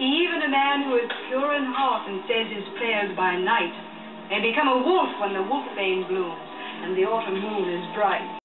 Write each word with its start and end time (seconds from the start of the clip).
Even 0.00 0.40
a 0.40 0.48
man 0.48 0.84
who 0.84 0.96
is 0.96 1.10
pure 1.28 1.54
in 1.54 1.66
heart 1.76 2.08
and 2.08 2.22
says 2.22 2.46
his 2.56 2.64
prayers 2.78 3.14
by 3.18 3.36
night 3.36 3.70
may 4.30 4.40
become 4.40 4.66
a 4.66 4.78
wolf 4.78 5.10
when 5.20 5.34
the 5.34 5.40
wolfbane 5.40 6.08
blooms 6.08 6.40
and 6.80 6.96
the 6.96 7.04
autumn 7.04 7.38
moon 7.38 7.68
is 7.68 7.84
bright. 7.94 8.38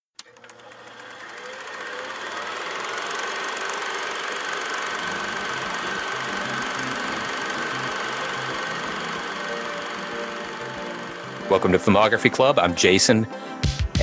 Welcome 11.50 11.72
to 11.72 11.80
Filmography 11.80 12.34
Club. 12.34 12.60
I'm 12.60 12.76
Jason, 12.76 13.28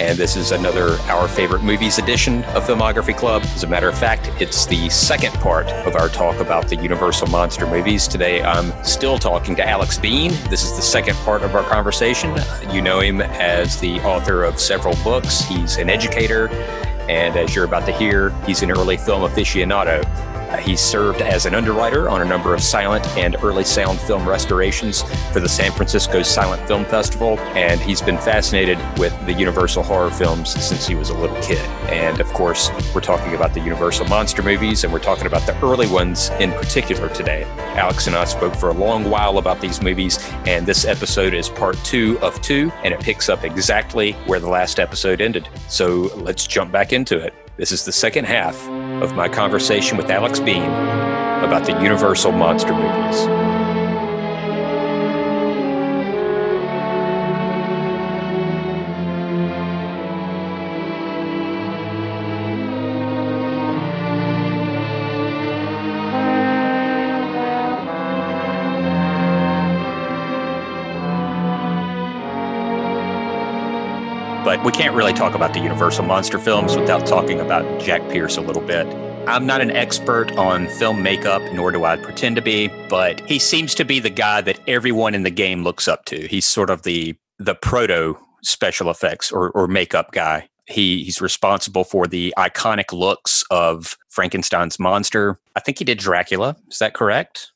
and 0.03 0.19
this 0.19 0.35
is 0.35 0.51
another 0.51 0.99
Our 1.03 1.29
Favorite 1.29 1.63
Movies 1.63 1.99
edition 1.99 2.43
of 2.57 2.65
Filmography 2.65 3.17
Club. 3.17 3.43
As 3.55 3.63
a 3.63 3.69
matter 3.69 3.89
of 3.89 3.97
fact, 3.97 4.29
it's 4.41 4.67
the 4.67 4.89
second 4.91 5.33
part 5.35 5.69
of 5.87 5.95
our 5.95 6.09
talk 6.09 6.41
about 6.41 6.67
the 6.67 6.75
Universal 6.75 7.29
Monster 7.29 7.69
movies. 7.69 8.09
Today, 8.09 8.43
I'm 8.43 8.73
still 8.83 9.17
talking 9.17 9.55
to 9.57 9.67
Alex 9.67 9.99
Bean. 9.99 10.33
This 10.51 10.65
is 10.65 10.75
the 10.75 10.83
second 10.83 11.15
part 11.19 11.43
of 11.43 11.55
our 11.55 11.63
conversation. 11.63 12.37
You 12.73 12.83
know 12.83 12.99
him 12.99 13.21
as 13.21 13.79
the 13.79 14.01
author 14.01 14.43
of 14.43 14.59
several 14.59 14.97
books, 15.05 15.43
he's 15.43 15.77
an 15.77 15.89
educator, 15.89 16.49
and 17.09 17.37
as 17.37 17.55
you're 17.55 17.65
about 17.65 17.87
to 17.87 17.93
hear, 17.93 18.31
he's 18.45 18.63
an 18.63 18.73
early 18.73 18.97
film 18.97 19.23
aficionado. 19.23 20.03
He 20.63 20.77
served 20.77 21.21
as 21.21 21.45
an 21.45 21.55
underwriter 21.55 22.09
on 22.09 22.23
a 22.23 22.25
number 22.25 22.55
of 22.55 22.63
silent 22.63 23.07
and 23.19 23.37
early 23.43 23.65
sound 23.65 23.99
film 24.01 24.29
restorations 24.29 25.03
for 25.33 25.41
the 25.41 25.49
San 25.49 25.73
Francisco 25.73 26.23
Silent 26.23 26.67
Film 26.69 26.85
Festival, 26.85 27.39
and 27.55 27.81
he's 27.81 28.01
been 28.01 28.17
fascinated 28.17 28.79
with 28.97 29.13
the 29.27 29.33
Universal 29.33 29.83
horror 29.83 30.11
films 30.11 30.51
since 30.51 30.87
he 30.87 30.95
was 30.95 31.11
a 31.11 31.15
little 31.15 31.41
kid. 31.43 31.59
And 31.91 32.21
of 32.21 32.29
course, 32.29 32.71
we're 32.95 33.01
talking 33.01 33.35
about 33.35 33.55
the 33.55 33.61
Universal 33.61 34.07
monster 34.07 34.43
movies, 34.43 34.85
and 34.85 34.93
we're 34.93 35.01
talking 35.01 35.27
about 35.27 35.45
the 35.47 35.61
early 35.65 35.89
ones 35.89 36.31
in 36.39 36.53
particular 36.53 37.09
today. 37.09 37.43
Alex 37.75 38.07
and 38.07 38.15
I 38.15 38.25
spoke 38.25 38.55
for 38.55 38.69
a 38.69 38.75
long 38.75 39.11
while 39.11 39.39
about 39.39 39.61
these 39.61 39.83
movies, 39.83 40.19
and 40.47 40.65
this 40.65 40.85
episode 40.85 41.35
is 41.35 41.49
part 41.49 41.77
two 41.85 42.19
of 42.21 42.41
two, 42.41 42.71
and 42.85 42.95
it 42.95 43.01
picks 43.01 43.29
up 43.29 43.43
exactly 43.43 44.13
where 44.27 44.39
the 44.39 44.49
last 44.49 44.79
episode 44.79 45.21
ended. 45.21 45.49
So 45.69 46.13
let's 46.17 46.47
jump 46.47 46.71
back 46.71 46.93
into 46.93 47.19
it. 47.19 47.35
This 47.57 47.73
is 47.73 47.85
the 47.85 47.93
second 47.93 48.27
half 48.27 48.57
of 49.03 49.17
my 49.17 49.29
conversation 49.29 49.97
with 49.97 50.11
Alex 50.11 50.39
Bean 50.39 50.63
about 50.63 51.67
the 51.67 51.73
Universal 51.83 52.31
monster 52.31 52.73
movies. 52.73 53.52
But 74.53 74.63
we 74.67 74.71
can't 74.71 74.95
really 74.95 75.15
talk 75.15 75.35
about 75.35 75.55
the 75.55 75.61
Universal 75.61 76.05
monster 76.05 76.39
films 76.39 76.77
without 76.77 77.07
talking 77.07 77.41
about 77.41 77.81
Jack 77.81 78.07
Pierce 78.11 78.37
a 78.37 78.43
little 78.43 78.61
bit. 78.61 78.87
I'm 79.27 79.47
not 79.47 79.63
an 79.63 79.71
expert 79.71 80.31
on 80.33 80.69
film 80.69 81.03
makeup, 81.03 81.41
nor 81.55 81.73
do 81.73 81.87
I 81.87 81.97
pretend 81.97 82.37
to 82.37 82.43
be, 82.43 82.69
but 82.91 83.27
he 83.27 83.39
seems 83.39 83.75
to 83.77 83.85
be 83.87 83.99
the 83.99 84.11
guy 84.11 84.43
that 84.43 84.61
everyone 84.69 85.15
in 85.15 85.23
the 85.23 85.31
game 85.31 85.65
looks 85.65 85.89
up 85.89 86.05
to. 86.07 86.29
He's 86.29 86.45
sort 86.45 86.69
of 86.69 86.83
the 86.83 87.17
the 87.39 87.55
proto 87.55 88.19
special 88.43 88.91
effects 88.91 89.33
or, 89.33 89.53
or 89.53 89.69
makeup 89.69 90.13
guy. 90.13 90.51
He 90.67 91.03
he's 91.03 91.23
responsible 91.23 91.85
for 91.85 92.07
the 92.07 92.35
iconic 92.37 92.93
looks 92.93 93.45
of 93.51 93.97
Frankenstein's 94.11 94.79
monster. 94.79 95.41
I 95.57 95.61
think 95.61 95.79
he 95.79 95.85
did 95.87 95.97
Dracula. 95.97 96.57
Is 96.71 96.79
that 96.79 96.93
correct? 96.93 97.53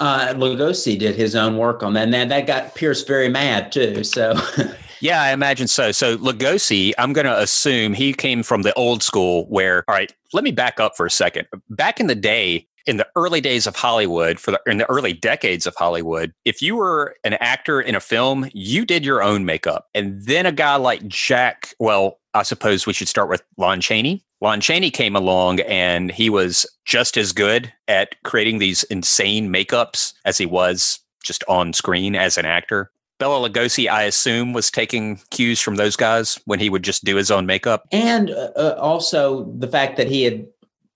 Uh, 0.00 0.34
Lugosi 0.34 0.98
did 0.98 1.14
his 1.14 1.36
own 1.36 1.58
work 1.58 1.84
on 1.84 1.92
that, 1.92 2.04
and 2.04 2.14
that, 2.14 2.28
that 2.30 2.46
got 2.48 2.74
Pierce 2.74 3.04
very 3.04 3.28
mad 3.28 3.70
too. 3.70 4.02
So 4.02 4.34
Yeah, 5.00 5.22
I 5.22 5.32
imagine 5.32 5.66
so. 5.66 5.92
So 5.92 6.18
Lugosi, 6.18 6.92
I'm 6.98 7.12
going 7.12 7.26
to 7.26 7.38
assume 7.38 7.94
he 7.94 8.12
came 8.12 8.42
from 8.42 8.62
the 8.62 8.74
old 8.74 9.02
school 9.02 9.46
where, 9.48 9.84
all 9.88 9.94
right, 9.94 10.14
let 10.32 10.44
me 10.44 10.50
back 10.50 10.78
up 10.78 10.96
for 10.96 11.06
a 11.06 11.10
second. 11.10 11.48
Back 11.70 12.00
in 12.00 12.06
the 12.06 12.14
day, 12.14 12.66
in 12.86 12.96
the 12.96 13.06
early 13.16 13.40
days 13.40 13.66
of 13.66 13.76
Hollywood, 13.76 14.38
for 14.38 14.52
the, 14.52 14.60
in 14.66 14.78
the 14.78 14.88
early 14.90 15.12
decades 15.12 15.66
of 15.66 15.74
Hollywood, 15.76 16.32
if 16.44 16.62
you 16.62 16.76
were 16.76 17.16
an 17.24 17.34
actor 17.34 17.80
in 17.80 17.94
a 17.94 18.00
film, 18.00 18.48
you 18.52 18.84
did 18.84 19.04
your 19.04 19.22
own 19.22 19.44
makeup. 19.44 19.86
And 19.94 20.22
then 20.22 20.46
a 20.46 20.52
guy 20.52 20.76
like 20.76 21.06
Jack, 21.06 21.74
well, 21.78 22.18
I 22.34 22.42
suppose 22.42 22.86
we 22.86 22.92
should 22.92 23.08
start 23.08 23.28
with 23.28 23.42
Lon 23.56 23.80
Chaney. 23.80 24.24
Lon 24.40 24.60
Chaney 24.60 24.90
came 24.90 25.14
along 25.14 25.60
and 25.60 26.10
he 26.10 26.30
was 26.30 26.66
just 26.86 27.16
as 27.16 27.32
good 27.32 27.72
at 27.88 28.14
creating 28.24 28.58
these 28.58 28.82
insane 28.84 29.52
makeups 29.52 30.14
as 30.24 30.38
he 30.38 30.46
was 30.46 31.00
just 31.22 31.44
on 31.48 31.72
screen 31.72 32.16
as 32.16 32.38
an 32.38 32.46
actor. 32.46 32.90
Bela 33.20 33.48
Lugosi, 33.48 33.88
I 33.88 34.02
assume, 34.02 34.52
was 34.52 34.70
taking 34.70 35.20
cues 35.30 35.60
from 35.60 35.76
those 35.76 35.94
guys 35.94 36.40
when 36.46 36.58
he 36.58 36.70
would 36.70 36.82
just 36.82 37.04
do 37.04 37.14
his 37.14 37.30
own 37.30 37.46
makeup. 37.46 37.86
And 37.92 38.30
uh, 38.30 38.50
uh 38.56 38.76
also 38.80 39.44
the 39.58 39.68
fact 39.68 39.96
that 39.98 40.08
he 40.08 40.24
had 40.24 40.46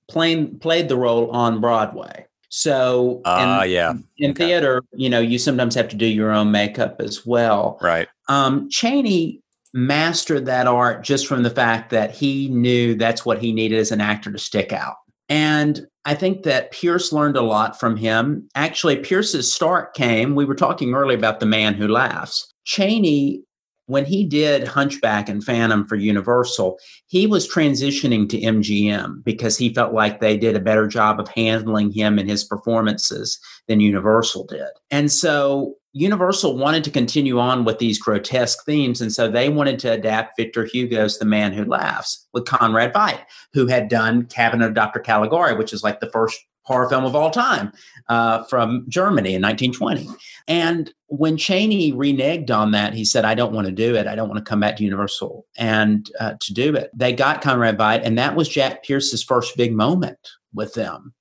played 0.08 0.60
played 0.60 0.88
the 0.88 0.96
role 0.96 1.30
on 1.30 1.60
Broadway. 1.60 2.26
So, 2.48 3.20
uh, 3.24 3.62
in, 3.64 3.70
yeah. 3.70 3.94
in 4.18 4.30
okay. 4.30 4.46
theater, 4.46 4.82
you 4.92 5.10
know, 5.10 5.20
you 5.20 5.38
sometimes 5.38 5.74
have 5.74 5.88
to 5.88 5.96
do 5.96 6.06
your 6.06 6.30
own 6.30 6.52
makeup 6.52 7.00
as 7.00 7.26
well. 7.26 7.78
Right. 7.82 8.08
Um, 8.28 8.70
Chaney 8.70 9.42
mastered 9.72 10.46
that 10.46 10.68
art 10.68 11.02
just 11.02 11.26
from 11.26 11.42
the 11.42 11.50
fact 11.50 11.90
that 11.90 12.12
he 12.12 12.48
knew 12.48 12.94
that's 12.94 13.26
what 13.26 13.40
he 13.40 13.52
needed 13.52 13.80
as 13.80 13.90
an 13.90 14.00
actor 14.00 14.30
to 14.30 14.38
stick 14.38 14.72
out. 14.72 14.94
And 15.28 15.86
I 16.04 16.14
think 16.14 16.42
that 16.42 16.70
Pierce 16.70 17.12
learned 17.12 17.36
a 17.36 17.42
lot 17.42 17.78
from 17.80 17.96
him. 17.96 18.48
Actually, 18.54 18.96
Pierce's 18.96 19.52
start 19.52 19.94
came, 19.94 20.34
we 20.34 20.44
were 20.44 20.54
talking 20.54 20.92
earlier 20.94 21.16
about 21.16 21.40
The 21.40 21.46
Man 21.46 21.74
Who 21.74 21.88
Laughs. 21.88 22.52
Chaney, 22.64 23.42
when 23.86 24.04
he 24.04 24.24
did 24.24 24.66
Hunchback 24.66 25.28
and 25.28 25.44
Phantom 25.44 25.86
for 25.86 25.96
Universal, 25.96 26.78
he 27.06 27.26
was 27.26 27.48
transitioning 27.48 28.28
to 28.28 28.40
MGM 28.40 29.22
because 29.24 29.58
he 29.58 29.74
felt 29.74 29.92
like 29.92 30.20
they 30.20 30.36
did 30.36 30.56
a 30.56 30.60
better 30.60 30.86
job 30.86 31.20
of 31.20 31.28
handling 31.28 31.90
him 31.90 32.18
and 32.18 32.28
his 32.28 32.44
performances 32.44 33.38
than 33.68 33.80
Universal 33.80 34.46
did. 34.46 34.68
And 34.90 35.12
so 35.12 35.74
Universal 35.92 36.56
wanted 36.56 36.82
to 36.84 36.90
continue 36.90 37.38
on 37.38 37.64
with 37.64 37.78
these 37.78 38.00
grotesque 38.00 38.64
themes, 38.64 39.00
and 39.00 39.12
so 39.12 39.30
they 39.30 39.48
wanted 39.48 39.78
to 39.80 39.92
adapt 39.92 40.36
Victor 40.36 40.64
Hugo's 40.64 41.18
The 41.18 41.24
Man 41.24 41.52
Who 41.52 41.64
Laughs 41.64 42.26
with 42.32 42.46
Conrad 42.46 42.92
Veidt, 42.92 43.20
who 43.52 43.68
had 43.68 43.88
done 43.88 44.26
Cabinet 44.26 44.66
of 44.66 44.74
Dr. 44.74 44.98
Caligari, 44.98 45.54
which 45.54 45.72
is 45.72 45.84
like 45.84 46.00
the 46.00 46.10
first 46.10 46.40
horror 46.64 46.88
film 46.88 47.04
of 47.04 47.14
all 47.14 47.30
time 47.30 47.72
uh, 48.08 48.44
from 48.44 48.84
Germany 48.88 49.34
in 49.34 49.42
1920. 49.42 50.08
And 50.48 50.92
when 51.06 51.36
Chaney 51.36 51.92
reneged 51.92 52.50
on 52.50 52.72
that, 52.72 52.94
he 52.94 53.04
said, 53.04 53.24
I 53.24 53.34
don't 53.34 53.52
want 53.52 53.66
to 53.66 53.72
do 53.72 53.94
it. 53.94 54.06
I 54.06 54.14
don't 54.14 54.28
want 54.28 54.44
to 54.44 54.48
come 54.48 54.60
back 54.60 54.76
to 54.76 54.84
Universal 54.84 55.46
and 55.56 56.10
uh, 56.20 56.34
to 56.40 56.54
do 56.54 56.74
it. 56.74 56.90
They 56.94 57.12
got 57.12 57.42
Conrad 57.42 57.78
Veidt, 57.78 58.02
and 58.04 58.18
that 58.18 58.36
was 58.36 58.48
Jack 58.48 58.82
Pierce's 58.84 59.22
first 59.22 59.56
big 59.56 59.72
moment 59.72 60.18
with 60.52 60.74
them 60.74 61.14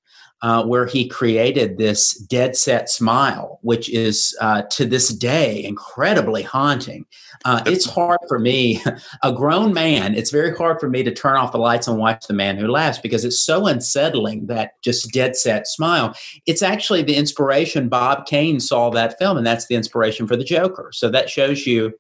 uh, 0.43 0.61
where 0.61 0.85
he 0.85 1.07
created 1.07 1.77
this 1.77 2.15
dead 2.15 2.53
set 2.55 2.89
smile, 2.89 3.59
which 3.61 3.89
is 3.89 4.37
uh, 4.41 4.61
to 4.63 4.85
this 4.85 5.07
day 5.07 5.63
incredibly 5.63 6.43
haunting. 6.43 7.05
Uh, 7.45 7.63
it's 7.65 7.85
hard 7.85 8.19
for 8.27 8.39
me, 8.39 8.83
a 9.23 9.31
grown 9.31 9.73
man, 9.73 10.13
it's 10.13 10.31
very 10.31 10.53
hard 10.53 10.81
for 10.81 10.89
me 10.89 11.01
to 11.01 11.13
turn 11.13 11.37
off 11.37 11.53
the 11.53 11.57
lights 11.57 11.87
and 11.87 11.97
watch 11.97 12.27
The 12.27 12.33
Man 12.33 12.57
Who 12.57 12.67
Laughs 12.67 12.99
because 12.99 13.23
it's 13.23 13.39
so 13.39 13.67
unsettling 13.67 14.45
that 14.47 14.81
just 14.81 15.11
dead 15.13 15.37
set 15.37 15.65
smile. 15.65 16.13
It's 16.45 16.61
actually 16.61 17.03
the 17.03 17.15
inspiration. 17.15 17.87
Bob 17.87 18.25
Kane 18.25 18.59
saw 18.59 18.89
that 18.89 19.17
film, 19.17 19.37
and 19.37 19.47
that's 19.47 19.67
the 19.67 19.75
inspiration 19.75 20.27
for 20.27 20.35
the 20.35 20.43
Joker. 20.43 20.91
So 20.93 21.09
that 21.09 21.29
shows 21.29 21.65
you 21.65 21.93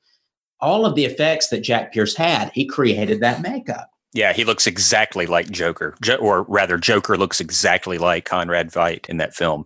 all 0.59 0.85
of 0.85 0.95
the 0.95 1.05
effects 1.05 1.47
that 1.47 1.61
Jack 1.61 1.93
Pierce 1.93 2.15
had. 2.15 2.51
He 2.53 2.65
created 2.65 3.21
that 3.21 3.41
makeup. 3.41 3.92
Yeah, 4.13 4.33
he 4.33 4.45
looks 4.45 4.67
exactly 4.67 5.25
like 5.25 5.49
Joker, 5.49 5.95
jo- 6.01 6.17
or 6.17 6.43
rather, 6.43 6.77
Joker 6.77 7.17
looks 7.17 7.39
exactly 7.39 7.97
like 7.97 8.25
Conrad 8.25 8.71
Veidt 8.71 9.09
in 9.09 9.17
that 9.17 9.33
film. 9.33 9.65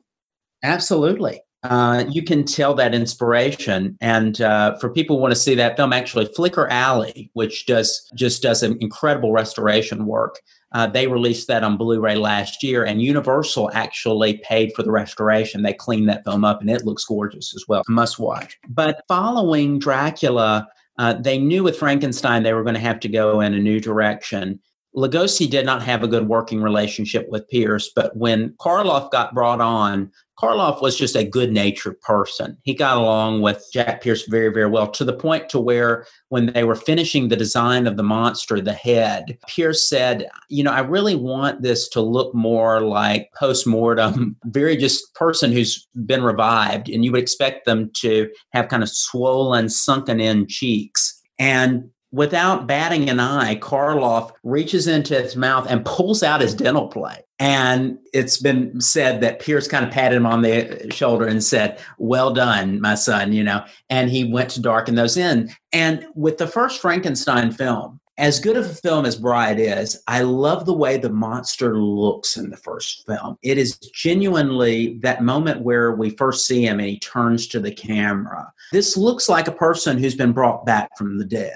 Absolutely. 0.64 1.42
Uh, 1.64 2.06
you 2.10 2.24
can 2.24 2.46
tell 2.46 2.74
that 2.76 2.96
inspiration. 2.96 3.98
And 4.00 4.40
uh, 4.40 4.78
for 4.80 4.90
people 4.90 5.18
who 5.18 5.22
want 5.22 5.34
to 5.34 5.40
see 5.40 5.56
that 5.56 5.76
film, 5.76 5.92
actually, 5.92 6.26
Flicker 6.28 6.68
Alley, 6.68 7.30
which 7.34 7.66
does 7.66 8.10
just 8.16 8.42
does 8.42 8.64
an 8.64 8.78
incredible 8.80 9.32
restoration 9.32 10.06
work, 10.06 10.40
uh, 10.74 10.88
they 10.88 11.08
released 11.08 11.48
that 11.48 11.64
on 11.64 11.78
Blu-ray 11.78 12.16
last 12.16 12.62
year, 12.62 12.86
and 12.86 13.02
Universal 13.02 13.72
actually 13.74 14.38
paid 14.38 14.72
for 14.76 14.84
the 14.84 14.92
restoration. 14.92 15.64
They 15.64 15.74
cleaned 15.74 16.10
that 16.10 16.24
film 16.24 16.46
up, 16.46 16.62
and 16.62 16.70
it 16.70 16.86
looks 16.86 17.06
gorgeous 17.06 17.54
as 17.56 17.66
well. 17.68 17.84
Must 17.88 18.20
watch. 18.20 18.58
But 18.70 19.02
following 19.08 19.80
Dracula, 19.80 20.68
uh, 20.98 21.14
they 21.14 21.38
knew 21.38 21.64
with 21.64 21.78
Frankenstein 21.78 22.44
they 22.44 22.54
were 22.54 22.64
going 22.64 22.76
to 22.76 22.80
have 22.82 23.00
to 23.02 23.08
go 23.08 23.42
in 23.42 23.54
a 23.54 23.60
new 23.60 23.80
direction. 23.80 24.60
Lugosi 24.96 25.50
did 25.50 25.66
not 25.66 25.84
have 25.84 26.02
a 26.02 26.08
good 26.08 26.28
working 26.28 26.62
relationship 26.62 27.28
with 27.30 27.48
Pierce, 27.50 27.92
but 27.96 28.16
when 28.18 28.52
Karloff 28.60 29.12
got 29.12 29.34
brought 29.34 29.62
on 29.62 30.12
Karloff 30.40 30.82
was 30.82 30.96
just 30.96 31.16
a 31.16 31.24
good 31.24 31.52
natured 31.52 32.00
person. 32.02 32.58
He 32.64 32.76
got 32.76 32.98
along 32.98 33.42
with 33.42 33.66
Jack 33.74 34.02
Pierce 34.02 34.24
very, 34.28 34.50
very 34.54 34.70
well 34.70 34.88
to 34.92 35.04
the 35.04 35.14
point 35.14 35.50
to 35.50 35.60
where 35.60 36.06
when 36.30 36.48
they 36.54 36.64
were 36.64 36.76
finishing 36.76 37.28
the 37.28 37.36
design 37.36 37.88
of 37.88 37.98
the 37.98 38.04
monster, 38.04 38.62
the 38.62 38.74
head, 38.74 39.38
Pierce 39.48 39.90
said, 39.90 40.30
you 40.50 40.64
know, 40.64 40.72
I 40.72 40.82
really 40.82 41.16
want 41.16 41.64
this 41.64 41.90
to 41.90 42.02
look 42.02 42.36
more 42.36 42.82
like 42.82 43.30
post-mortem, 43.38 44.36
very 44.46 44.78
just 44.78 45.14
person 45.16 45.52
who's 45.52 45.88
been 46.06 46.24
revived. 46.24 46.88
And 46.88 47.04
you 47.04 47.12
would 47.12 47.22
expect 47.22 47.66
them 47.66 47.90
to 47.96 48.30
have 48.54 48.68
kind 48.68 48.84
of 48.84 48.90
swollen, 48.90 49.70
sunken 49.70 50.20
in 50.20 50.48
cheeks. 50.48 51.20
And 51.40 51.90
without 52.18 52.66
batting 52.66 53.10
an 53.10 53.20
eye, 53.20 53.56
Karloff 53.58 54.32
reaches 54.44 54.88
into 54.88 55.14
his 55.22 55.36
mouth 55.36 55.68
and 55.70 55.86
pulls 55.86 56.24
out 56.24 56.42
his 56.42 56.56
dental 56.56 56.88
plate. 56.88 57.22
And 57.40 58.00
it's 58.12 58.38
been 58.38 58.82
said 58.82 59.22
that 59.22 59.40
Pierce 59.40 59.68
kind 59.68 59.86
of 59.86 59.92
patted 59.92 60.16
him 60.16 60.26
on 60.26 60.42
the 60.42 60.88
shoulder 60.92 61.28
and 61.28 61.44
said, 61.44 61.80
Well 62.00 62.34
done, 62.34 62.82
my 62.82 62.96
son, 62.96 63.34
you 63.34 63.44
know, 63.44 63.64
and 63.92 64.10
he 64.10 64.24
went 64.24 64.50
to 64.52 64.62
darken 64.62 64.96
those 64.96 65.16
in. 65.16 65.52
And 65.72 66.08
with 66.16 66.40
the 66.40 66.48
first 66.48 66.82
Frankenstein 66.82 67.52
film, 67.52 68.00
as 68.18 68.40
good 68.40 68.58
of 68.58 68.66
a 68.66 68.74
film 68.74 69.06
as 69.06 69.16
Bride 69.16 69.60
is, 69.60 70.02
I 70.08 70.22
love 70.22 70.66
the 70.66 70.74
way 70.74 70.98
the 70.98 71.12
monster 71.12 71.78
looks 71.78 72.36
in 72.36 72.50
the 72.50 72.58
first 72.58 73.06
film. 73.06 73.38
It 73.44 73.60
is 73.60 73.78
genuinely 73.78 74.98
that 75.04 75.22
moment 75.22 75.62
where 75.62 75.92
we 75.92 76.10
first 76.10 76.48
see 76.48 76.66
him 76.66 76.80
and 76.80 76.90
he 76.90 76.98
turns 76.98 77.46
to 77.50 77.60
the 77.60 77.72
camera. 77.72 78.52
This 78.72 78.98
looks 78.98 79.30
like 79.30 79.48
a 79.48 79.52
person 79.52 80.00
who's 80.00 80.16
been 80.16 80.32
brought 80.32 80.66
back 80.66 80.98
from 80.98 81.20
the 81.20 81.26
dead. 81.26 81.54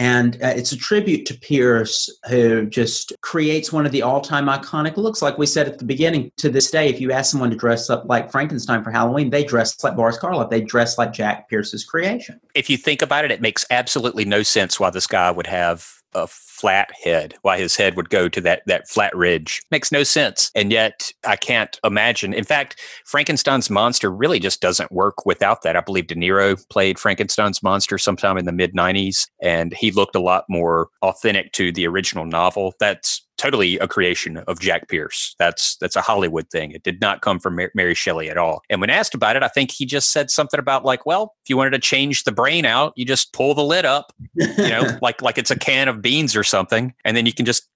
And 0.00 0.36
uh, 0.42 0.54
it's 0.56 0.72
a 0.72 0.78
tribute 0.78 1.26
to 1.26 1.34
Pierce, 1.34 2.10
who 2.30 2.64
just 2.64 3.12
creates 3.20 3.70
one 3.70 3.84
of 3.84 3.92
the 3.92 4.00
all 4.00 4.22
time 4.22 4.46
iconic 4.46 4.96
looks. 4.96 5.20
Like 5.20 5.36
we 5.36 5.44
said 5.44 5.68
at 5.68 5.78
the 5.78 5.84
beginning, 5.84 6.32
to 6.38 6.48
this 6.48 6.70
day, 6.70 6.88
if 6.88 7.02
you 7.02 7.12
ask 7.12 7.30
someone 7.30 7.50
to 7.50 7.56
dress 7.56 7.90
up 7.90 8.06
like 8.06 8.32
Frankenstein 8.32 8.82
for 8.82 8.90
Halloween, 8.90 9.28
they 9.28 9.44
dress 9.44 9.84
like 9.84 9.96
Boris 9.96 10.16
Karloff. 10.16 10.48
They 10.48 10.62
dress 10.62 10.96
like 10.96 11.12
Jack 11.12 11.50
Pierce's 11.50 11.84
creation. 11.84 12.40
If 12.54 12.70
you 12.70 12.78
think 12.78 13.02
about 13.02 13.26
it, 13.26 13.30
it 13.30 13.42
makes 13.42 13.66
absolutely 13.70 14.24
no 14.24 14.42
sense 14.42 14.80
why 14.80 14.88
this 14.88 15.06
guy 15.06 15.30
would 15.30 15.46
have 15.46 15.99
a 16.14 16.26
flat 16.26 16.90
head, 17.02 17.34
why 17.42 17.58
his 17.58 17.76
head 17.76 17.96
would 17.96 18.10
go 18.10 18.28
to 18.28 18.40
that 18.40 18.62
that 18.66 18.88
flat 18.88 19.14
ridge. 19.16 19.62
Makes 19.70 19.92
no 19.92 20.02
sense. 20.02 20.50
And 20.54 20.72
yet 20.72 21.12
I 21.26 21.36
can't 21.36 21.78
imagine. 21.84 22.34
In 22.34 22.44
fact, 22.44 22.80
Frankenstein's 23.04 23.70
monster 23.70 24.10
really 24.10 24.38
just 24.38 24.60
doesn't 24.60 24.92
work 24.92 25.24
without 25.26 25.62
that. 25.62 25.76
I 25.76 25.80
believe 25.80 26.06
De 26.06 26.14
Niro 26.14 26.62
played 26.68 26.98
Frankenstein's 26.98 27.62
monster 27.62 27.98
sometime 27.98 28.36
in 28.38 28.44
the 28.44 28.52
mid 28.52 28.74
90s 28.74 29.28
and 29.42 29.72
he 29.74 29.90
looked 29.90 30.16
a 30.16 30.20
lot 30.20 30.44
more 30.48 30.88
authentic 31.02 31.52
to 31.52 31.72
the 31.72 31.86
original 31.86 32.26
novel. 32.26 32.74
That's 32.80 33.26
totally 33.40 33.78
a 33.78 33.88
creation 33.88 34.36
of 34.36 34.60
Jack 34.60 34.88
Pierce. 34.88 35.34
That's 35.38 35.76
that's 35.76 35.96
a 35.96 36.02
Hollywood 36.02 36.50
thing. 36.50 36.72
It 36.72 36.82
did 36.82 37.00
not 37.00 37.22
come 37.22 37.40
from 37.40 37.58
Mary 37.74 37.94
Shelley 37.94 38.28
at 38.28 38.36
all. 38.36 38.60
And 38.68 38.82
when 38.82 38.90
asked 38.90 39.14
about 39.14 39.34
it, 39.34 39.42
I 39.42 39.48
think 39.48 39.70
he 39.70 39.86
just 39.86 40.12
said 40.12 40.30
something 40.30 40.60
about 40.60 40.84
like, 40.84 41.06
well, 41.06 41.34
if 41.42 41.48
you 41.48 41.56
wanted 41.56 41.70
to 41.70 41.78
change 41.78 42.24
the 42.24 42.32
brain 42.32 42.66
out, 42.66 42.92
you 42.96 43.06
just 43.06 43.32
pull 43.32 43.54
the 43.54 43.64
lid 43.64 43.86
up, 43.86 44.12
you 44.34 44.68
know, 44.68 44.98
like 45.02 45.22
like 45.22 45.38
it's 45.38 45.50
a 45.50 45.58
can 45.58 45.88
of 45.88 46.02
beans 46.02 46.36
or 46.36 46.44
something, 46.44 46.92
and 47.04 47.16
then 47.16 47.24
you 47.24 47.32
can 47.32 47.46
just 47.46 47.66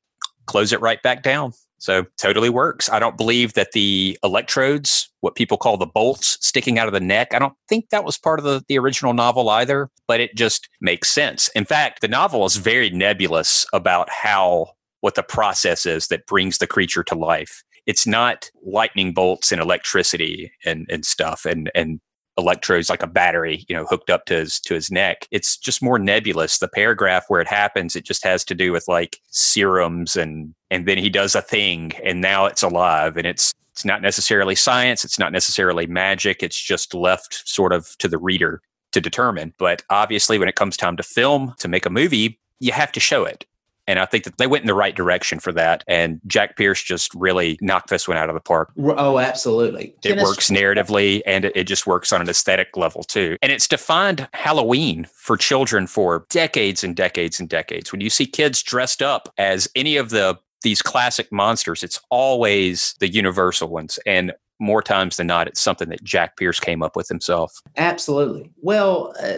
close 0.47 0.73
it 0.73 0.81
right 0.83 1.03
back 1.03 1.23
down. 1.23 1.53
So 1.79 2.07
totally 2.19 2.51
works. 2.51 2.89
I 2.89 2.99
don't 2.99 3.17
believe 3.17 3.55
that 3.55 3.73
the 3.73 4.19
electrodes, 4.23 5.11
what 5.21 5.35
people 5.35 5.57
call 5.57 5.77
the 5.77 5.87
bolts 5.87 6.39
sticking 6.41 6.79
out 6.79 6.87
of 6.87 6.95
the 6.95 7.01
neck, 7.01 7.35
I 7.35 7.39
don't 7.39 7.55
think 7.69 7.91
that 7.91 8.05
was 8.05 8.17
part 8.17 8.39
of 8.39 8.45
the, 8.45 8.63
the 8.69 8.79
original 8.79 9.13
novel 9.13 9.51
either, 9.51 9.91
but 10.07 10.21
it 10.21 10.35
just 10.35 10.69
makes 10.81 11.11
sense. 11.11 11.49
In 11.49 11.65
fact, 11.65 12.01
the 12.01 12.09
novel 12.09 12.45
is 12.47 12.57
very 12.57 12.91
nebulous 12.91 13.67
about 13.73 14.09
how 14.09 14.75
what 15.05 15.17
the 15.17 15.23
process 15.23 15.85
is 15.85 16.07
that 16.07 16.27
brings 16.27 16.57
the 16.57 16.67
creature 16.67 17.05
to 17.05 17.15
life. 17.15 17.63
It's 17.85 18.07
not 18.07 18.51
lightning 18.65 19.13
bolts 19.13 19.53
and 19.53 19.61
electricity 19.61 20.51
and, 20.65 20.87
and 20.89 21.05
stuff 21.05 21.45
and, 21.45 21.71
and 21.75 22.01
electrodes 22.39 22.89
like 22.89 23.03
a 23.03 23.07
battery, 23.07 23.67
you 23.69 23.77
know, 23.77 23.85
hooked 23.85 24.09
up 24.09 24.25
to 24.25 24.37
his 24.37 24.59
to 24.61 24.73
his 24.73 24.91
neck. 24.91 25.29
It's 25.31 25.59
just 25.59 25.83
more 25.83 25.99
nebulous. 25.99 26.57
The 26.57 26.69
paragraph 26.69 27.27
where 27.29 27.43
it 27.43 27.47
happens, 27.47 27.95
it 27.95 28.07
just 28.07 28.25
has 28.25 28.47
to 28.47 28.55
do 28.55 28.73
with 28.73 28.89
like 28.89 29.21
serums 29.31 30.17
and 30.17 30.55
and 30.71 30.89
then 30.89 30.97
he 30.97 31.11
does 31.11 31.35
a 31.35 31.43
thing 31.43 31.93
and 32.03 32.23
now 32.23 32.47
it's 32.47 32.63
alive 32.63 33.19
and 33.19 33.27
it's 33.27 33.53
it's 33.73 33.85
not 33.85 34.01
necessarily 34.01 34.55
science, 34.55 35.05
it's 35.05 35.19
not 35.19 35.33
necessarily 35.33 35.87
magic, 35.87 36.43
it's 36.43 36.59
just 36.59 36.95
left 36.95 37.47
sort 37.47 37.75
of 37.75 37.95
to 37.99 38.09
the 38.09 38.17
reader 38.17 38.63
to 38.93 39.03
determine. 39.03 39.53
But 39.59 39.83
obviously 39.91 40.39
when 40.39 40.49
it 40.49 40.57
comes 40.57 40.79
time 40.79 40.97
to 40.97 41.03
film, 41.03 41.53
to 41.59 41.69
make 41.69 41.85
a 41.85 41.91
movie, 41.91 42.41
you 42.59 42.73
have 42.73 42.93
to 42.93 43.01
show 43.01 43.27
it. 43.27 43.45
And 43.87 43.99
I 43.99 44.07
think 44.07 44.25
that 44.25 44.39
they 44.39 44.47
went 44.47 44.63
in 44.63 44.67
the 44.67 44.75
right 44.75 44.95
direction 44.95 45.39
for 45.39 45.53
that. 45.53 45.85
And 45.87 46.21
Jack 46.27 46.57
Pierce 46.57 46.83
just 46.83 47.15
really 47.15 47.59
knocked 47.61 47.91
this 47.91 48.09
one 48.09 48.17
out 48.17 48.29
of 48.29 48.35
the 48.35 48.41
park. 48.41 48.73
Oh, 48.79 49.19
absolutely. 49.19 49.95
It 50.05 50.21
works 50.23 50.51
narratively 50.51 51.23
and 51.27 51.47
it 51.47 51.65
just 51.65 51.87
works 51.87 52.13
on 52.13 52.21
an 52.21 52.29
aesthetic 52.29 52.77
level 52.77 53.03
too. 53.03 53.37
And 53.43 53.53
it's 53.53 53.69
defined 53.69 54.29
Halloween 54.33 55.07
for 55.15 55.37
children 55.37 55.87
for 55.87 56.27
decades 56.31 56.83
and 56.83 56.97
decades 56.97 57.41
and 57.41 57.49
decades. 57.49 57.93
When 57.93 58.01
you 58.01 58.11
see 58.11 58.27
kids 58.27 58.63
dressed 58.63 59.03
up 59.03 59.33
as 59.39 59.69
any 59.75 59.97
of 59.97 60.11
the 60.11 60.39
these 60.63 60.81
classic 60.81 61.31
monsters, 61.31 61.83
it's 61.83 62.01
always 62.11 62.95
the 62.99 63.09
universal 63.09 63.69
ones. 63.69 63.99
And 64.07 64.33
more 64.59 64.83
times 64.83 65.17
than 65.17 65.27
not, 65.27 65.47
it's 65.47 65.61
something 65.61 65.91
that 65.91 66.03
Jack 66.03 66.37
Pierce 66.37 66.59
came 66.59 66.83
up 66.83 66.97
with 66.97 67.09
himself. 67.09 67.61
Absolutely. 67.77 68.51
Well, 68.63 69.15
uh, 69.23 69.37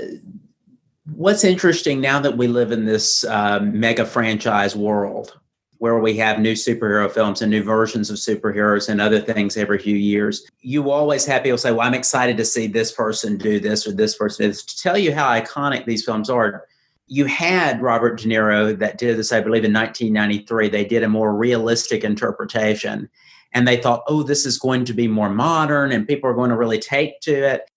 What's 1.15 1.45
interesting 1.45 2.01
now 2.01 2.19
that 2.21 2.37
we 2.37 2.49
live 2.49 2.73
in 2.73 2.85
this 2.85 3.25
uh, 3.25 3.61
mega 3.61 4.05
franchise 4.05 4.75
world 4.75 5.39
where 5.79 5.99
we 5.99 6.17
have 6.17 6.41
new 6.41 6.55
superhero 6.55 7.11
films 7.11 7.43
and 7.43 7.51
new 7.51 7.63
versions 7.63 8.11
of 8.11 8.17
superheroes 8.17 8.89
and 8.89 9.01
other 9.01 9.21
things 9.21 9.57
every 9.57 9.79
few 9.79 9.95
years, 9.95 10.51
you 10.63 10.91
always 10.91 11.25
have 11.27 11.45
people 11.45 11.59
say, 11.59 11.71
Well, 11.71 11.87
I'm 11.87 11.95
excited 11.95 12.37
to 12.39 12.45
see 12.45 12.67
this 12.67 12.91
person 12.91 13.37
do 13.37 13.61
this 13.61 13.87
or 13.87 13.93
this 13.93 14.17
person 14.17 14.49
this. 14.49 14.65
To 14.65 14.83
tell 14.83 14.99
you 14.99 15.15
how 15.15 15.29
iconic 15.29 15.85
these 15.85 16.05
films 16.05 16.29
are, 16.29 16.65
you 17.07 17.27
had 17.27 17.81
Robert 17.81 18.19
De 18.19 18.29
Niro 18.29 18.77
that 18.77 18.99
did 18.99 19.17
this, 19.17 19.33
I 19.33 19.41
believe, 19.41 19.65
in 19.65 19.73
1993. 19.73 20.69
They 20.69 20.85
did 20.85 21.05
a 21.05 21.09
more 21.09 21.37
realistic 21.37 22.03
interpretation 22.03 23.09
and 23.53 23.69
they 23.69 23.77
thought, 23.77 24.03
oh, 24.09 24.25
this 24.25 24.45
is 24.45 24.59
going 24.59 24.85
to 24.87 24.93
be 24.93 25.07
more 25.07 25.31
modern 25.31 25.93
and 25.93 26.09
people 26.09 26.29
are 26.29 26.35
going 26.35 26.51
to 26.51 26.57
really 26.57 26.81
take 26.81 27.21
to 27.21 27.33
it. 27.33 27.71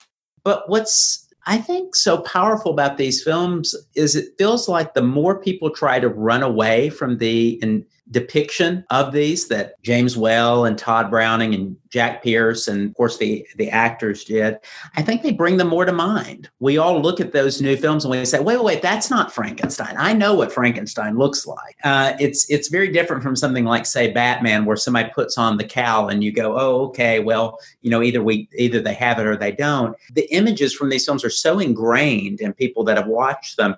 But 0.43 0.67
what's 0.67 1.28
I 1.49 1.57
think 1.57 1.95
so 1.95 2.19
powerful 2.19 2.71
about 2.71 2.97
these 2.97 3.23
films 3.23 3.73
is 3.95 4.15
it 4.15 4.37
feels 4.37 4.69
like 4.69 4.93
the 4.93 5.01
more 5.01 5.41
people 5.41 5.71
try 5.71 5.99
to 5.99 6.07
run 6.07 6.43
away 6.43 6.91
from 6.91 7.17
the 7.17 7.57
in, 7.63 7.87
depiction 8.11 8.83
of 8.89 9.11
these 9.11 9.47
that 9.49 9.81
James 9.83 10.17
Whale 10.17 10.65
and 10.65 10.77
Todd 10.77 11.11
Browning 11.11 11.53
and 11.53 11.75
Jack 11.89 12.23
Pierce 12.23 12.67
and 12.67 12.89
of 12.89 12.95
course 12.95 13.17
the 13.17 13.45
the 13.57 13.69
actors 13.69 14.23
did, 14.23 14.57
I 14.95 15.01
think 15.01 15.21
they 15.21 15.31
bring 15.31 15.57
them 15.57 15.67
more 15.67 15.85
to 15.85 15.91
mind. 15.91 16.49
We 16.59 16.77
all 16.77 17.01
look 17.01 17.19
at 17.19 17.31
those 17.31 17.61
new 17.61 17.75
films 17.77 18.05
and 18.05 18.11
we 18.11 18.23
say, 18.25 18.39
wait, 18.39 18.57
wait, 18.57 18.63
wait, 18.63 18.81
that's 18.81 19.09
not 19.09 19.33
Frankenstein. 19.33 19.95
I 19.97 20.13
know 20.13 20.33
what 20.33 20.51
Frankenstein 20.51 21.17
looks 21.17 21.45
like. 21.45 21.75
Uh, 21.83 22.13
it's 22.19 22.49
it's 22.49 22.69
very 22.69 22.91
different 22.91 23.23
from 23.23 23.35
something 23.35 23.65
like 23.65 23.85
say 23.85 24.11
Batman, 24.11 24.65
where 24.65 24.77
somebody 24.77 25.09
puts 25.13 25.37
on 25.37 25.57
the 25.57 25.63
cowl 25.63 26.09
and 26.09 26.23
you 26.23 26.31
go, 26.31 26.57
oh, 26.57 26.85
okay, 26.87 27.19
well, 27.19 27.59
you 27.81 27.89
know, 27.89 28.01
either 28.01 28.23
we 28.23 28.49
either 28.57 28.81
they 28.81 28.93
have 28.93 29.19
it 29.19 29.25
or 29.25 29.35
they 29.35 29.51
don't. 29.51 29.95
The 30.13 30.31
images 30.33 30.73
from 30.73 30.89
these 30.89 31.05
films 31.05 31.23
are 31.23 31.29
so 31.29 31.59
ingrained 31.59 32.41
in 32.41 32.53
people 32.53 32.83
that 32.85 32.97
have 32.97 33.07
watched 33.07 33.57
them. 33.57 33.75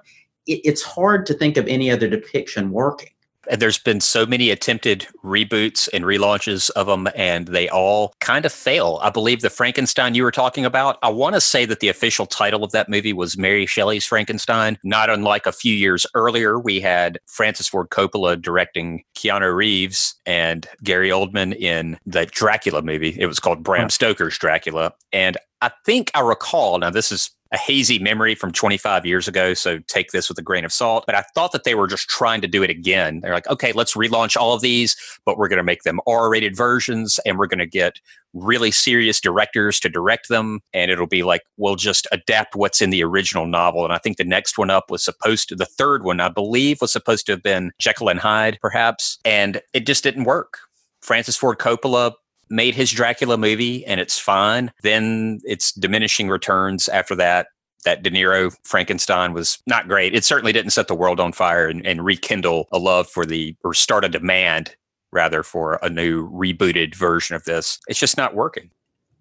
It, 0.48 0.62
it's 0.64 0.82
hard 0.82 1.26
to 1.28 1.34
think 1.34 1.58
of 1.58 1.68
any 1.68 1.92
other 1.92 2.08
depiction 2.08 2.72
working 2.72 3.10
there's 3.50 3.78
been 3.78 4.02
so 4.02 4.26
many 4.26 4.50
attempted 4.50 5.08
reboots 5.24 5.90
and 5.94 6.04
relaunches 6.04 6.70
of 6.72 6.88
them, 6.88 7.08
and 7.16 7.48
they 7.48 7.68
all 7.70 8.14
kind 8.20 8.46
of 8.46 8.54
fail. 8.54 9.00
I 9.02 9.10
believe 9.10 9.42
the 9.42 9.50
Frankenstein 9.50 10.16
you 10.16 10.24
were 10.24 10.32
talking 10.32 10.66
about, 10.66 10.98
I 11.02 11.10
want 11.10 11.36
to 11.36 11.42
say 11.42 11.66
that 11.66 11.80
the 11.80 11.90
official 11.90 12.26
title 12.26 12.64
of 12.64 12.72
that 12.72 12.90
movie 12.90 13.14
was 13.14 13.38
Mary 13.38 13.66
Shelley's 13.66 14.06
Frankenstein. 14.06 14.78
Not 14.84 15.10
unlike 15.10 15.46
a 15.46 15.52
few 15.52 15.74
years 15.74 16.06
earlier, 16.14 16.60
we 16.60 16.80
had 16.80 17.20
Francis 17.26 17.68
Ford 17.68 17.90
Coppola 17.90 18.42
directing 18.42 19.04
Keanu 19.16 19.56
Reeves 19.56 20.16
and 20.26 20.68
Gary 20.84 21.10
Oldman 21.10 21.56
in 21.56 21.98
the 22.06 22.26
Dracula 22.28 22.82
movie. 22.82 23.16
It 23.20 23.26
was 23.26 23.40
called 23.40 23.64
Bram 23.64 23.90
Stoker's 23.90 24.38
Dracula. 24.38 24.94
And 25.12 25.38
I 25.62 25.72
think 25.86 26.12
I 26.16 26.22
recall, 26.22 26.80
now 26.80 26.90
this 26.90 27.12
is 27.12 27.32
a 27.52 27.58
hazy 27.58 28.00
memory 28.00 28.34
from 28.34 28.52
25 28.52 29.06
years 29.06 29.28
ago. 29.28 29.54
So 29.54 29.80
take 29.88 30.12
this 30.12 30.30
with 30.30 30.38
a 30.38 30.42
grain 30.42 30.64
of 30.64 30.72
salt. 30.72 31.04
But 31.06 31.16
I 31.16 31.24
thought 31.36 31.52
that 31.52 31.66
they 31.66 31.76
were 31.76 31.88
just 31.88 32.08
trying 32.08 32.42
to 32.42 32.48
do 32.48 32.64
it 32.64 32.70
again. 32.70 33.20
They're 33.20 33.34
like, 33.34 33.50
okay, 33.50 33.74
let's 33.74 33.96
relaunch 33.96 34.38
all 34.38 34.54
of 34.54 34.62
these, 34.62 34.96
but 35.26 35.38
we're 35.38 35.50
going 35.50 35.58
to 35.58 35.64
make 35.64 35.84
them 35.84 36.00
R 36.08 36.30
rated 36.30 36.56
versions 36.56 37.20
and 37.26 37.38
we're 37.38 37.48
going 37.48 37.60
to 37.60 37.66
get 37.66 38.00
really 38.34 38.72
serious 38.72 39.20
directors 39.20 39.80
to 39.82 39.90
direct 39.90 40.30
them. 40.30 40.62
And 40.74 40.90
it'll 40.90 41.08
be 41.08 41.24
like, 41.24 41.42
we'll 41.58 41.76
just 41.76 42.08
adapt 42.14 42.56
what's 42.56 42.82
in 42.82 42.90
the 42.90 43.04
original 43.04 43.46
novel. 43.46 43.84
And 43.84 43.94
I 43.94 43.98
think 43.98 44.16
the 44.16 44.24
next 44.24 44.58
one 44.58 44.70
up 44.70 44.90
was 44.90 45.04
supposed 45.04 45.50
to, 45.50 45.56
the 45.56 45.66
third 45.66 46.04
one, 46.04 46.22
I 46.22 46.30
believe, 46.30 46.80
was 46.80 46.94
supposed 46.94 47.26
to 47.26 47.34
have 47.34 47.44
been 47.44 47.72
Jekyll 47.80 48.10
and 48.10 48.20
Hyde, 48.20 48.60
perhaps. 48.62 49.20
And 49.26 49.62
it 49.74 49.86
just 49.86 50.04
didn't 50.04 50.24
work. 50.24 50.60
Francis 51.02 51.36
Ford 51.36 51.58
Coppola 51.58 52.14
made 52.52 52.76
his 52.76 52.92
Dracula 52.92 53.38
movie 53.38 53.86
and 53.86 54.00
it's 54.00 54.20
fine. 54.20 54.72
Then 54.84 55.40
it's 55.44 55.72
diminishing 55.72 56.30
returns 56.30 56.90
after 56.90 57.16
that. 57.16 57.48
That 57.84 58.04
De 58.04 58.12
Niro 58.12 58.56
Frankenstein 58.64 59.34
was 59.34 59.58
not 59.66 59.88
great. 59.88 60.14
It 60.14 60.24
certainly 60.24 60.54
didn't 60.54 60.70
set 60.72 60.88
the 60.88 60.94
world 60.94 61.20
on 61.20 61.32
fire 61.32 61.68
and, 61.68 61.84
and 61.84 62.06
rekindle 62.06 62.68
a 62.72 62.78
love 62.78 63.10
for 63.10 63.26
the, 63.26 63.56
or 63.64 63.74
start 63.74 64.06
a 64.06 64.10
demand 64.10 64.76
rather 65.12 65.42
for 65.42 65.80
a 65.82 65.90
new 65.90 66.30
rebooted 66.30 66.94
version 66.94 67.36
of 67.36 67.46
this. 67.46 67.80
It's 67.88 68.00
just 68.00 68.18
not 68.18 68.36
working. 68.36 68.70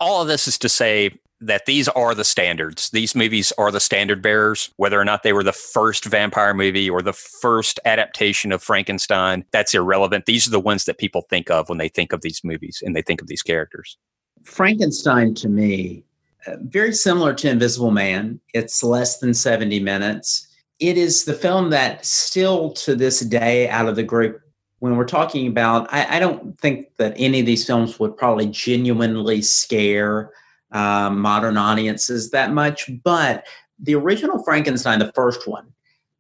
All 0.01 0.23
of 0.23 0.29
this 0.29 0.49
is 0.49 0.59
to 0.59 0.69
say 0.69 1.19
that 1.41 1.67
these 1.67 1.89
are 1.89 2.15
the 2.15 2.25
standards. 2.25 2.91
These 2.91 3.15
movies 3.15 3.53
are 3.57 3.71
the 3.71 3.81
standard 3.81 4.21
bearers, 4.21 4.71
whether 4.77 5.01
or 5.01 5.05
not 5.05 5.23
they 5.23 5.33
were 5.33 5.43
the 5.43 5.53
first 5.53 6.05
vampire 6.05 6.53
movie 6.53 6.91
or 6.91 7.01
the 7.01 7.15
first 7.15 7.81
adaptation 7.85 8.53
of 8.53 8.63
Frankenstein, 8.63 9.45
that's 9.51 9.75
irrelevant. 9.75 10.27
These 10.27 10.47
are 10.47 10.51
the 10.51 10.61
ones 10.61 10.85
that 10.85 10.99
people 10.99 11.23
think 11.31 11.51
of 11.51 11.69
when 11.69 11.79
they 11.79 11.89
think 11.89 12.13
of 12.13 12.21
these 12.21 12.43
movies 12.45 12.83
and 12.85 12.95
they 12.95 13.03
think 13.03 13.23
of 13.23 13.29
these 13.29 13.43
characters. 13.43 13.97
Frankenstein 14.45 15.35
to 15.35 15.49
me, 15.49 16.05
uh, 16.47 16.57
very 16.61 16.93
similar 16.93 17.33
to 17.35 17.51
Invisible 17.51 17.91
Man. 17.91 18.41
It's 18.53 18.83
less 18.83 19.19
than 19.19 19.33
70 19.33 19.81
minutes. 19.81 20.47
It 20.79 20.97
is 20.97 21.25
the 21.25 21.35
film 21.35 21.71
that 21.71 22.05
still 22.05 22.73
to 22.73 22.95
this 22.95 23.21
day 23.21 23.69
out 23.69 23.89
of 23.89 23.97
the 23.97 24.03
group 24.03 24.41
when 24.81 24.97
we're 24.97 25.05
talking 25.05 25.47
about, 25.47 25.87
I, 25.93 26.17
I, 26.17 26.19
don't 26.19 26.59
think 26.59 26.89
that 26.97 27.15
any 27.17 27.41
of 27.41 27.47
these 27.47 27.67
films 27.67 27.99
would 28.01 28.17
probably 28.17 28.47
genuinely 28.47 29.43
scare 29.43 30.33
uh, 30.73 31.11
modern 31.11 31.57
audiences 31.57 32.31
that 32.31 32.53
much. 32.53 32.91
But 33.05 33.47
the 33.79 33.95
original 33.95 34.43
Frankenstein, 34.43 34.99
the 34.99 35.13
first 35.13 35.47
one 35.47 35.73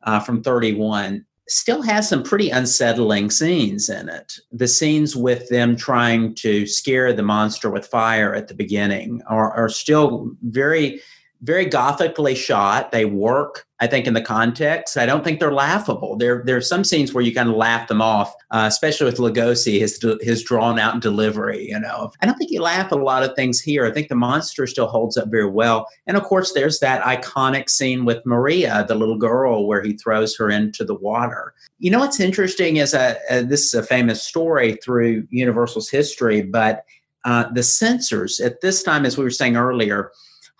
uh, 0.02 0.21
from 0.21 0.43
31, 0.43 1.25
still 1.49 1.83
has 1.83 2.09
some 2.09 2.23
pretty 2.23 2.50
unsettling 2.50 3.31
scenes 3.31 3.88
in 3.88 4.09
it. 4.09 4.38
The 4.52 4.69
scenes 4.69 5.17
with 5.17 5.49
them 5.49 5.75
trying 5.75 6.35
to 6.37 6.67
scare 6.67 7.12
the 7.12 7.23
monster 7.23 7.71
with 7.71 7.87
fire 7.87 8.35
at 8.35 8.49
the 8.49 8.55
beginning 8.55 9.23
are, 9.26 9.52
are 9.52 9.69
still 9.69 10.33
very 10.43 11.00
very 11.42 11.64
gothically 11.64 12.35
shot. 12.35 12.92
They 12.92 13.06
work, 13.06 13.66
I 13.78 13.87
think, 13.87 14.06
in 14.06 14.12
the 14.12 14.20
context. 14.20 14.99
I 14.99 15.06
don't 15.06 15.25
think 15.25 15.40
they're 15.40 15.52
laughable. 15.52 16.16
There, 16.16 16.42
there 16.44 16.56
are 16.56 16.61
some 16.61 16.85
scenes 16.85 17.14
where 17.14 17.25
you 17.25 17.35
kind 17.35 17.49
of 17.49 17.56
laugh 17.56 17.88
them 17.88 18.02
off, 18.02 18.35
uh, 18.50 18.64
especially 18.68 19.06
with 19.06 19.16
Lugosi, 19.16 19.80
his 19.80 20.04
his 20.20 20.42
drawn 20.42 20.78
out 20.78 21.00
delivery. 21.00 21.68
You 21.70 21.80
know, 21.80 22.12
I 22.20 22.26
don't 22.26 22.37
think 22.37 22.50
you 22.50 22.61
laugh 22.61 22.92
at 22.92 22.99
a 22.99 23.02
lot 23.02 23.23
of 23.23 23.35
things 23.35 23.61
here. 23.61 23.87
I 23.87 23.90
think 23.90 24.09
the 24.09 24.14
monster 24.14 24.66
still 24.66 24.87
holds 24.87 25.16
up 25.16 25.28
very 25.30 25.49
well. 25.49 25.88
And 26.06 26.16
of 26.16 26.25
course, 26.25 26.52
there's 26.52 26.78
that 26.80 27.02
iconic 27.02 27.70
scene 27.70 28.04
with 28.04 28.25
Maria, 28.26 28.85
the 28.87 28.94
little 28.94 29.18
girl, 29.18 29.66
where 29.66 29.82
he 29.82 29.94
throws 29.94 30.37
her 30.37 30.50
into 30.50 30.85
the 30.85 30.94
water. 30.94 31.54
You 31.78 31.90
know, 31.90 32.00
what's 32.00 32.20
interesting 32.20 32.76
is 32.76 32.92
a, 32.92 33.16
a 33.30 33.42
this 33.42 33.64
is 33.64 33.75
a 33.75 33.82
famous 33.82 34.23
story 34.23 34.78
through 34.85 35.26
Universal's 35.30 35.88
history, 35.88 36.42
but 36.42 36.85
uh, 37.25 37.50
the 37.52 37.62
censors 37.62 38.40
at 38.40 38.61
this 38.61 38.82
time, 38.82 39.06
as 39.06 39.16
we 39.16 39.25
were 39.25 39.30
saying 39.30 39.56
earlier 39.56 40.11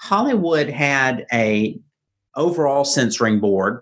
Hollywood 0.01 0.69
had 0.69 1.27
a 1.33 1.79
overall 2.35 2.85
censoring 2.85 3.39
board 3.39 3.81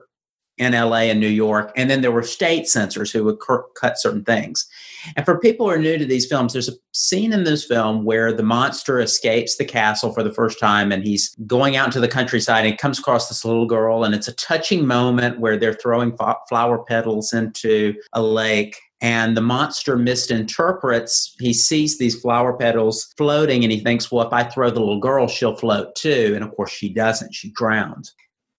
in 0.57 0.73
LA 0.73 1.03
and 1.03 1.21
New 1.21 1.29
York, 1.29 1.71
and 1.77 1.89
then 1.89 2.01
there 2.01 2.11
were 2.11 2.25
state 2.25 2.67
censors 2.67 3.13
who 3.13 3.23
would 3.23 3.39
cur- 3.39 3.65
cut 3.77 3.99
certain 3.99 4.25
things. 4.25 4.67
And 5.15 5.25
for 5.25 5.39
people 5.39 5.67
who 5.67 5.73
are 5.73 5.79
new 5.79 5.97
to 5.97 6.05
these 6.05 6.27
films, 6.27 6.53
there's 6.53 6.69
a 6.69 6.73
scene 6.93 7.33
in 7.33 7.45
this 7.45 7.65
film 7.65 8.05
where 8.05 8.33
the 8.33 8.43
monster 8.43 8.99
escapes 8.99 9.57
the 9.57 9.65
castle 9.65 10.13
for 10.13 10.25
the 10.25 10.33
first 10.33 10.59
time 10.59 10.91
and 10.91 11.05
he's 11.05 11.37
going 11.47 11.77
out 11.77 11.87
into 11.87 12.01
the 12.01 12.09
countryside 12.09 12.67
and 12.67 12.77
comes 12.77 12.99
across 12.99 13.29
this 13.29 13.45
little 13.45 13.67
girl. 13.67 14.03
And 14.03 14.17
it's 14.17 14.27
a 14.27 14.35
touching 14.35 14.85
moment 14.85 15.39
where 15.39 15.57
they're 15.57 15.75
throwing 15.75 16.17
flower 16.49 16.79
petals 16.83 17.33
into 17.33 17.95
a 18.13 18.21
lake 18.21 18.77
and 19.01 19.37
the 19.37 19.41
monster 19.41 19.97
misinterprets. 19.97 21.35
He 21.39 21.53
sees 21.53 21.99
these 21.99 22.21
flower 22.21 22.53
petals 22.53 23.13
floating 23.17 23.63
and 23.63 23.73
he 23.73 23.81
thinks, 23.81 24.11
well, 24.11 24.27
if 24.27 24.33
I 24.33 24.45
throw 24.45 24.71
the 24.71 24.81
little 24.81 25.01
girl, 25.01 25.29
she'll 25.29 25.57
float 25.57 25.95
too. 25.95 26.33
And 26.35 26.45
of 26.45 26.55
course, 26.57 26.71
she 26.71 26.89
doesn't, 26.89 27.35
she 27.35 27.51
drowns. 27.53 28.15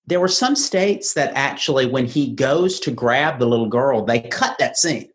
There 0.07 0.19
were 0.19 0.27
some 0.27 0.55
states 0.55 1.13
that 1.13 1.33
actually, 1.35 1.85
when 1.85 2.05
he 2.05 2.31
goes 2.33 2.79
to 2.81 2.91
grab 2.91 3.37
the 3.37 3.45
little 3.45 3.69
girl, 3.69 4.03
they 4.03 4.21
cut 4.21 4.57
that 4.57 4.77
scene. 4.77 5.09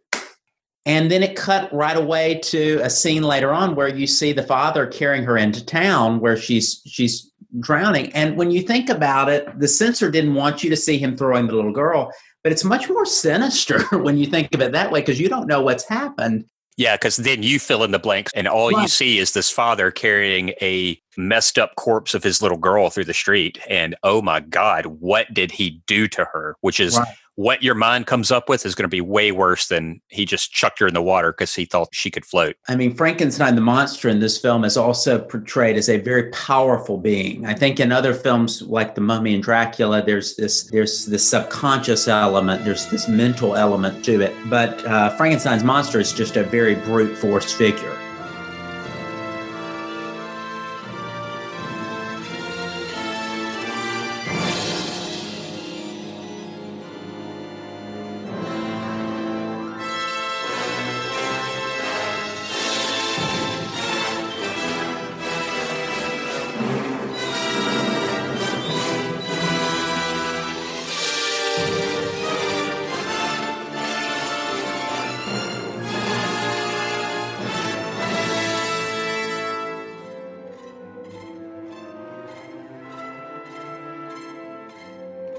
And 0.86 1.10
then 1.10 1.22
it 1.22 1.34
cut 1.34 1.72
right 1.72 1.96
away 1.96 2.40
to 2.44 2.78
a 2.82 2.90
scene 2.90 3.22
later 3.22 3.50
on 3.50 3.74
where 3.74 3.88
you 3.88 4.06
see 4.06 4.32
the 4.32 4.42
father 4.42 4.86
carrying 4.86 5.24
her 5.24 5.36
into 5.38 5.64
town 5.64 6.20
where 6.20 6.36
she's 6.36 6.82
she's 6.86 7.32
drowning. 7.58 8.12
And 8.12 8.36
when 8.36 8.50
you 8.50 8.60
think 8.60 8.90
about 8.90 9.30
it, 9.30 9.58
the 9.58 9.68
censor 9.68 10.10
didn't 10.10 10.34
want 10.34 10.62
you 10.62 10.70
to 10.70 10.76
see 10.76 10.98
him 10.98 11.16
throwing 11.16 11.46
the 11.46 11.54
little 11.54 11.72
girl 11.72 12.12
but 12.44 12.52
it's 12.52 12.62
much 12.62 12.88
more 12.88 13.04
sinister 13.04 13.82
when 13.98 14.16
you 14.16 14.26
think 14.26 14.54
of 14.54 14.60
it 14.60 14.72
that 14.72 14.92
way 14.92 15.00
because 15.00 15.18
you 15.18 15.28
don't 15.28 15.48
know 15.48 15.62
what's 15.62 15.88
happened. 15.88 16.44
Yeah, 16.76 16.96
because 16.96 17.16
then 17.16 17.44
you 17.44 17.60
fill 17.60 17.84
in 17.84 17.92
the 17.92 18.00
blanks, 18.00 18.32
and 18.34 18.48
all 18.48 18.72
you 18.72 18.88
see 18.88 19.18
is 19.18 19.32
this 19.32 19.48
father 19.48 19.92
carrying 19.92 20.50
a 20.60 21.00
messed 21.16 21.56
up 21.56 21.76
corpse 21.76 22.14
of 22.14 22.24
his 22.24 22.42
little 22.42 22.58
girl 22.58 22.90
through 22.90 23.04
the 23.04 23.14
street. 23.14 23.60
And 23.70 23.94
oh 24.02 24.20
my 24.20 24.40
God, 24.40 24.86
what 24.86 25.32
did 25.32 25.52
he 25.52 25.82
do 25.86 26.08
to 26.08 26.24
her? 26.24 26.56
Which 26.62 26.80
is 26.80 26.98
right 26.98 27.14
what 27.36 27.62
your 27.62 27.74
mind 27.74 28.06
comes 28.06 28.30
up 28.30 28.48
with 28.48 28.64
is 28.64 28.74
going 28.74 28.84
to 28.84 28.88
be 28.88 29.00
way 29.00 29.32
worse 29.32 29.66
than 29.66 30.00
he 30.08 30.24
just 30.24 30.52
chucked 30.52 30.78
her 30.78 30.86
in 30.86 30.94
the 30.94 31.02
water 31.02 31.32
because 31.32 31.54
he 31.54 31.64
thought 31.64 31.88
she 31.92 32.10
could 32.10 32.24
float. 32.24 32.56
I 32.68 32.76
mean, 32.76 32.94
Frankenstein, 32.94 33.54
the 33.54 33.60
monster 33.60 34.08
in 34.08 34.20
this 34.20 34.38
film, 34.38 34.64
is 34.64 34.76
also 34.76 35.18
portrayed 35.18 35.76
as 35.76 35.88
a 35.88 35.98
very 35.98 36.30
powerful 36.30 36.98
being. 36.98 37.44
I 37.46 37.54
think 37.54 37.80
in 37.80 37.90
other 37.92 38.14
films 38.14 38.62
like 38.62 38.94
The 38.94 39.00
Mummy 39.00 39.34
and 39.34 39.42
Dracula, 39.42 40.02
there's 40.02 40.36
this 40.36 40.70
there's 40.70 41.06
this 41.06 41.28
subconscious 41.28 42.08
element, 42.08 42.64
there's 42.64 42.86
this 42.86 43.08
mental 43.08 43.56
element 43.56 44.04
to 44.04 44.20
it. 44.20 44.34
But 44.46 44.84
uh, 44.86 45.10
Frankenstein's 45.16 45.64
monster 45.64 45.98
is 46.00 46.12
just 46.12 46.36
a 46.36 46.44
very 46.44 46.74
brute 46.74 47.16
force 47.16 47.52
figure. 47.52 48.03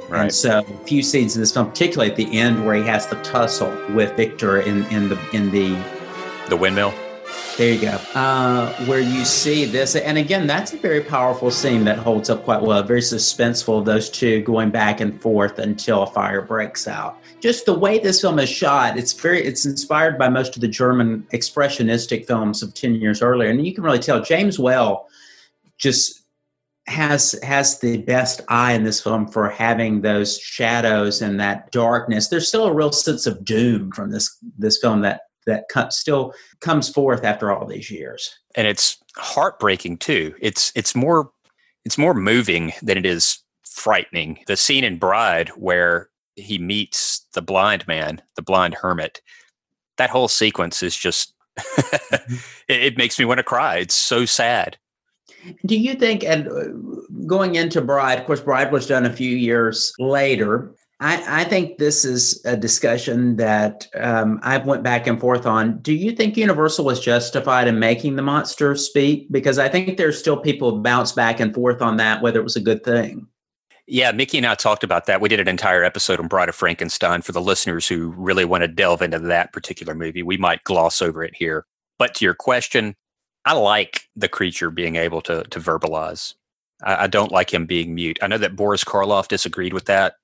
Right. 0.08 0.24
And 0.24 0.34
so 0.34 0.60
a 0.60 0.86
few 0.86 1.02
scenes 1.02 1.36
in 1.36 1.42
this 1.42 1.52
film, 1.52 1.70
particularly 1.70 2.12
at 2.12 2.18
the 2.18 2.38
end 2.38 2.66
where 2.66 2.76
he 2.76 2.84
has 2.84 3.08
the 3.08 3.16
tussle 3.24 3.76
with 3.94 4.16
Victor 4.16 4.62
in, 4.62 4.86
in 4.86 5.10
the 5.10 5.20
in 5.34 5.52
the 5.52 5.76
the 6.50 6.56
windmill. 6.56 6.94
There 7.58 7.74
you 7.74 7.80
go. 7.80 7.98
Uh, 8.14 8.74
where 8.86 9.00
you 9.00 9.24
see 9.24 9.64
this, 9.64 9.96
and 9.96 10.18
again, 10.18 10.46
that's 10.46 10.74
a 10.74 10.78
very 10.78 11.02
powerful 11.02 11.50
scene 11.50 11.86
that 11.86 11.98
holds 11.98 12.30
up 12.30 12.44
quite 12.44 12.62
well. 12.62 12.84
Very 12.84 13.00
suspenseful. 13.00 13.84
Those 13.84 14.10
two 14.10 14.42
going 14.42 14.72
back 14.72 15.00
and 15.00 15.20
forth 15.22 15.58
until 15.58 16.04
a 16.04 16.08
fire 16.08 16.42
breaks 16.42 16.86
out. 16.86 17.18
Just 17.40 17.66
the 17.66 17.74
way 17.74 17.98
this 17.98 18.20
film 18.22 18.40
is 18.40 18.50
shot, 18.50 18.98
it's 18.98 19.14
very 19.14 19.42
it's 19.44 19.66
inspired 19.66 20.18
by 20.18 20.28
most 20.28 20.56
of 20.56 20.62
the 20.62 20.68
German 20.68 21.26
expressionistic 21.32 22.28
films 22.28 22.62
of 22.62 22.74
ten 22.74 22.96
years 22.96 23.22
earlier, 23.22 23.50
and 23.50 23.66
you 23.66 23.74
can 23.74 23.84
really 23.84 24.00
tell 24.00 24.22
James 24.22 24.60
Whale 24.60 25.08
just 25.78 26.25
has 26.88 27.36
has 27.44 27.80
the 27.80 27.98
best 27.98 28.42
eye 28.48 28.74
in 28.74 28.84
this 28.84 29.02
film 29.02 29.28
for 29.28 29.50
having 29.50 30.02
those 30.02 30.38
shadows 30.40 31.22
and 31.22 31.40
that 31.40 31.72
darkness. 31.72 32.28
There's 32.28 32.48
still 32.48 32.66
a 32.66 32.74
real 32.74 32.92
sense 32.92 33.26
of 33.26 33.44
doom 33.44 33.92
from 33.92 34.12
this 34.12 34.38
this 34.58 34.78
film 34.78 35.02
that 35.02 35.22
that 35.46 35.66
still 35.92 36.34
comes 36.60 36.90
forth 36.90 37.24
after 37.24 37.52
all 37.52 37.66
these 37.66 37.92
years. 37.92 38.38
And 38.56 38.68
it's 38.68 38.98
heartbreaking 39.16 39.98
too. 39.98 40.34
It's 40.40 40.72
it's 40.76 40.96
more 40.96 41.32
it's 41.86 41.98
more 41.98 42.14
moving 42.14 42.74
than 42.82 42.98
it 42.98 43.06
is 43.06 43.40
frightening. 43.64 44.40
The 44.48 44.58
scene 44.58 44.84
in 44.84 44.98
Bride 44.98 45.50
where 45.50 46.10
he 46.36 46.58
meets 46.58 47.26
the 47.34 47.42
blind 47.42 47.88
man, 47.88 48.22
the 48.36 48.42
blind 48.42 48.76
hermit. 48.76 49.22
That 49.98 50.10
whole 50.10 50.28
sequence 50.28 50.84
is 50.84 50.96
just 50.96 51.34
mm-hmm. 51.60 52.36
it, 52.68 52.84
it 52.84 52.98
makes 52.98 53.18
me 53.18 53.26
want 53.26 53.38
to 53.40 53.44
cry. 53.44 53.78
It's 53.78 53.96
so 53.96 54.26
sad. 54.26 54.78
Do 55.66 55.78
you 55.78 55.96
think, 55.96 56.24
and 56.24 56.48
uh, 56.48 57.26
going 57.26 57.56
into 57.56 57.82
Bride, 57.82 58.20
of 58.20 58.26
course, 58.26 58.42
Bride 58.42 58.72
was 58.72 58.88
done 58.88 59.06
a 59.06 59.14
few 59.14 59.36
years 59.36 59.94
later. 60.00 60.74
I, 61.00 61.42
I 61.42 61.44
think 61.44 61.78
this 61.78 62.06
is 62.06 62.44
a 62.46 62.56
discussion 62.56 63.36
that 63.36 63.88
um, 63.96 64.40
I've 64.44 64.66
went 64.66 64.82
back 64.82 65.08
and 65.08 65.20
forth 65.20 65.46
on. 65.46 65.80
Do 65.80 65.94
you 65.94 66.14
think 66.14 66.38
Universal 66.38 66.86
was 66.86 67.02
justified 67.02 67.68
in 67.68 67.80
making 67.80 68.16
the 68.16 68.22
monster 68.22 68.76
speak? 68.76 69.30
Because 69.30 69.60
I 69.60 69.68
think 69.68 69.98
there's 69.98 70.18
still 70.18 70.38
people 70.38 70.80
bounce 70.80 71.12
back 71.12 71.42
and 71.42 71.54
forth 71.54 71.82
on 71.82 71.98
that, 71.98 72.22
whether 72.22 72.40
it 72.40 72.44
was 72.44 72.56
a 72.56 72.62
good 72.62 72.84
thing. 72.84 73.28
Yeah, 73.88 74.12
Mickey 74.14 74.38
and 74.38 74.48
I 74.48 74.56
talked 74.56 74.84
about 74.84 75.06
that. 75.06 75.22
We 75.22 75.30
did 75.30 75.40
an 75.40 75.48
entire 75.48 75.84
episode 75.84 76.20
on 76.20 76.28
Bride 76.28 76.50
of 76.50 76.56
Frankenstein 76.56 77.22
for 77.22 77.34
the 77.34 77.42
listeners 77.42 77.88
who 77.88 78.14
really 78.18 78.46
want 78.46 78.64
to 78.64 78.68
delve 78.68 79.02
into 79.02 79.20
that 79.20 79.54
particular 79.54 79.94
movie. 79.94 80.24
We 80.24 80.38
might 80.38 80.64
gloss 80.64 81.02
over 81.02 81.24
it 81.24 81.36
here. 81.36 81.66
But 82.00 82.16
to 82.16 82.26
your 82.26 82.34
question, 82.34 82.96
I 83.46 83.54
like 83.54 84.02
the 84.16 84.28
creature 84.28 84.72
being 84.72 84.96
able 84.96 85.22
to 85.22 85.44
to 85.44 85.60
verbalize. 85.60 86.34
I, 86.84 87.04
I, 87.04 87.08
don't 87.08 87.32
like 87.32 87.54
him 87.54 87.66
being 87.66 87.96
mute. 87.96 88.20
I 88.22 88.28
know 88.28 88.38
that 88.38 88.56
Boris 88.56 88.84
Karloff 88.84 89.28
disagreed 89.28 89.74
with 89.74 89.86
that. 89.86 90.16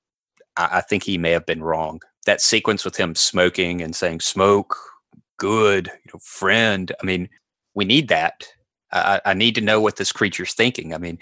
I, 0.56 0.68
I 0.78 0.80
think 0.80 1.04
he 1.04 1.18
may 1.18 1.30
have 1.30 1.46
been 1.46 1.62
wrong. 1.62 2.00
That 2.26 2.40
sequence 2.40 2.84
with 2.84 2.96
him 2.96 3.14
smoking 3.14 3.80
and 3.80 3.94
saying 3.94 4.20
"smoke, 4.20 4.76
good, 5.38 5.86
you 5.86 6.12
know, 6.12 6.20
friend." 6.22 6.92
I 7.00 7.06
mean, 7.06 7.28
we 7.74 7.84
need 7.84 8.08
that. 8.08 8.46
I, 8.92 9.20
I 9.24 9.34
need 9.34 9.54
to 9.54 9.60
know 9.60 9.80
what 9.80 9.96
this 9.96 10.12
creature's 10.12 10.52
thinking. 10.52 10.92
I 10.92 10.98
mean, 10.98 11.18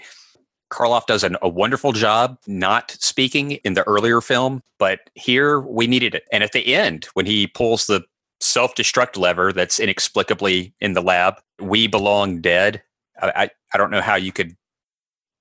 Karloff 0.71 1.05
does 1.05 1.23
an, 1.23 1.37
a 1.41 1.49
wonderful 1.49 1.91
job 1.91 2.37
not 2.47 2.91
speaking 2.99 3.51
in 3.63 3.73
the 3.73 3.87
earlier 3.87 4.21
film, 4.21 4.61
but 4.79 4.99
here 5.15 5.59
we 5.61 5.87
needed 5.87 6.15
it. 6.15 6.23
And 6.31 6.43
at 6.43 6.53
the 6.53 6.73
end, 6.73 7.07
when 7.13 7.25
he 7.25 7.47
pulls 7.47 7.85
the 7.85 8.01
self 8.41 8.75
destruct 8.75 9.17
lever 9.17 9.53
that's 9.53 9.79
inexplicably 9.79 10.73
in 10.81 10.93
the 10.93 11.01
lab, 11.01 11.35
we 11.59 11.87
belong 11.87 12.41
dead. 12.41 12.81
I, 13.21 13.31
I, 13.35 13.49
I 13.73 13.77
don't 13.77 13.91
know 13.91 14.01
how 14.01 14.15
you 14.15 14.31
could 14.31 14.55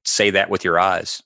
say 0.05 0.31
that 0.31 0.51
with 0.51 0.65
your 0.65 0.79
eyes. 0.79 1.23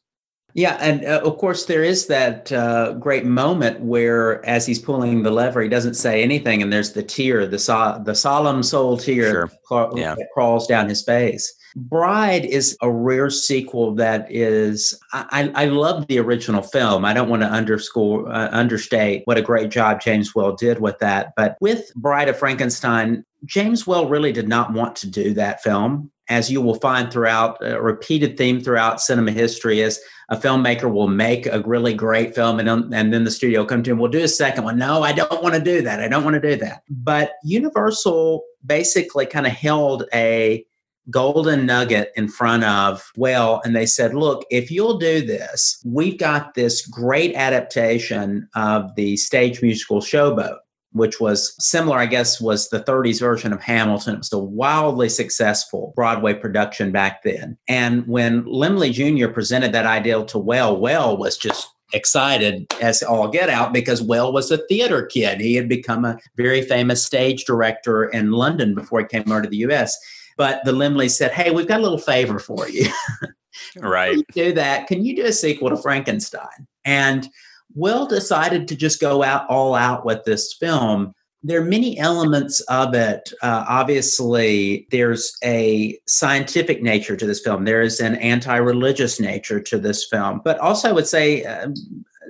Yeah, 0.56 0.78
and 0.80 1.04
uh, 1.04 1.20
of 1.24 1.38
course 1.38 1.66
there 1.66 1.82
is 1.82 2.06
that 2.06 2.52
uh, 2.52 2.92
great 2.92 3.24
moment 3.24 3.80
where, 3.80 4.44
as 4.46 4.64
he's 4.64 4.78
pulling 4.78 5.24
the 5.24 5.32
lever, 5.32 5.60
he 5.60 5.68
doesn't 5.68 5.94
say 5.94 6.22
anything, 6.22 6.62
and 6.62 6.72
there's 6.72 6.92
the 6.92 7.02
tear, 7.02 7.44
the 7.44 7.58
so- 7.58 8.00
the 8.04 8.14
solemn 8.14 8.62
soul 8.62 8.96
tear 8.96 9.30
sure. 9.30 9.50
that, 9.70 9.98
yeah. 9.98 10.14
that 10.14 10.28
crawls 10.32 10.68
down 10.68 10.88
his 10.88 11.02
face. 11.02 11.52
Bride 11.76 12.44
is 12.44 12.76
a 12.82 12.90
rare 12.90 13.30
sequel 13.30 13.94
that 13.96 14.26
is. 14.30 14.98
I, 15.12 15.50
I 15.54 15.64
love 15.66 16.06
the 16.06 16.18
original 16.18 16.62
film. 16.62 17.04
I 17.04 17.12
don't 17.12 17.28
want 17.28 17.42
to 17.42 17.48
underscore 17.48 18.28
uh, 18.28 18.48
understate 18.52 19.22
what 19.24 19.38
a 19.38 19.42
great 19.42 19.70
job 19.70 20.00
James 20.00 20.34
Whale 20.34 20.54
did 20.54 20.80
with 20.80 20.98
that. 21.00 21.32
But 21.36 21.56
with 21.60 21.92
Bride 21.96 22.28
of 22.28 22.38
Frankenstein, 22.38 23.24
James 23.44 23.86
Whale 23.86 24.08
really 24.08 24.32
did 24.32 24.48
not 24.48 24.72
want 24.72 24.96
to 24.96 25.10
do 25.10 25.34
that 25.34 25.62
film. 25.62 26.10
As 26.28 26.50
you 26.50 26.62
will 26.62 26.76
find 26.76 27.12
throughout 27.12 27.58
a 27.60 27.80
repeated 27.82 28.38
theme 28.38 28.60
throughout 28.60 29.00
cinema 29.00 29.32
history 29.32 29.80
is 29.80 30.00
a 30.30 30.36
filmmaker 30.36 30.90
will 30.90 31.08
make 31.08 31.44
a 31.46 31.60
really 31.66 31.92
great 31.92 32.34
film 32.34 32.58
and, 32.58 32.68
and 32.94 33.12
then 33.12 33.24
the 33.24 33.30
studio 33.30 33.60
will 33.60 33.66
come 33.66 33.82
to 33.82 33.90
him, 33.90 33.98
we'll 33.98 34.10
do 34.10 34.24
a 34.24 34.28
second 34.28 34.64
one. 34.64 34.78
No, 34.78 35.02
I 35.02 35.12
don't 35.12 35.42
want 35.42 35.54
to 35.54 35.60
do 35.60 35.82
that. 35.82 36.00
I 36.00 36.08
don't 36.08 36.24
want 36.24 36.34
to 36.34 36.40
do 36.40 36.56
that. 36.56 36.82
But 36.88 37.32
Universal 37.44 38.42
basically 38.64 39.26
kind 39.26 39.46
of 39.46 39.52
held 39.52 40.04
a 40.14 40.64
golden 41.10 41.66
nugget 41.66 42.12
in 42.16 42.28
front 42.28 42.64
of 42.64 43.12
Whale 43.16 43.60
and 43.64 43.76
they 43.76 43.86
said 43.86 44.14
look 44.14 44.44
if 44.50 44.70
you'll 44.70 44.98
do 44.98 45.24
this 45.24 45.82
we've 45.84 46.18
got 46.18 46.54
this 46.54 46.86
great 46.86 47.34
adaptation 47.34 48.48
of 48.54 48.94
the 48.96 49.16
stage 49.16 49.60
musical 49.62 50.00
showboat 50.00 50.58
which 50.92 51.20
was 51.20 51.54
similar 51.58 51.98
i 51.98 52.06
guess 52.06 52.40
was 52.40 52.68
the 52.70 52.80
30s 52.80 53.20
version 53.20 53.52
of 53.52 53.60
hamilton 53.60 54.14
it 54.14 54.18
was 54.18 54.32
a 54.32 54.38
wildly 54.38 55.08
successful 55.08 55.92
broadway 55.94 56.32
production 56.32 56.90
back 56.90 57.22
then 57.22 57.58
and 57.68 58.06
when 58.06 58.42
Laemmle 58.44 58.92
jr 58.92 59.32
presented 59.32 59.72
that 59.72 59.86
idea 59.86 60.24
to 60.24 60.38
Whale 60.38 60.80
Whale 60.80 61.16
was 61.16 61.36
just 61.36 61.68
excited 61.92 62.66
as 62.80 63.02
all 63.02 63.28
get 63.28 63.48
out 63.48 63.72
because 63.72 64.02
Whale 64.02 64.32
was 64.32 64.50
a 64.50 64.58
theater 64.66 65.06
kid. 65.06 65.40
He 65.40 65.54
had 65.54 65.68
become 65.68 66.04
a 66.04 66.18
very 66.36 66.62
famous 66.62 67.04
stage 67.04 67.44
director 67.44 68.04
in 68.04 68.32
London 68.32 68.74
before 68.74 69.00
he 69.00 69.06
came 69.06 69.30
over 69.30 69.42
to 69.42 69.48
the 69.48 69.58
US. 69.68 69.96
But 70.36 70.64
the 70.64 70.72
Laemmle 70.72 71.10
said, 71.10 71.32
Hey, 71.32 71.50
we've 71.50 71.68
got 71.68 71.80
a 71.80 71.82
little 71.82 71.98
favor 71.98 72.38
for 72.38 72.68
you. 72.68 72.88
right. 73.78 74.16
you 74.16 74.24
do 74.32 74.52
that. 74.52 74.86
Can 74.86 75.04
you 75.04 75.16
do 75.16 75.26
a 75.26 75.32
sequel 75.32 75.70
to 75.70 75.76
Frankenstein? 75.76 76.66
And 76.84 77.28
Whale 77.74 78.06
decided 78.06 78.68
to 78.68 78.76
just 78.76 79.00
go 79.00 79.22
out 79.22 79.48
all 79.48 79.74
out 79.74 80.04
with 80.04 80.24
this 80.24 80.54
film. 80.54 81.12
There 81.42 81.60
are 81.60 81.64
many 81.64 81.98
elements 81.98 82.60
of 82.62 82.94
it. 82.94 83.32
Uh, 83.42 83.64
obviously, 83.68 84.86
there's 84.90 85.36
a 85.44 85.98
scientific 86.06 86.82
nature 86.82 87.16
to 87.16 87.26
this 87.26 87.40
film. 87.40 87.64
There 87.64 87.82
is 87.82 88.00
an 88.00 88.14
anti-religious 88.16 89.20
nature 89.20 89.60
to 89.60 89.78
this 89.78 90.06
film, 90.06 90.40
but 90.42 90.58
also 90.58 90.88
I 90.88 90.92
would 90.92 91.06
say 91.06 91.44
uh, 91.44 91.68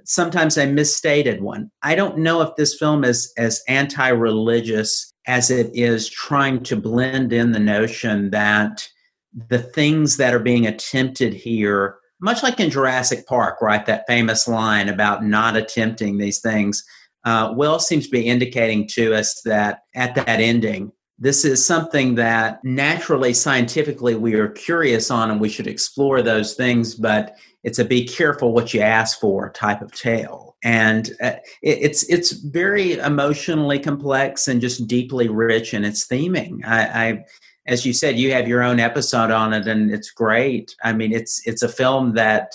sometimes 0.05 0.57
a 0.57 0.67
misstated 0.67 1.43
one. 1.43 1.71
I 1.83 1.95
don't 1.95 2.19
know 2.19 2.43
if 2.43 2.57
this 2.57 2.77
film 2.77 3.05
is 3.05 3.33
as 3.37 3.63
anti-religious 3.69 5.14
as 5.27 5.51
it 5.51 5.71
is 5.75 6.09
trying 6.09 6.63
to 6.65 6.77
blend 6.77 7.33
in 7.33 7.53
the 7.53 7.59
notion 7.59 8.31
that 8.31 8.89
the 9.49 9.59
things 9.59 10.17
that 10.17 10.35
are 10.35 10.41
being 10.41 10.67
attempted 10.67 11.33
here, 11.33 11.97
much 12.21 12.43
like 12.43 12.61
in 12.61 12.71
Jurassic 12.71 13.27
Park, 13.27 13.61
right? 13.61 13.85
That 13.87 14.07
famous 14.07 14.47
line 14.47 14.89
about 14.89 15.25
not 15.25 15.57
attempting 15.57 16.19
these 16.19 16.41
things. 16.41 16.85
Uh, 17.25 17.79
seems 17.79 18.05
to 18.05 18.11
be 18.11 18.27
indicating 18.27 18.87
to 18.87 19.15
us 19.15 19.41
that 19.43 19.81
at 19.95 20.15
that 20.15 20.41
ending, 20.41 20.93
this 21.19 21.45
is 21.45 21.65
something 21.65 22.17
that 22.17 22.63
naturally, 22.65 23.33
scientifically, 23.33 24.15
we 24.15 24.35
are 24.35 24.49
curious 24.49 25.11
on 25.11 25.31
and 25.31 25.41
we 25.41 25.49
should 25.49 25.67
explore 25.67 26.21
those 26.21 26.55
things, 26.55 26.95
but 26.95 27.37
it's 27.63 27.79
a 27.79 27.85
be 27.85 28.07
careful 28.07 28.53
what 28.53 28.75
you 28.75 28.81
ask 28.81 29.19
for 29.21 29.51
type 29.51 29.81
of 29.81 29.93
tale 29.93 30.44
and 30.65 31.11
uh, 31.23 31.37
it, 31.63 31.79
it's 31.83 32.03
it's 32.05 32.33
very 32.33 32.95
emotionally 32.95 33.79
complex 33.79 34.49
and 34.49 34.61
just 34.61 34.87
deeply 34.89 35.29
rich 35.29 35.75
in 35.75 35.85
its 35.85 36.07
theming 36.09 36.65
I, 36.65 36.83
I 36.83 37.25
as 37.67 37.87
you 37.87 37.93
said 37.93 38.19
you 38.19 38.33
have 38.33 38.49
your 38.49 38.63
own 38.63 38.81
episode 38.81 39.31
on 39.31 39.53
it 39.53 39.69
and 39.69 39.93
it's 39.93 40.11
great 40.11 40.75
i 40.83 40.93
mean 40.93 41.13
it's 41.13 41.47
it's 41.47 41.63
a 41.63 41.69
film 41.69 42.15
that 42.15 42.53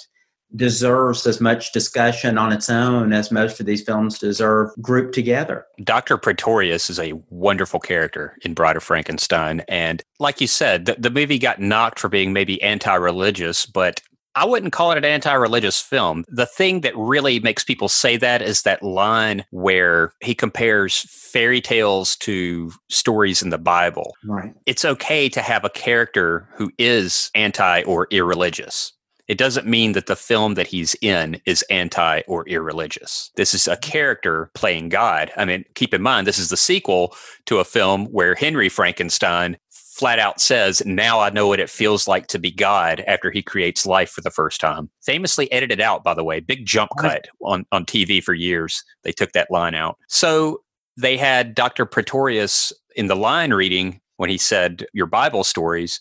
deserves 0.55 1.27
as 1.27 1.39
much 1.39 1.71
discussion 1.71 2.37
on 2.37 2.51
its 2.51 2.69
own 2.69 3.13
as 3.13 3.31
most 3.31 3.59
of 3.59 3.65
these 3.65 3.83
films 3.83 4.17
deserve 4.17 4.71
grouped 4.81 5.13
together. 5.13 5.65
Dr. 5.83 6.17
Pretorius 6.17 6.89
is 6.89 6.99
a 6.99 7.13
wonderful 7.29 7.79
character 7.79 8.35
in 8.43 8.55
Bride 8.55 8.75
of 8.75 8.83
Frankenstein. 8.83 9.61
And 9.67 10.01
like 10.19 10.41
you 10.41 10.47
said, 10.47 10.85
the, 10.85 10.95
the 10.97 11.11
movie 11.11 11.37
got 11.37 11.59
knocked 11.59 11.99
for 11.99 12.09
being 12.09 12.33
maybe 12.33 12.61
anti 12.63 12.95
religious, 12.95 13.65
but 13.67 14.01
I 14.35 14.45
wouldn't 14.45 14.73
call 14.73 14.91
it 14.91 14.97
an 14.97 15.05
anti 15.05 15.33
religious 15.33 15.81
film. 15.81 16.23
The 16.27 16.45
thing 16.45 16.81
that 16.81 16.95
really 16.95 17.39
makes 17.39 17.63
people 17.63 17.89
say 17.89 18.17
that 18.17 18.41
is 18.41 18.61
that 18.61 18.83
line 18.83 19.45
where 19.51 20.13
he 20.21 20.35
compares 20.35 20.99
fairy 21.09 21.61
tales 21.61 22.15
to 22.17 22.71
stories 22.89 23.41
in 23.41 23.49
the 23.49 23.57
Bible. 23.57 24.15
Right. 24.23 24.53
It's 24.65 24.85
okay 24.85 25.29
to 25.29 25.41
have 25.41 25.65
a 25.65 25.69
character 25.69 26.47
who 26.55 26.71
is 26.77 27.31
anti 27.35 27.83
or 27.83 28.07
irreligious. 28.11 28.93
It 29.29 29.37
doesn't 29.37 29.67
mean 29.67 29.91
that 29.91 30.07
the 30.07 30.15
film 30.15 30.55
that 30.55 30.65
he's 30.65 30.95
in 31.01 31.39
is 31.45 31.61
anti 31.69 32.21
or 32.21 32.49
irreligious. 32.49 33.29
This 33.35 33.53
is 33.53 33.67
a 33.67 33.77
character 33.77 34.49
playing 34.55 34.89
God. 34.89 35.31
I 35.37 35.45
mean, 35.45 35.65
keep 35.75 35.93
in 35.93 36.01
mind, 36.01 36.25
this 36.25 36.39
is 36.39 36.49
the 36.49 36.57
sequel 36.57 37.15
to 37.45 37.59
a 37.59 37.63
film 37.63 38.07
where 38.07 38.33
Henry 38.33 38.69
Frankenstein 38.69 39.57
flat 39.99 40.17
out 40.17 40.39
says, 40.39 40.81
Now 40.85 41.19
I 41.19 41.29
know 41.29 41.47
what 41.47 41.59
it 41.59 41.69
feels 41.69 42.07
like 42.07 42.27
to 42.27 42.39
be 42.39 42.51
God 42.51 43.03
after 43.05 43.29
he 43.29 43.43
creates 43.43 43.85
life 43.85 44.09
for 44.09 44.21
the 44.21 44.31
first 44.31 44.61
time. 44.61 44.89
Famously 45.03 45.51
edited 45.51 45.81
out, 45.81 46.03
by 46.03 46.13
the 46.13 46.23
way, 46.23 46.39
big 46.39 46.65
jump 46.65 46.91
cut 46.97 47.27
on, 47.41 47.65
on 47.73 47.85
TV 47.85 48.23
for 48.23 48.33
years. 48.33 48.83
They 49.03 49.11
took 49.11 49.33
that 49.33 49.51
line 49.51 49.75
out. 49.75 49.97
So 50.07 50.61
they 50.97 51.17
had 51.17 51.53
Dr. 51.53 51.85
Pretorius 51.85 52.71
in 52.95 53.07
the 53.07 53.15
line 53.15 53.53
reading 53.53 53.99
when 54.15 54.29
he 54.29 54.37
said, 54.37 54.85
Your 54.93 55.05
Bible 55.05 55.43
stories 55.43 55.99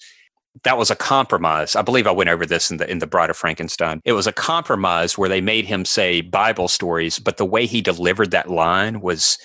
that 0.65 0.79
was 0.79 0.91
a 0.91 0.97
compromise. 0.97 1.77
I 1.77 1.83
believe 1.83 2.07
I 2.07 2.13
went 2.13 2.31
over 2.31 2.45
this 2.45 2.71
in 2.71 2.79
the 2.79 2.91
in 2.91 2.99
the 2.99 3.07
Bride 3.07 3.31
of 3.31 3.37
Frankenstein. 3.37 4.01
It 4.05 4.13
was 4.13 4.27
a 4.27 4.33
compromise 4.33 5.17
where 5.17 5.29
they 5.29 5.41
made 5.41 5.67
him 5.67 5.85
say 5.85 6.21
Bible 6.21 6.69
stories, 6.69 7.19
but 7.19 7.37
the 7.37 7.45
way 7.45 7.67
he 7.67 7.81
delivered 7.81 8.31
that 8.31 8.51
line 8.51 9.01
was 9.01 9.39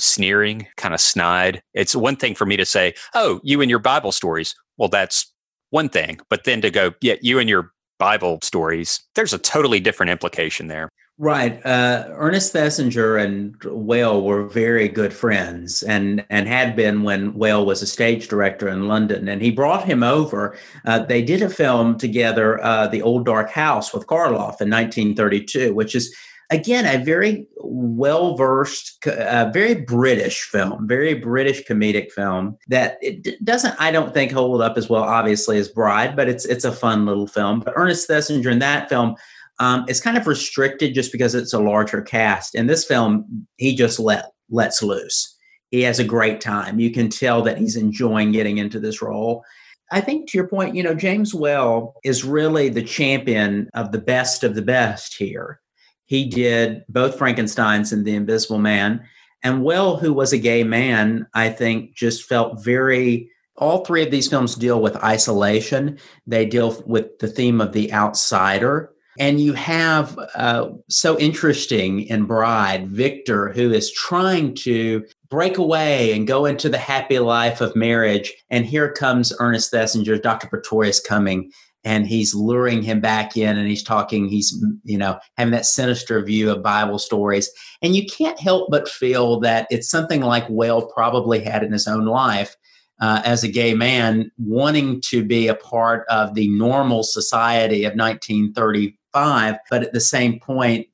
sneering, 0.00 0.66
kind 0.76 0.94
of 0.94 1.00
snide. 1.00 1.62
It's 1.74 1.94
one 1.94 2.16
thing 2.16 2.34
for 2.34 2.46
me 2.46 2.56
to 2.56 2.64
say, 2.64 2.94
"Oh, 3.14 3.40
you 3.42 3.60
and 3.60 3.70
your 3.70 3.78
Bible 3.78 4.12
stories." 4.12 4.54
Well, 4.76 4.88
that's 4.88 5.32
one 5.70 5.88
thing, 5.88 6.20
but 6.30 6.44
then 6.44 6.60
to 6.62 6.70
go, 6.70 6.92
"Yeah, 7.00 7.14
you 7.20 7.38
and 7.38 7.48
your 7.48 7.72
Bible 7.98 8.38
stories." 8.42 9.00
There's 9.14 9.32
a 9.32 9.38
totally 9.38 9.80
different 9.80 10.10
implication 10.10 10.68
there. 10.68 10.88
Right. 11.16 11.64
Uh, 11.64 12.06
Ernest 12.10 12.52
Thesiger 12.52 13.22
and 13.22 13.54
Whale 13.64 14.20
were 14.22 14.48
very 14.48 14.88
good 14.88 15.14
friends 15.14 15.84
and, 15.84 16.26
and 16.28 16.48
had 16.48 16.74
been 16.74 17.04
when 17.04 17.34
Whale 17.34 17.64
was 17.64 17.82
a 17.82 17.86
stage 17.86 18.26
director 18.26 18.68
in 18.68 18.88
London. 18.88 19.28
And 19.28 19.40
he 19.40 19.52
brought 19.52 19.84
him 19.84 20.02
over. 20.02 20.56
Uh, 20.84 20.98
they 20.98 21.22
did 21.22 21.40
a 21.40 21.48
film 21.48 21.98
together, 21.98 22.62
uh, 22.64 22.88
The 22.88 23.00
Old 23.00 23.26
Dark 23.26 23.50
House 23.50 23.94
with 23.94 24.08
Karloff 24.08 24.60
in 24.60 24.70
1932, 24.70 25.72
which 25.72 25.94
is, 25.94 26.12
again, 26.54 26.86
a 26.86 27.02
very 27.02 27.46
well 27.58 28.36
versed, 28.36 29.06
uh, 29.06 29.50
very 29.52 29.74
British 29.74 30.42
film, 30.42 30.86
very 30.86 31.14
British 31.14 31.64
comedic 31.64 32.12
film 32.12 32.56
that 32.68 32.98
it 33.02 33.44
doesn't, 33.44 33.74
I 33.78 33.90
don't 33.90 34.14
think, 34.14 34.32
hold 34.32 34.62
up 34.62 34.78
as 34.78 34.88
well, 34.88 35.02
obviously, 35.02 35.58
as 35.58 35.68
Bride, 35.68 36.16
but 36.16 36.28
it's, 36.28 36.44
it's 36.44 36.64
a 36.64 36.72
fun 36.72 37.06
little 37.06 37.26
film. 37.26 37.60
But 37.60 37.74
Ernest 37.76 38.08
Thesiger 38.08 38.50
in 38.50 38.60
that 38.60 38.88
film, 38.88 39.16
um, 39.58 39.86
kind 40.02 40.16
of 40.16 40.26
restricted 40.26 40.94
just 40.94 41.12
because 41.12 41.34
it's 41.34 41.52
a 41.52 41.58
larger 41.60 42.02
cast. 42.02 42.54
In 42.54 42.66
this 42.66 42.84
film, 42.84 43.46
he 43.56 43.74
just 43.74 43.98
let 43.98 44.32
lets 44.50 44.82
loose. 44.82 45.36
He 45.70 45.82
has 45.82 45.98
a 45.98 46.04
great 46.04 46.40
time. 46.40 46.78
You 46.78 46.90
can 46.90 47.08
tell 47.08 47.42
that 47.42 47.58
he's 47.58 47.76
enjoying 47.76 48.32
getting 48.32 48.58
into 48.58 48.78
this 48.78 49.02
role. 49.02 49.42
I 49.90 50.00
think 50.00 50.28
to 50.30 50.38
your 50.38 50.48
point, 50.48 50.74
you 50.74 50.82
know, 50.82 50.94
James 50.94 51.34
Whale 51.34 51.94
is 52.04 52.24
really 52.24 52.68
the 52.68 52.82
champion 52.82 53.68
of 53.74 53.92
the 53.92 53.98
best 53.98 54.44
of 54.44 54.54
the 54.54 54.62
best 54.62 55.14
here. 55.16 55.60
He 56.06 56.26
did 56.26 56.84
both 56.88 57.18
Frankenstein's 57.18 57.92
and 57.92 58.04
The 58.04 58.14
Invisible 58.14 58.58
Man. 58.58 59.06
And 59.42 59.62
Whale, 59.62 59.96
who 59.96 60.12
was 60.12 60.32
a 60.32 60.38
gay 60.38 60.64
man, 60.64 61.26
I 61.34 61.50
think 61.50 61.94
just 61.94 62.24
felt 62.24 62.64
very 62.64 63.30
all 63.56 63.84
three 63.84 64.02
of 64.02 64.10
these 64.10 64.28
films 64.28 64.56
deal 64.56 64.80
with 64.80 64.96
isolation. 64.96 65.98
They 66.26 66.44
deal 66.44 66.82
with 66.86 67.18
the 67.20 67.28
theme 67.28 67.60
of 67.60 67.72
the 67.72 67.92
outsider 67.92 68.94
and 69.18 69.40
you 69.40 69.52
have 69.52 70.18
uh, 70.34 70.70
so 70.88 71.18
interesting 71.18 72.02
in 72.02 72.24
Bride, 72.24 72.88
Victor, 72.88 73.52
who 73.52 73.72
is 73.72 73.92
trying 73.92 74.54
to 74.56 75.04
break 75.28 75.58
away 75.58 76.12
and 76.12 76.26
go 76.26 76.46
into 76.46 76.68
the 76.68 76.78
happy 76.78 77.18
life 77.18 77.60
of 77.60 77.76
marriage. 77.76 78.32
And 78.50 78.66
here 78.66 78.90
comes 78.90 79.32
Ernest 79.38 79.72
Thesiger, 79.72 80.20
Dr. 80.20 80.48
Pretorius 80.48 81.00
coming, 81.00 81.52
and 81.84 82.06
he's 82.06 82.34
luring 82.34 82.82
him 82.82 83.00
back 83.00 83.36
in 83.36 83.58
and 83.58 83.68
he's 83.68 83.82
talking, 83.82 84.28
he's, 84.28 84.58
you 84.84 84.96
know, 84.96 85.18
having 85.36 85.52
that 85.52 85.66
sinister 85.66 86.22
view 86.22 86.50
of 86.50 86.62
Bible 86.62 86.98
stories. 86.98 87.50
And 87.82 87.94
you 87.94 88.06
can't 88.06 88.40
help 88.40 88.70
but 88.70 88.88
feel 88.88 89.38
that 89.40 89.66
it's 89.70 89.88
something 89.88 90.22
like 90.22 90.46
Whale 90.48 90.86
probably 90.86 91.40
had 91.40 91.62
in 91.62 91.72
his 91.72 91.86
own 91.86 92.06
life. 92.06 92.56
Uh, 93.00 93.20
as 93.24 93.42
a 93.42 93.48
gay 93.48 93.74
man, 93.74 94.30
wanting 94.38 95.00
to 95.00 95.24
be 95.24 95.48
a 95.48 95.54
part 95.56 96.06
of 96.08 96.34
the 96.34 96.48
normal 96.50 97.02
society 97.02 97.84
of 97.84 97.92
1935, 97.96 99.56
but 99.68 99.82
at 99.82 99.92
the 99.92 100.00
same 100.00 100.38
point, 100.38 100.86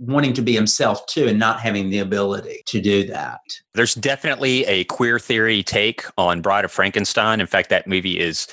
wanting 0.00 0.32
to 0.32 0.42
be 0.42 0.52
himself 0.52 1.06
too 1.06 1.28
and 1.28 1.38
not 1.38 1.60
having 1.60 1.90
the 1.90 2.00
ability 2.00 2.62
to 2.66 2.80
do 2.80 3.06
that. 3.06 3.40
There's 3.72 3.94
definitely 3.94 4.64
a 4.66 4.82
queer 4.84 5.20
theory 5.20 5.62
take 5.62 6.04
on 6.18 6.40
Bride 6.40 6.64
of 6.64 6.72
Frankenstein. 6.72 7.40
In 7.40 7.46
fact, 7.46 7.70
that 7.70 7.86
movie 7.86 8.18
is 8.18 8.48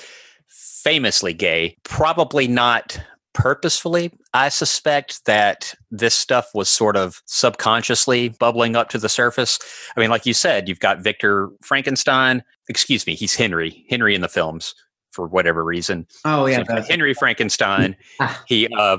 famously 0.82 1.32
gay, 1.32 1.76
probably 1.84 2.48
not 2.48 3.00
purposefully. 3.32 4.12
I 4.34 4.48
suspect 4.48 5.24
that 5.26 5.74
this 5.90 6.14
stuff 6.14 6.48
was 6.54 6.68
sort 6.68 6.96
of 6.96 7.22
subconsciously 7.26 8.30
bubbling 8.30 8.76
up 8.76 8.88
to 8.90 8.98
the 8.98 9.08
surface. 9.08 9.58
I 9.96 10.00
mean, 10.00 10.10
like 10.10 10.26
you 10.26 10.34
said, 10.34 10.68
you've 10.68 10.80
got 10.80 11.02
Victor 11.02 11.50
Frankenstein. 11.62 12.42
Excuse 12.68 13.06
me, 13.06 13.14
he's 13.14 13.34
Henry. 13.34 13.84
Henry 13.88 14.14
in 14.14 14.20
the 14.20 14.28
films 14.28 14.74
for 15.12 15.26
whatever 15.26 15.64
reason. 15.64 16.06
Oh 16.24 16.46
yeah, 16.46 16.64
so 16.64 16.82
Henry 16.82 17.14
Frankenstein. 17.14 17.96
Ah. 18.20 18.42
he 18.46 18.68
uh, 18.78 18.98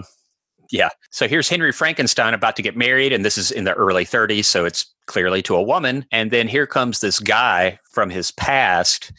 yeah. 0.71 0.89
So 1.11 1.27
here's 1.27 1.49
Henry 1.49 1.71
Frankenstein 1.71 2.33
about 2.33 2.55
to 2.55 2.61
get 2.61 2.77
married, 2.77 3.13
and 3.13 3.23
this 3.23 3.37
is 3.37 3.51
in 3.51 3.63
the 3.63 3.73
early 3.73 4.05
30s, 4.05 4.45
so 4.45 4.65
it's 4.65 4.85
clearly 5.05 5.41
to 5.43 5.55
a 5.55 5.61
woman. 5.61 6.05
And 6.11 6.31
then 6.31 6.47
here 6.47 6.65
comes 6.65 6.99
this 6.99 7.19
guy 7.19 7.79
from 7.91 8.09
his 8.09 8.31
past 8.31 9.11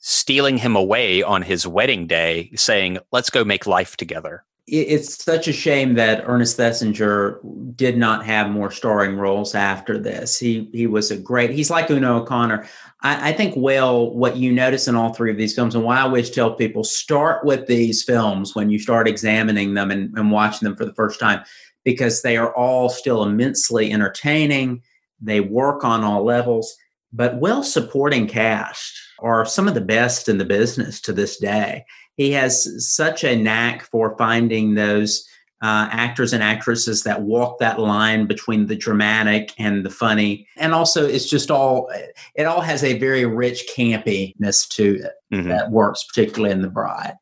stealing 0.00 0.58
him 0.58 0.74
away 0.74 1.22
on 1.22 1.42
his 1.42 1.66
wedding 1.66 2.06
day, 2.06 2.50
saying, 2.56 2.98
Let's 3.12 3.30
go 3.30 3.44
make 3.44 3.66
life 3.66 3.96
together. 3.96 4.44
It's 4.66 5.22
such 5.24 5.48
a 5.48 5.52
shame 5.52 5.94
that 5.94 6.22
Ernest 6.26 6.56
Thesiger 6.56 7.40
did 7.74 7.96
not 7.96 8.24
have 8.24 8.50
more 8.50 8.70
starring 8.70 9.16
roles 9.16 9.54
after 9.54 9.98
this. 9.98 10.38
He 10.38 10.68
he 10.72 10.86
was 10.86 11.10
a 11.10 11.16
great. 11.16 11.50
He's 11.50 11.70
like 11.70 11.90
Una 11.90 12.18
O'Connor. 12.18 12.68
I, 13.02 13.30
I, 13.30 13.32
think, 13.32 13.54
well, 13.56 14.14
what 14.14 14.36
you 14.36 14.52
notice 14.52 14.86
in 14.86 14.94
all 14.94 15.12
three 15.12 15.30
of 15.30 15.38
these 15.38 15.56
films, 15.56 15.74
and 15.74 15.82
why 15.82 15.98
I 15.98 16.02
always 16.02 16.30
tell 16.30 16.54
people 16.54 16.84
start 16.84 17.44
with 17.44 17.66
these 17.66 18.04
films 18.04 18.54
when 18.54 18.70
you 18.70 18.78
start 18.78 19.08
examining 19.08 19.74
them 19.74 19.90
and, 19.90 20.16
and 20.16 20.30
watching 20.30 20.66
them 20.66 20.76
for 20.76 20.84
the 20.84 20.94
first 20.94 21.18
time, 21.18 21.42
because 21.82 22.22
they 22.22 22.36
are 22.36 22.54
all 22.54 22.88
still 22.90 23.24
immensely 23.24 23.90
entertaining. 23.90 24.82
They 25.20 25.40
work 25.40 25.82
on 25.82 26.04
all 26.04 26.22
levels, 26.22 26.76
but 27.12 27.40
well 27.40 27.64
supporting 27.64 28.28
cast 28.28 28.99
are 29.22 29.44
some 29.44 29.68
of 29.68 29.74
the 29.74 29.80
best 29.80 30.28
in 30.28 30.38
the 30.38 30.44
business 30.44 31.00
to 31.02 31.12
this 31.12 31.38
day. 31.38 31.84
He 32.16 32.32
has 32.32 32.86
such 32.86 33.24
a 33.24 33.36
knack 33.36 33.84
for 33.84 34.16
finding 34.18 34.74
those 34.74 35.26
uh, 35.62 35.88
actors 35.90 36.32
and 36.32 36.42
actresses 36.42 37.02
that 37.02 37.22
walk 37.22 37.58
that 37.58 37.78
line 37.78 38.26
between 38.26 38.66
the 38.66 38.76
dramatic 38.76 39.52
and 39.58 39.84
the 39.84 39.90
funny. 39.90 40.46
And 40.56 40.72
also, 40.72 41.06
it's 41.06 41.28
just 41.28 41.50
all, 41.50 41.90
it 42.34 42.44
all 42.44 42.62
has 42.62 42.82
a 42.82 42.98
very 42.98 43.26
rich 43.26 43.68
campiness 43.74 44.66
to 44.70 44.96
it 44.96 45.12
mm-hmm. 45.32 45.48
that 45.48 45.70
works, 45.70 46.04
particularly 46.04 46.52
in 46.52 46.62
The 46.62 46.68
Bride. 46.68 47.14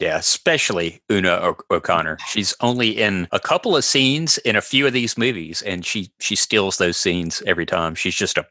Yeah, 0.00 0.18
especially 0.18 1.02
Una 1.10 1.30
o- 1.30 1.74
O'Connor. 1.74 2.18
She's 2.28 2.54
only 2.60 2.90
in 2.90 3.26
a 3.32 3.40
couple 3.40 3.76
of 3.76 3.84
scenes 3.84 4.38
in 4.38 4.54
a 4.54 4.60
few 4.60 4.86
of 4.86 4.92
these 4.92 5.18
movies, 5.18 5.60
and 5.62 5.84
she 5.84 6.12
she 6.20 6.36
steals 6.36 6.78
those 6.78 6.96
scenes 6.96 7.42
every 7.46 7.66
time. 7.66 7.96
She's 7.96 8.14
just 8.14 8.38
a 8.38 8.46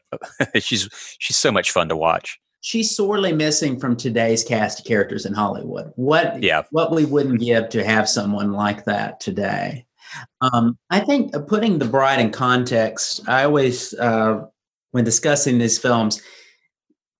she's 0.60 0.90
she's 1.18 1.38
so 1.38 1.50
much 1.50 1.70
fun 1.70 1.88
to 1.88 1.96
watch 1.96 2.38
she's 2.60 2.94
sorely 2.94 3.32
missing 3.32 3.78
from 3.78 3.96
today's 3.96 4.44
cast 4.44 4.80
of 4.80 4.86
characters 4.86 5.26
in 5.26 5.34
Hollywood. 5.34 5.92
What 5.96 6.42
yeah. 6.42 6.62
what 6.70 6.92
we 6.92 7.04
wouldn't 7.04 7.40
give 7.40 7.68
to 7.70 7.84
have 7.84 8.08
someone 8.08 8.52
like 8.52 8.84
that 8.84 9.20
today. 9.20 9.86
Um, 10.40 10.78
I 10.90 11.00
think 11.00 11.32
putting 11.48 11.78
the 11.78 11.84
bride 11.84 12.20
in 12.20 12.30
context, 12.30 13.28
I 13.28 13.44
always 13.44 13.94
uh, 13.94 14.44
when 14.92 15.04
discussing 15.04 15.58
these 15.58 15.78
films, 15.78 16.22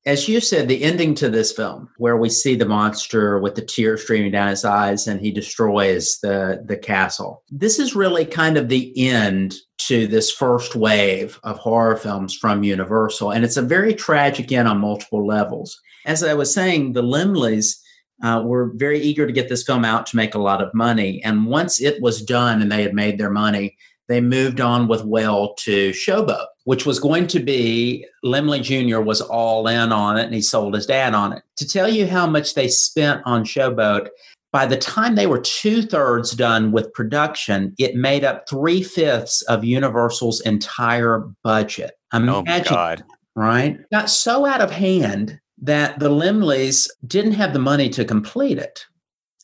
as 0.08 0.26
you 0.26 0.40
said, 0.40 0.68
the 0.68 0.82
ending 0.82 1.14
to 1.16 1.28
this 1.28 1.52
film, 1.52 1.90
where 1.98 2.16
we 2.16 2.30
see 2.30 2.54
the 2.54 2.64
monster 2.64 3.38
with 3.38 3.54
the 3.54 3.60
tears 3.60 4.02
streaming 4.02 4.32
down 4.32 4.48
his 4.48 4.64
eyes 4.64 5.06
and 5.06 5.20
he 5.20 5.30
destroys 5.30 6.18
the, 6.22 6.64
the 6.64 6.78
castle. 6.78 7.42
This 7.50 7.78
is 7.78 7.94
really 7.94 8.24
kind 8.24 8.56
of 8.56 8.70
the 8.70 8.90
end 8.96 9.56
to 9.80 10.06
this 10.06 10.30
first 10.30 10.74
wave 10.74 11.38
of 11.42 11.58
horror 11.58 11.94
films 11.94 12.34
from 12.34 12.62
Universal. 12.62 13.32
And 13.32 13.44
it's 13.44 13.58
a 13.58 13.62
very 13.62 13.92
tragic 13.92 14.50
end 14.50 14.66
on 14.66 14.78
multiple 14.78 15.26
levels. 15.26 15.78
As 16.06 16.24
I 16.24 16.32
was 16.32 16.54
saying, 16.54 16.94
the 16.94 17.02
Laemmles 17.02 17.74
uh, 18.22 18.42
were 18.46 18.72
very 18.76 18.98
eager 19.00 19.26
to 19.26 19.32
get 19.32 19.50
this 19.50 19.62
film 19.62 19.84
out 19.84 20.06
to 20.06 20.16
make 20.16 20.34
a 20.34 20.40
lot 20.40 20.62
of 20.62 20.72
money. 20.72 21.22
And 21.22 21.44
once 21.44 21.82
it 21.82 22.00
was 22.00 22.24
done 22.24 22.62
and 22.62 22.72
they 22.72 22.82
had 22.82 22.94
made 22.94 23.18
their 23.18 23.30
money, 23.30 23.76
they 24.08 24.22
moved 24.22 24.62
on 24.62 24.88
with 24.88 25.04
Whale 25.04 25.54
to 25.56 25.90
Showboat, 25.90 26.46
which 26.68 26.84
was 26.84 27.00
going 27.00 27.26
to 27.26 27.40
be 27.40 28.04
Laemmle 28.22 28.62
Jr. 28.62 29.00
was 29.00 29.22
all 29.22 29.66
in 29.68 29.90
on 29.90 30.18
it 30.18 30.24
and 30.24 30.34
he 30.34 30.42
sold 30.42 30.74
his 30.74 30.84
dad 30.84 31.14
on 31.14 31.32
it. 31.32 31.42
To 31.56 31.66
tell 31.66 31.88
you 31.88 32.06
how 32.06 32.26
much 32.26 32.52
they 32.52 32.68
spent 32.68 33.22
on 33.24 33.42
Showboat, 33.42 34.08
by 34.52 34.66
the 34.66 34.76
time 34.76 35.14
they 35.14 35.26
were 35.26 35.40
two 35.40 35.80
thirds 35.80 36.32
done 36.32 36.70
with 36.70 36.92
production, 36.92 37.74
it 37.78 37.96
made 37.96 38.22
up 38.22 38.46
three 38.46 38.82
fifths 38.82 39.40
of 39.48 39.64
Universal's 39.64 40.42
entire 40.42 41.20
budget. 41.42 41.92
Imagine, 42.12 42.34
oh 42.34 42.42
my 42.42 42.60
God. 42.60 43.02
Right? 43.34 43.78
Got 43.90 44.10
so 44.10 44.44
out 44.44 44.60
of 44.60 44.70
hand 44.70 45.40
that 45.62 45.98
the 45.98 46.10
Laemmles 46.10 46.90
didn't 47.06 47.32
have 47.32 47.54
the 47.54 47.58
money 47.60 47.88
to 47.88 48.04
complete 48.04 48.58
it. 48.58 48.84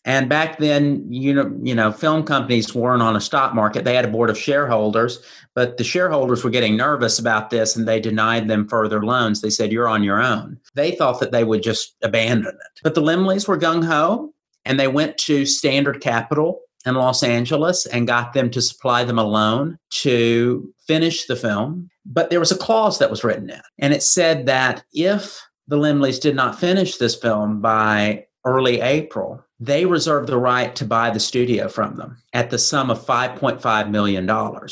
And 0.04 0.28
back 0.28 0.58
then, 0.58 1.10
you 1.10 1.32
know, 1.32 1.50
you 1.62 1.74
know, 1.74 1.90
film 1.90 2.24
companies 2.24 2.74
weren't 2.74 3.02
on 3.02 3.16
a 3.16 3.20
stock 3.20 3.54
market. 3.54 3.84
They 3.84 3.94
had 3.94 4.04
a 4.04 4.08
board 4.08 4.28
of 4.28 4.38
shareholders, 4.38 5.18
but 5.54 5.78
the 5.78 5.84
shareholders 5.84 6.44
were 6.44 6.50
getting 6.50 6.76
nervous 6.76 7.18
about 7.18 7.48
this 7.48 7.74
and 7.74 7.88
they 7.88 8.00
denied 8.00 8.48
them 8.48 8.68
further 8.68 9.02
loans. 9.02 9.40
They 9.40 9.50
said, 9.50 9.72
You're 9.72 9.88
on 9.88 10.04
your 10.04 10.22
own. 10.22 10.58
They 10.74 10.92
thought 10.92 11.20
that 11.20 11.32
they 11.32 11.44
would 11.44 11.62
just 11.62 11.96
abandon 12.02 12.54
it. 12.54 12.80
But 12.82 12.94
the 12.94 13.02
Laemmles 13.02 13.48
were 13.48 13.58
gung 13.58 13.84
ho 13.84 14.34
and 14.64 14.78
they 14.78 14.88
went 14.88 15.16
to 15.18 15.46
Standard 15.46 16.00
Capital 16.00 16.60
in 16.86 16.94
Los 16.94 17.22
Angeles 17.22 17.86
and 17.86 18.06
got 18.06 18.34
them 18.34 18.50
to 18.50 18.60
supply 18.60 19.04
them 19.04 19.18
a 19.18 19.24
loan 19.24 19.78
to 19.90 20.72
finish 20.86 21.26
the 21.26 21.36
film. 21.36 21.88
But 22.04 22.30
there 22.30 22.40
was 22.40 22.52
a 22.52 22.58
clause 22.58 22.98
that 22.98 23.10
was 23.10 23.24
written 23.24 23.48
in, 23.48 23.62
and 23.78 23.94
it 23.94 24.02
said 24.02 24.44
that 24.46 24.84
if 24.92 25.40
the 25.66 25.76
Laemmles 25.76 26.20
did 26.20 26.36
not 26.36 26.60
finish 26.60 26.98
this 26.98 27.14
film 27.14 27.62
by 27.62 28.26
early 28.44 28.80
April, 28.80 29.44
they 29.58 29.86
reserved 29.86 30.28
the 30.28 30.38
right 30.38 30.74
to 30.76 30.84
buy 30.84 31.10
the 31.10 31.20
studio 31.20 31.68
from 31.68 31.96
them 31.96 32.18
at 32.32 32.50
the 32.50 32.58
sum 32.58 32.90
of 32.90 33.04
$5.5 33.04 33.90
million, 33.90 34.28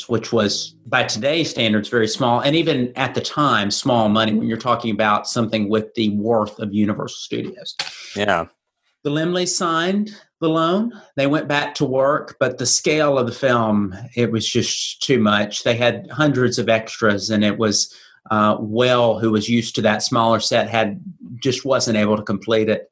which 0.07 0.31
was 0.31 0.75
by 0.85 1.03
today's 1.03 1.49
standards 1.49 1.89
very 1.89 2.07
small. 2.07 2.41
And 2.41 2.55
even 2.55 2.93
at 2.95 3.15
the 3.15 3.21
time, 3.21 3.71
small 3.71 4.09
money 4.09 4.33
when 4.33 4.47
you're 4.47 4.57
talking 4.57 4.91
about 4.91 5.27
something 5.27 5.69
with 5.69 5.93
the 5.95 6.09
worth 6.09 6.59
of 6.59 6.73
Universal 6.73 7.17
Studios. 7.17 7.75
Yeah. 8.15 8.45
The 9.03 9.09
Laemmles 9.09 9.49
signed 9.49 10.11
the 10.39 10.49
loan. 10.49 10.93
They 11.15 11.27
went 11.27 11.47
back 11.47 11.73
to 11.75 11.85
work, 11.85 12.37
but 12.39 12.57
the 12.57 12.65
scale 12.65 13.17
of 13.17 13.25
the 13.25 13.33
film, 13.33 13.95
it 14.15 14.31
was 14.31 14.47
just 14.47 15.01
too 15.01 15.19
much. 15.19 15.63
They 15.63 15.75
had 15.75 16.09
hundreds 16.11 16.59
of 16.59 16.69
extras, 16.69 17.29
and 17.29 17.43
it 17.43 17.57
was 17.57 17.93
uh, 18.31 18.57
Whale, 18.59 19.19
who 19.19 19.31
was 19.31 19.49
used 19.49 19.75
to 19.75 19.81
that 19.81 20.03
smaller 20.03 20.39
set, 20.39 20.69
had 20.69 21.01
just 21.35 21.65
wasn't 21.65 21.97
able 21.97 22.15
to 22.15 22.23
complete 22.23 22.69
it. 22.69 22.91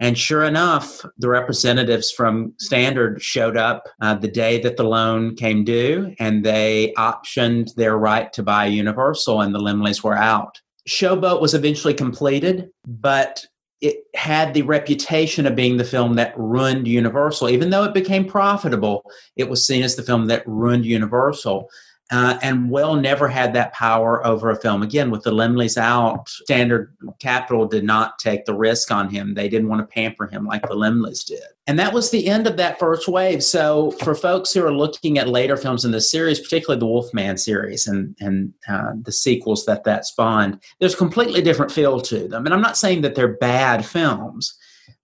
And 0.00 0.16
sure 0.16 0.44
enough, 0.44 1.04
the 1.18 1.28
representatives 1.28 2.10
from 2.10 2.54
Standard 2.58 3.22
showed 3.22 3.58
up 3.58 3.86
uh, 4.00 4.14
the 4.14 4.28
day 4.28 4.58
that 4.62 4.78
the 4.78 4.84
loan 4.84 5.36
came 5.36 5.62
due, 5.62 6.14
and 6.18 6.42
they 6.42 6.94
optioned 6.96 7.74
their 7.74 7.98
right 7.98 8.32
to 8.32 8.42
buy 8.42 8.64
Universal, 8.64 9.42
and 9.42 9.54
the 9.54 9.58
Laemmles 9.58 10.02
were 10.02 10.16
out. 10.16 10.58
Showboat 10.88 11.42
was 11.42 11.52
eventually 11.52 11.92
completed, 11.92 12.70
but 12.86 13.44
it 13.82 13.96
had 14.14 14.52
the 14.52 14.62
reputation 14.62 15.46
of 15.46 15.54
being 15.54 15.76
the 15.76 15.84
film 15.84 16.14
that 16.14 16.36
ruined 16.36 16.88
Universal. 16.88 17.50
Even 17.50 17.70
though 17.70 17.84
it 17.84 17.94
became 17.94 18.24
profitable, 18.26 19.02
it 19.36 19.48
was 19.48 19.64
seen 19.64 19.82
as 19.82 19.96
the 19.96 20.02
film 20.02 20.26
that 20.26 20.46
ruined 20.46 20.84
Universal. 20.84 21.68
Uh, 22.10 22.38
and 22.42 22.68
Whale 22.70 22.96
never 22.96 23.28
had 23.28 23.52
that 23.54 23.72
power 23.72 24.26
over 24.26 24.50
a 24.50 24.56
film. 24.56 24.82
Again, 24.82 25.10
with 25.10 25.22
the 25.22 25.30
Laemmles 25.30 25.76
out, 25.76 26.28
Standard 26.28 26.92
Capital 27.20 27.66
did 27.66 27.84
not 27.84 28.18
take 28.18 28.46
the 28.46 28.54
risk 28.54 28.90
on 28.90 29.08
him. 29.08 29.34
They 29.34 29.48
didn't 29.48 29.68
want 29.68 29.80
to 29.80 29.94
pamper 29.94 30.26
him 30.26 30.44
like 30.44 30.62
the 30.62 30.74
Laemmles 30.74 31.24
did. 31.24 31.42
And 31.68 31.78
that 31.78 31.92
was 31.92 32.10
the 32.10 32.26
end 32.26 32.48
of 32.48 32.56
that 32.56 32.80
first 32.80 33.06
wave. 33.06 33.44
So, 33.44 33.92
for 34.02 34.16
folks 34.16 34.52
who 34.52 34.64
are 34.64 34.74
looking 34.74 35.18
at 35.18 35.28
later 35.28 35.56
films 35.56 35.84
in 35.84 35.92
the 35.92 36.00
series, 36.00 36.40
particularly 36.40 36.80
the 36.80 36.86
Wolfman 36.86 37.36
series 37.38 37.86
and, 37.86 38.16
and 38.18 38.52
uh, 38.68 38.92
the 39.02 39.12
sequels 39.12 39.64
that 39.66 39.84
that 39.84 40.04
spawned, 40.04 40.58
there's 40.80 40.94
a 40.94 40.98
completely 40.98 41.42
different 41.42 41.70
feel 41.70 42.00
to 42.00 42.26
them. 42.26 42.44
And 42.44 42.52
I'm 42.52 42.60
not 42.60 42.76
saying 42.76 43.02
that 43.02 43.14
they're 43.14 43.36
bad 43.36 43.86
films, 43.86 44.58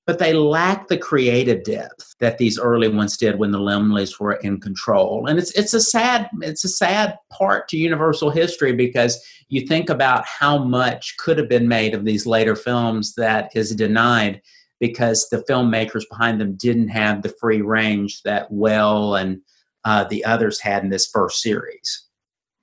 but 0.07 0.21
they 0.21 0.33
lack 0.33 0.87
the 0.87 0.97
creative 0.97 1.64
depth 1.64 2.14
that 2.21 2.38
these 2.38 2.59
early 2.59 2.88
ones 2.88 3.16
did 3.16 3.38
when 3.38 3.51
the 3.51 3.59
Laemmles 3.59 4.21
were 4.21 4.35
in 4.35 4.61
control. 4.61 5.27
And 5.27 5.38
it's 5.38 5.51
it's 5.53 5.75
a 5.75 5.81
sad 5.81 6.31
it's 6.40 6.64
a 6.64 6.69
sad 6.69 7.19
part 7.31 7.69
to 7.69 7.77
Universal 7.77 8.31
history 8.31 8.73
because 8.73 9.23
you 9.49 9.66
think 9.66 9.90
about 9.90 10.25
how 10.25 10.59
much 10.59 11.16
could 11.19 11.38
have 11.38 11.49
been 11.49 11.69
made 11.69 11.95
of 11.95 12.05
these 12.05 12.25
later 12.25 12.55
films 12.55 13.14
that 13.16 13.51
is 13.55 13.75
denied 13.75 14.40
because 14.79 15.29
the 15.29 15.45
filmmakers 15.49 16.05
behind 16.09 16.40
them 16.40 16.55
didn't 16.57 16.88
have 16.88 17.23
the 17.23 17.35
free 17.40 17.62
range 17.62 18.23
that 18.23 18.51
Whale 18.53 19.16
and 19.16 19.40
uh, 19.85 20.05
the 20.05 20.25
others 20.25 20.61
had 20.61 20.85
in 20.85 20.90
this 20.90 21.07
first 21.07 21.40
series. 21.40 22.05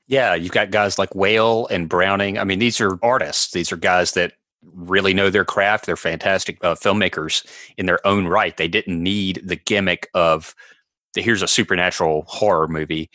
Yeah, 0.07 0.35
you've 0.35 0.51
got 0.51 0.71
guys 0.71 0.99
like 0.99 1.15
Whale 1.15 1.67
and 1.67 1.89
Browning. 1.89 2.37
I 2.37 2.43
mean, 2.43 2.59
these 2.59 2.79
are 2.81 2.99
artists. 3.01 3.51
These 3.51 3.71
are 3.71 3.77
guys 3.77 4.11
that 4.13 4.33
really 4.73 5.13
know 5.13 5.29
their 5.29 5.45
craft. 5.45 5.85
They're 5.85 5.95
fantastic 5.95 6.57
uh, 6.63 6.75
filmmakers 6.75 7.45
in 7.77 7.85
their 7.85 8.05
own 8.05 8.27
right. 8.27 8.55
They 8.55 8.67
didn't 8.67 9.01
need 9.01 9.41
the 9.43 9.55
gimmick 9.55 10.09
of 10.13 10.55
the, 11.13 11.21
here's 11.21 11.41
a 11.41 11.47
supernatural 11.47 12.25
horror 12.27 12.67
movie. 12.67 13.09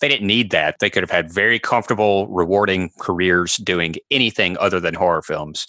They 0.00 0.08
didn't 0.08 0.26
need 0.26 0.50
that. 0.50 0.76
They 0.80 0.90
could 0.90 1.02
have 1.02 1.10
had 1.10 1.32
very 1.32 1.58
comfortable, 1.58 2.26
rewarding 2.28 2.90
careers 2.98 3.56
doing 3.58 3.94
anything 4.10 4.56
other 4.58 4.80
than 4.80 4.94
horror 4.94 5.22
films. 5.22 5.66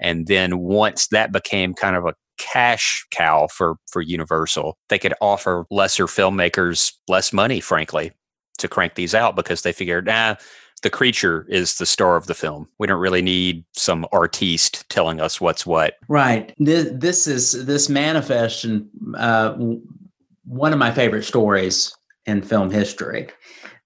And 0.00 0.26
then 0.26 0.58
once 0.58 1.08
that 1.08 1.32
became 1.32 1.74
kind 1.74 1.96
of 1.96 2.04
a 2.04 2.14
cash 2.38 3.06
cow 3.10 3.48
for 3.48 3.76
for 3.90 4.00
Universal, 4.02 4.76
they 4.88 4.98
could 4.98 5.14
offer 5.20 5.66
lesser 5.70 6.06
filmmakers 6.06 6.92
less 7.08 7.32
money, 7.32 7.60
frankly, 7.60 8.12
to 8.58 8.68
crank 8.68 8.94
these 8.94 9.14
out 9.14 9.36
because 9.36 9.62
they 9.62 9.72
figured, 9.72 10.06
nah, 10.06 10.36
the 10.80 10.90
creature 10.90 11.46
is 11.48 11.76
the 11.76 11.86
star 11.86 12.16
of 12.16 12.26
the 12.26 12.34
film. 12.34 12.68
We 12.78 12.86
don't 12.86 13.00
really 13.00 13.22
need 13.22 13.64
some 13.74 14.06
artiste 14.12 14.88
telling 14.90 15.20
us 15.20 15.40
what's 15.40 15.66
what. 15.66 15.96
Right. 16.08 16.52
This, 16.58 16.88
this 16.92 17.26
is 17.26 17.66
this 17.66 17.88
manifest 17.88 18.66
uh, 19.16 19.56
one 20.44 20.72
of 20.72 20.78
my 20.78 20.92
favorite 20.92 21.24
stories 21.24 21.94
in 22.26 22.42
film 22.42 22.70
history. 22.70 23.28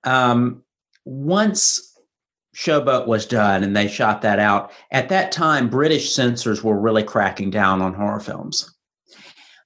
Um, 0.05 0.63
once 1.05 1.93
Showboat 2.55 3.07
was 3.07 3.27
done 3.27 3.65
and 3.65 3.75
they 3.75 3.89
shot 3.89 4.23
that 4.23 4.39
out. 4.39 4.73
At 4.91 5.09
that 5.09 5.33
time, 5.33 5.71
British 5.71 6.15
censors 6.15 6.63
were 6.63 6.79
really 6.79 7.03
cracking 7.03 7.51
down 7.51 7.81
on 7.81 7.95
horror 7.95 8.21
films. 8.21 8.73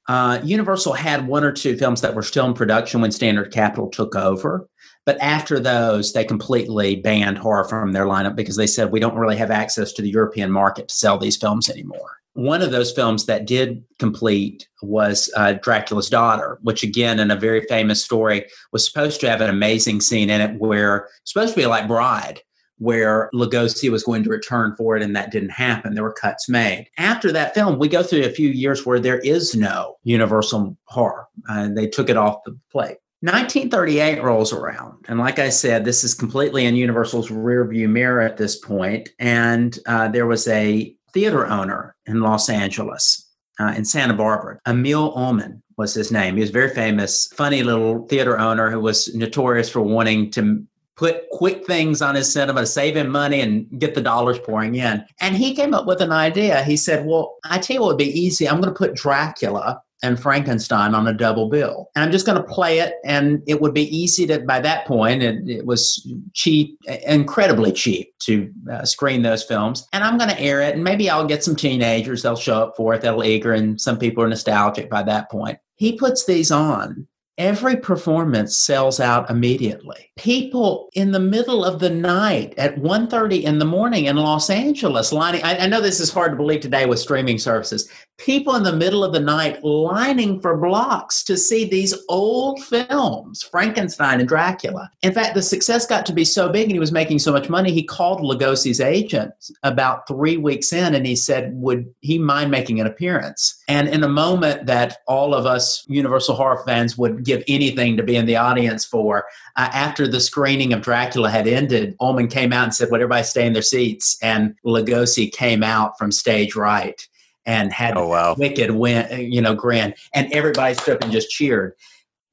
Uh, 0.08 0.40
Universal 0.44 0.92
had 0.92 1.26
one 1.26 1.42
or 1.42 1.50
two 1.50 1.76
films 1.76 2.00
that 2.00 2.14
were 2.14 2.22
still 2.22 2.46
in 2.46 2.54
production 2.54 3.00
when 3.00 3.10
Standard 3.10 3.52
Capital 3.52 3.90
took 3.90 4.14
over. 4.14 4.68
But 5.06 5.20
after 5.20 5.60
those, 5.60 6.12
they 6.12 6.24
completely 6.24 6.96
banned 6.96 7.38
horror 7.38 7.64
from 7.64 7.92
their 7.92 8.06
lineup 8.06 8.34
because 8.34 8.56
they 8.56 8.66
said 8.66 8.90
we 8.90 9.00
don't 9.00 9.16
really 9.16 9.36
have 9.36 9.52
access 9.52 9.92
to 9.92 10.02
the 10.02 10.10
European 10.10 10.50
market 10.50 10.88
to 10.88 10.94
sell 10.94 11.16
these 11.16 11.36
films 11.36 11.70
anymore. 11.70 12.18
One 12.34 12.60
of 12.60 12.72
those 12.72 12.92
films 12.92 13.24
that 13.26 13.46
did 13.46 13.82
complete 13.98 14.68
was 14.82 15.32
uh, 15.36 15.54
Dracula's 15.54 16.10
Daughter, 16.10 16.58
which, 16.62 16.82
again, 16.82 17.18
in 17.18 17.30
a 17.30 17.36
very 17.36 17.62
famous 17.62 18.04
story, 18.04 18.46
was 18.72 18.84
supposed 18.84 19.20
to 19.20 19.30
have 19.30 19.40
an 19.40 19.48
amazing 19.48 20.02
scene 20.02 20.28
in 20.28 20.42
it 20.42 20.60
where 20.60 21.08
supposed 21.24 21.54
to 21.54 21.60
be 21.60 21.66
like 21.66 21.88
Bride, 21.88 22.42
where 22.78 23.30
Lugosi 23.32 23.90
was 23.90 24.02
going 24.02 24.22
to 24.24 24.28
return 24.28 24.74
for 24.76 24.96
it, 24.96 25.02
and 25.02 25.16
that 25.16 25.30
didn't 25.30 25.50
happen. 25.50 25.94
There 25.94 26.04
were 26.04 26.12
cuts 26.12 26.46
made. 26.46 26.90
After 26.98 27.32
that 27.32 27.54
film, 27.54 27.78
we 27.78 27.88
go 27.88 28.02
through 28.02 28.24
a 28.24 28.30
few 28.30 28.50
years 28.50 28.84
where 28.84 29.00
there 29.00 29.20
is 29.20 29.54
no 29.54 29.96
Universal 30.02 30.76
horror, 30.84 31.26
and 31.46 31.78
they 31.78 31.86
took 31.86 32.10
it 32.10 32.18
off 32.18 32.44
the 32.44 32.58
plate. 32.70 32.98
1938 33.22 34.22
rolls 34.22 34.52
around, 34.52 35.04
and 35.08 35.18
like 35.18 35.38
I 35.38 35.48
said, 35.48 35.84
this 35.84 36.04
is 36.04 36.12
completely 36.12 36.66
in 36.66 36.76
Universal's 36.76 37.30
rearview 37.30 37.88
mirror 37.88 38.20
at 38.20 38.36
this 38.36 38.58
point. 38.58 39.08
And 39.18 39.78
uh, 39.86 40.08
there 40.08 40.26
was 40.26 40.46
a 40.48 40.94
theater 41.12 41.46
owner 41.46 41.96
in 42.04 42.20
Los 42.20 42.50
Angeles, 42.50 43.26
uh, 43.58 43.72
in 43.74 43.86
Santa 43.86 44.12
Barbara. 44.12 44.60
Emil 44.66 45.16
Ullman 45.16 45.62
was 45.78 45.94
his 45.94 46.12
name. 46.12 46.34
He 46.34 46.42
was 46.42 46.50
very 46.50 46.68
famous, 46.68 47.26
funny 47.28 47.62
little 47.62 48.06
theater 48.06 48.38
owner 48.38 48.70
who 48.70 48.80
was 48.80 49.14
notorious 49.14 49.70
for 49.70 49.80
wanting 49.80 50.30
to 50.32 50.62
put 50.96 51.28
quick 51.30 51.66
things 51.66 52.00
on 52.02 52.14
his 52.14 52.32
cinema 52.32 52.60
to 52.60 52.66
save 52.66 52.96
him 52.96 53.08
money 53.08 53.40
and 53.40 53.66
get 53.78 53.94
the 53.94 54.00
dollars 54.00 54.38
pouring 54.38 54.74
in. 54.74 55.04
And 55.20 55.36
he 55.36 55.54
came 55.54 55.74
up 55.74 55.86
with 55.86 56.00
an 56.00 56.12
idea. 56.12 56.62
He 56.64 56.76
said, 56.76 57.06
Well, 57.06 57.36
I 57.44 57.58
tell 57.58 57.74
you 57.74 57.80
what 57.82 57.88
would 57.88 57.98
be 57.98 58.18
easy. 58.18 58.48
I'm 58.48 58.60
going 58.60 58.72
to 58.72 58.78
put 58.78 58.94
Dracula 58.94 59.82
and 60.06 60.20
Frankenstein 60.20 60.94
on 60.94 61.08
a 61.08 61.12
double 61.12 61.48
bill. 61.48 61.90
And 61.94 62.04
I'm 62.04 62.12
just 62.12 62.26
going 62.26 62.38
to 62.38 62.44
play 62.44 62.78
it. 62.78 62.94
And 63.04 63.42
it 63.46 63.60
would 63.60 63.74
be 63.74 63.94
easy 63.96 64.26
to, 64.28 64.38
by 64.40 64.60
that 64.60 64.86
point, 64.86 65.22
it, 65.22 65.48
it 65.48 65.66
was 65.66 66.08
cheap, 66.32 66.78
incredibly 67.06 67.72
cheap 67.72 68.16
to 68.20 68.50
uh, 68.70 68.84
screen 68.84 69.22
those 69.22 69.42
films. 69.42 69.86
And 69.92 70.04
I'm 70.04 70.16
going 70.16 70.30
to 70.30 70.40
air 70.40 70.62
it. 70.62 70.74
And 70.74 70.84
maybe 70.84 71.10
I'll 71.10 71.26
get 71.26 71.44
some 71.44 71.56
teenagers, 71.56 72.22
they'll 72.22 72.36
show 72.36 72.62
up 72.62 72.76
for 72.76 72.94
it, 72.94 73.02
they'll 73.02 73.24
eager. 73.24 73.52
And 73.52 73.80
some 73.80 73.98
people 73.98 74.22
are 74.22 74.28
nostalgic 74.28 74.88
by 74.88 75.02
that 75.02 75.30
point. 75.30 75.58
He 75.74 75.96
puts 75.96 76.24
these 76.24 76.50
on 76.50 77.06
every 77.38 77.76
performance 77.76 78.56
sells 78.56 78.98
out 78.98 79.28
immediately 79.28 80.10
people 80.16 80.88
in 80.94 81.12
the 81.12 81.20
middle 81.20 81.64
of 81.64 81.80
the 81.80 81.90
night 81.90 82.54
at 82.56 82.76
1.30 82.76 83.42
in 83.42 83.58
the 83.58 83.64
morning 83.64 84.06
in 84.06 84.16
los 84.16 84.48
angeles 84.48 85.12
lining 85.12 85.42
I, 85.42 85.58
I, 85.58 85.66
know 85.66 85.82
this 85.82 86.00
is 86.00 86.10
hard 86.10 86.32
to 86.32 86.36
believe 86.36 86.60
today 86.60 86.86
with 86.86 86.98
streaming 86.98 87.36
services 87.36 87.90
people 88.18 88.54
in 88.54 88.62
the 88.62 88.72
middle 88.72 89.04
of 89.04 89.12
the 89.12 89.20
night 89.20 89.62
lining 89.64 90.40
for 90.40 90.56
blocks 90.56 91.22
to 91.24 91.36
see 91.36 91.64
these 91.64 91.94
old 92.08 92.62
films 92.64 93.42
frankenstein 93.42 94.20
and 94.20 94.28
dracula 94.28 94.90
in 95.02 95.12
fact 95.12 95.34
the 95.34 95.42
success 95.42 95.86
got 95.86 96.06
to 96.06 96.12
be 96.12 96.24
so 96.24 96.48
big 96.48 96.64
and 96.64 96.72
he 96.72 96.78
was 96.78 96.92
making 96.92 97.18
so 97.18 97.32
much 97.32 97.48
money 97.48 97.72
he 97.72 97.82
called 97.82 98.20
lugosi's 98.20 98.80
agent 98.80 99.32
about 99.62 100.06
three 100.08 100.36
weeks 100.36 100.72
in 100.72 100.94
and 100.94 101.06
he 101.06 101.16
said 101.16 101.52
would 101.54 101.86
he 102.00 102.18
mind 102.18 102.50
making 102.50 102.80
an 102.80 102.86
appearance 102.86 103.62
and 103.68 103.88
in 103.88 104.02
a 104.02 104.08
moment 104.08 104.66
that 104.66 104.98
all 105.06 105.34
of 105.34 105.46
us 105.46 105.84
universal 105.88 106.34
horror 106.34 106.62
fans 106.64 106.98
would 106.98 107.24
give 107.24 107.42
anything 107.48 107.96
to 107.96 108.02
be 108.02 108.16
in 108.16 108.26
the 108.26 108.36
audience 108.36 108.84
for. 108.84 109.24
Uh, 109.56 109.68
after 109.72 110.06
the 110.06 110.20
screening 110.20 110.72
of 110.72 110.82
Dracula 110.82 111.30
had 111.30 111.46
ended, 111.46 111.96
Ullman 112.00 112.28
came 112.28 112.52
out 112.52 112.64
and 112.64 112.74
said, 112.74 112.90
"Would 112.90 113.00
everybody 113.00 113.24
stay 113.24 113.46
in 113.46 113.52
their 113.52 113.62
seats?" 113.62 114.18
And 114.22 114.54
Lugosi 114.64 115.32
came 115.32 115.62
out 115.62 115.98
from 115.98 116.12
stage 116.12 116.54
right 116.54 117.06
and 117.46 117.72
had 117.72 117.96
oh, 117.96 118.08
wow. 118.08 118.34
wicked 118.36 118.72
win, 118.72 119.30
you 119.30 119.40
know, 119.40 119.54
grin, 119.54 119.94
and 120.14 120.32
everybody 120.32 120.74
stood 120.74 120.96
up 120.96 121.02
and 121.02 121.12
just 121.12 121.30
cheered. 121.30 121.72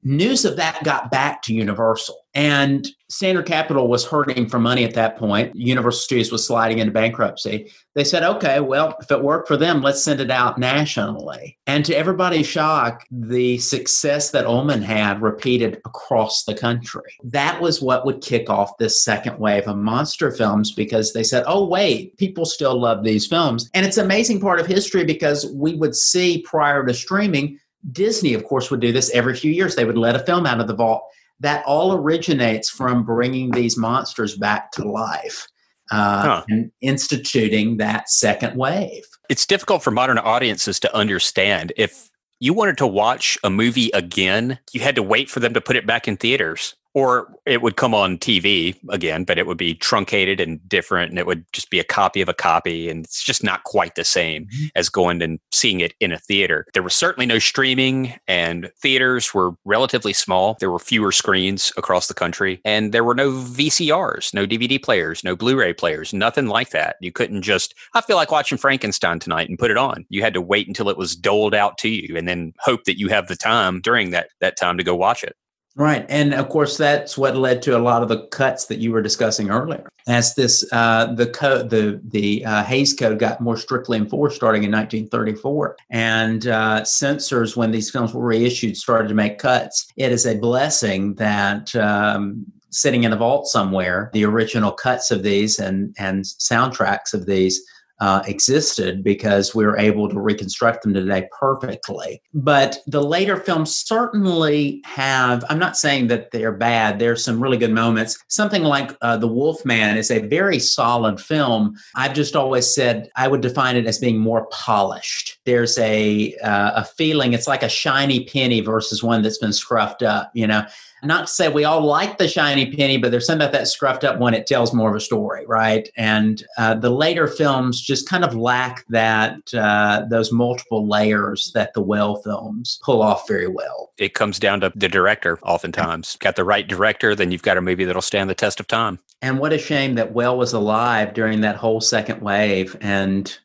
News 0.02 0.44
of 0.44 0.56
that 0.56 0.84
got 0.84 1.10
back 1.10 1.40
to 1.42 1.54
Universal 1.54 2.16
and 2.34 2.86
Standard 3.14 3.46
Capital 3.46 3.86
was 3.86 4.04
hurting 4.04 4.48
for 4.48 4.58
money 4.58 4.82
at 4.82 4.94
that 4.94 5.16
point. 5.16 5.54
Universal 5.54 6.00
Studios 6.00 6.32
was 6.32 6.44
sliding 6.44 6.80
into 6.80 6.92
bankruptcy. 6.92 7.70
They 7.94 8.02
said, 8.02 8.24
okay, 8.24 8.58
well, 8.58 8.96
if 9.00 9.08
it 9.08 9.22
worked 9.22 9.46
for 9.46 9.56
them, 9.56 9.82
let's 9.82 10.02
send 10.02 10.18
it 10.18 10.32
out 10.32 10.58
nationally. 10.58 11.56
And 11.68 11.84
to 11.84 11.96
everybody's 11.96 12.48
shock, 12.48 13.06
the 13.12 13.58
success 13.58 14.32
that 14.32 14.46
Ullman 14.46 14.82
had 14.82 15.22
repeated 15.22 15.80
across 15.84 16.42
the 16.42 16.56
country. 16.56 17.14
That 17.22 17.60
was 17.60 17.80
what 17.80 18.04
would 18.04 18.20
kick 18.20 18.50
off 18.50 18.78
this 18.78 19.04
second 19.04 19.38
wave 19.38 19.68
of 19.68 19.76
monster 19.76 20.32
films 20.32 20.72
because 20.72 21.12
they 21.12 21.22
said, 21.22 21.44
oh, 21.46 21.66
wait, 21.66 22.16
people 22.16 22.44
still 22.44 22.76
love 22.76 23.04
these 23.04 23.28
films. 23.28 23.70
And 23.74 23.86
it's 23.86 23.96
an 23.96 24.06
amazing 24.06 24.40
part 24.40 24.58
of 24.58 24.66
history 24.66 25.04
because 25.04 25.46
we 25.54 25.76
would 25.76 25.94
see 25.94 26.42
prior 26.42 26.84
to 26.84 26.92
streaming, 26.92 27.60
Disney, 27.92 28.34
of 28.34 28.44
course, 28.44 28.72
would 28.72 28.80
do 28.80 28.90
this 28.90 29.10
every 29.10 29.36
few 29.36 29.52
years. 29.52 29.76
They 29.76 29.84
would 29.84 29.96
let 29.96 30.16
a 30.16 30.24
film 30.24 30.46
out 30.46 30.58
of 30.58 30.66
the 30.66 30.74
vault 30.74 31.04
that 31.40 31.64
all 31.66 31.94
originates 31.94 32.70
from 32.70 33.04
bringing 33.04 33.50
these 33.50 33.76
monsters 33.76 34.36
back 34.36 34.70
to 34.72 34.84
life 34.88 35.46
uh, 35.90 36.22
huh. 36.22 36.44
and 36.48 36.70
instituting 36.80 37.76
that 37.78 38.08
second 38.08 38.56
wave. 38.56 39.04
It's 39.28 39.46
difficult 39.46 39.82
for 39.82 39.90
modern 39.90 40.18
audiences 40.18 40.80
to 40.80 40.94
understand. 40.94 41.72
If 41.76 42.10
you 42.40 42.54
wanted 42.54 42.78
to 42.78 42.86
watch 42.86 43.38
a 43.44 43.50
movie 43.50 43.90
again, 43.92 44.58
you 44.72 44.80
had 44.80 44.94
to 44.96 45.02
wait 45.02 45.30
for 45.30 45.40
them 45.40 45.54
to 45.54 45.60
put 45.60 45.76
it 45.76 45.86
back 45.86 46.08
in 46.08 46.16
theaters 46.16 46.74
or 46.94 47.34
it 47.44 47.60
would 47.60 47.76
come 47.76 47.92
on 47.92 48.18
TV 48.18 48.76
again, 48.88 49.24
but 49.24 49.36
it 49.36 49.46
would 49.46 49.58
be 49.58 49.74
truncated 49.74 50.40
and 50.40 50.66
different, 50.68 51.10
and 51.10 51.18
it 51.18 51.26
would 51.26 51.44
just 51.52 51.70
be 51.70 51.80
a 51.80 51.84
copy 51.84 52.20
of 52.20 52.28
a 52.28 52.34
copy, 52.34 52.88
and 52.88 53.04
it's 53.04 53.22
just 53.22 53.42
not 53.42 53.64
quite 53.64 53.96
the 53.96 54.04
same 54.04 54.46
mm-hmm. 54.46 54.66
as 54.76 54.88
going 54.88 55.20
and 55.20 55.40
seeing 55.52 55.80
it 55.80 55.94
in 56.00 56.12
a 56.12 56.18
theater. 56.18 56.66
There 56.72 56.82
was 56.82 56.94
certainly 56.94 57.26
no 57.26 57.38
streaming, 57.40 58.14
and 58.28 58.70
theaters 58.80 59.34
were 59.34 59.52
relatively 59.64 60.12
small. 60.12 60.56
There 60.60 60.70
were 60.70 60.78
fewer 60.78 61.10
screens 61.10 61.72
across 61.76 62.06
the 62.06 62.14
country, 62.14 62.60
and 62.64 62.92
there 62.92 63.04
were 63.04 63.14
no 63.14 63.32
VCRs, 63.32 64.32
no 64.32 64.46
DVD 64.46 64.82
players, 64.82 65.24
no 65.24 65.34
Blu-ray 65.34 65.74
players, 65.74 66.14
nothing 66.14 66.46
like 66.46 66.70
that. 66.70 66.96
You 67.00 67.10
couldn't 67.10 67.42
just, 67.42 67.74
I 67.94 68.00
feel 68.02 68.16
like 68.16 68.30
watching 68.30 68.56
Frankenstein 68.58 69.18
tonight 69.18 69.48
and 69.48 69.58
put 69.58 69.72
it 69.72 69.76
on. 69.76 70.06
You 70.08 70.22
had 70.22 70.34
to 70.34 70.40
wait 70.40 70.68
until 70.68 70.88
it 70.88 70.96
was 70.96 71.16
doled 71.16 71.54
out 71.54 71.76
to 71.78 71.88
you, 71.88 72.16
and 72.16 72.28
then 72.28 72.52
hope 72.60 72.84
that 72.84 72.98
you 72.98 73.08
have 73.08 73.26
the 73.26 73.36
time 73.36 73.80
during 73.80 74.10
that 74.10 74.28
that 74.40 74.56
time 74.56 74.78
to 74.78 74.84
go 74.84 74.94
watch 74.94 75.24
it. 75.24 75.36
Right, 75.76 76.06
and 76.08 76.34
of 76.34 76.48
course 76.50 76.76
that's 76.76 77.18
what 77.18 77.36
led 77.36 77.60
to 77.62 77.76
a 77.76 77.80
lot 77.80 78.02
of 78.04 78.08
the 78.08 78.28
cuts 78.28 78.66
that 78.66 78.78
you 78.78 78.92
were 78.92 79.02
discussing 79.02 79.50
earlier. 79.50 79.88
As 80.06 80.36
this, 80.36 80.64
uh, 80.70 81.12
the 81.14 81.26
code, 81.26 81.70
the 81.70 82.00
the 82.04 82.44
uh, 82.44 82.62
Hays 82.62 82.94
Code 82.94 83.18
got 83.18 83.40
more 83.40 83.56
strictly 83.56 83.98
enforced 83.98 84.36
starting 84.36 84.62
in 84.62 84.70
1934, 84.70 85.76
and 85.90 86.46
uh, 86.46 86.84
censors, 86.84 87.56
when 87.56 87.72
these 87.72 87.90
films 87.90 88.14
were 88.14 88.24
reissued, 88.24 88.76
started 88.76 89.08
to 89.08 89.14
make 89.14 89.38
cuts. 89.38 89.90
It 89.96 90.12
is 90.12 90.26
a 90.26 90.36
blessing 90.36 91.14
that 91.14 91.74
um, 91.74 92.46
sitting 92.70 93.02
in 93.02 93.12
a 93.12 93.16
vault 93.16 93.48
somewhere, 93.48 94.10
the 94.12 94.24
original 94.24 94.70
cuts 94.70 95.10
of 95.10 95.24
these 95.24 95.58
and 95.58 95.92
and 95.98 96.24
soundtracks 96.24 97.14
of 97.14 97.26
these 97.26 97.60
uh, 98.00 98.22
existed 98.26 99.04
because 99.04 99.54
we 99.54 99.64
were 99.64 99.78
able 99.78 100.08
to 100.08 100.20
reconstruct 100.20 100.82
them 100.82 100.94
today 100.94 101.28
perfectly. 101.38 102.20
But 102.32 102.78
the 102.86 103.02
later 103.02 103.36
films 103.36 103.74
certainly 103.74 104.82
have, 104.84 105.44
I'm 105.48 105.58
not 105.58 105.76
saying 105.76 106.08
that 106.08 106.30
they're 106.30 106.52
bad, 106.52 106.98
there's 106.98 107.24
some 107.24 107.42
really 107.42 107.56
good 107.56 107.72
moments. 107.72 108.18
Something 108.28 108.62
like 108.62 108.96
uh, 109.00 109.16
The 109.16 109.28
Wolf 109.28 109.64
Man 109.64 109.96
is 109.96 110.10
a 110.10 110.26
very 110.26 110.58
solid 110.58 111.20
film. 111.20 111.76
I've 111.94 112.14
just 112.14 112.36
always 112.36 112.72
said 112.72 113.10
I 113.16 113.28
would 113.28 113.40
define 113.40 113.76
it 113.76 113.86
as 113.86 113.98
being 113.98 114.18
more 114.18 114.46
polished. 114.46 115.38
There's 115.44 115.78
a, 115.78 116.34
uh, 116.42 116.72
a 116.76 116.84
feeling, 116.84 117.32
it's 117.32 117.48
like 117.48 117.62
a 117.62 117.68
shiny 117.68 118.24
penny 118.24 118.60
versus 118.60 119.02
one 119.02 119.22
that's 119.22 119.38
been 119.38 119.50
scruffed 119.50 120.02
up, 120.02 120.30
you 120.34 120.46
know 120.46 120.64
not 121.04 121.26
to 121.26 121.32
say 121.32 121.48
we 121.48 121.64
all 121.64 121.82
like 121.82 122.18
the 122.18 122.28
shiny 122.28 122.74
penny, 122.74 122.96
but 122.96 123.10
there's 123.10 123.26
something 123.26 123.46
about 123.46 123.52
that 123.52 123.66
scruffed 123.66 124.04
up 124.04 124.18
one. 124.18 124.34
It 124.34 124.46
tells 124.46 124.72
more 124.72 124.90
of 124.90 124.96
a 124.96 125.00
story, 125.00 125.46
right? 125.46 125.88
And 125.96 126.42
uh, 126.58 126.74
the 126.74 126.90
later 126.90 127.26
films 127.26 127.80
just 127.80 128.08
kind 128.08 128.24
of 128.24 128.34
lack 128.34 128.84
that 128.88 129.52
uh, 129.54 130.04
those 130.08 130.32
multiple 130.32 130.88
layers 130.88 131.52
that 131.54 131.74
the 131.74 131.82
Whale 131.82 132.16
films 132.16 132.80
pull 132.82 133.02
off 133.02 133.28
very 133.28 133.48
well. 133.48 133.92
It 133.98 134.14
comes 134.14 134.38
down 134.38 134.60
to 134.60 134.72
the 134.74 134.88
director. 134.88 135.38
Oftentimes, 135.42 136.16
got 136.16 136.36
the 136.36 136.44
right 136.44 136.66
director, 136.66 137.14
then 137.14 137.30
you've 137.30 137.42
got 137.42 137.56
a 137.56 137.62
movie 137.62 137.84
that'll 137.84 138.02
stand 138.02 138.28
the 138.28 138.34
test 138.34 138.60
of 138.60 138.66
time. 138.66 138.98
And 139.22 139.38
what 139.38 139.52
a 139.52 139.58
shame 139.58 139.94
that 139.94 140.12
Whale 140.12 140.36
was 140.36 140.52
alive 140.52 141.14
during 141.14 141.40
that 141.42 141.56
whole 141.56 141.80
second 141.80 142.20
wave, 142.20 142.76
and 142.80 143.36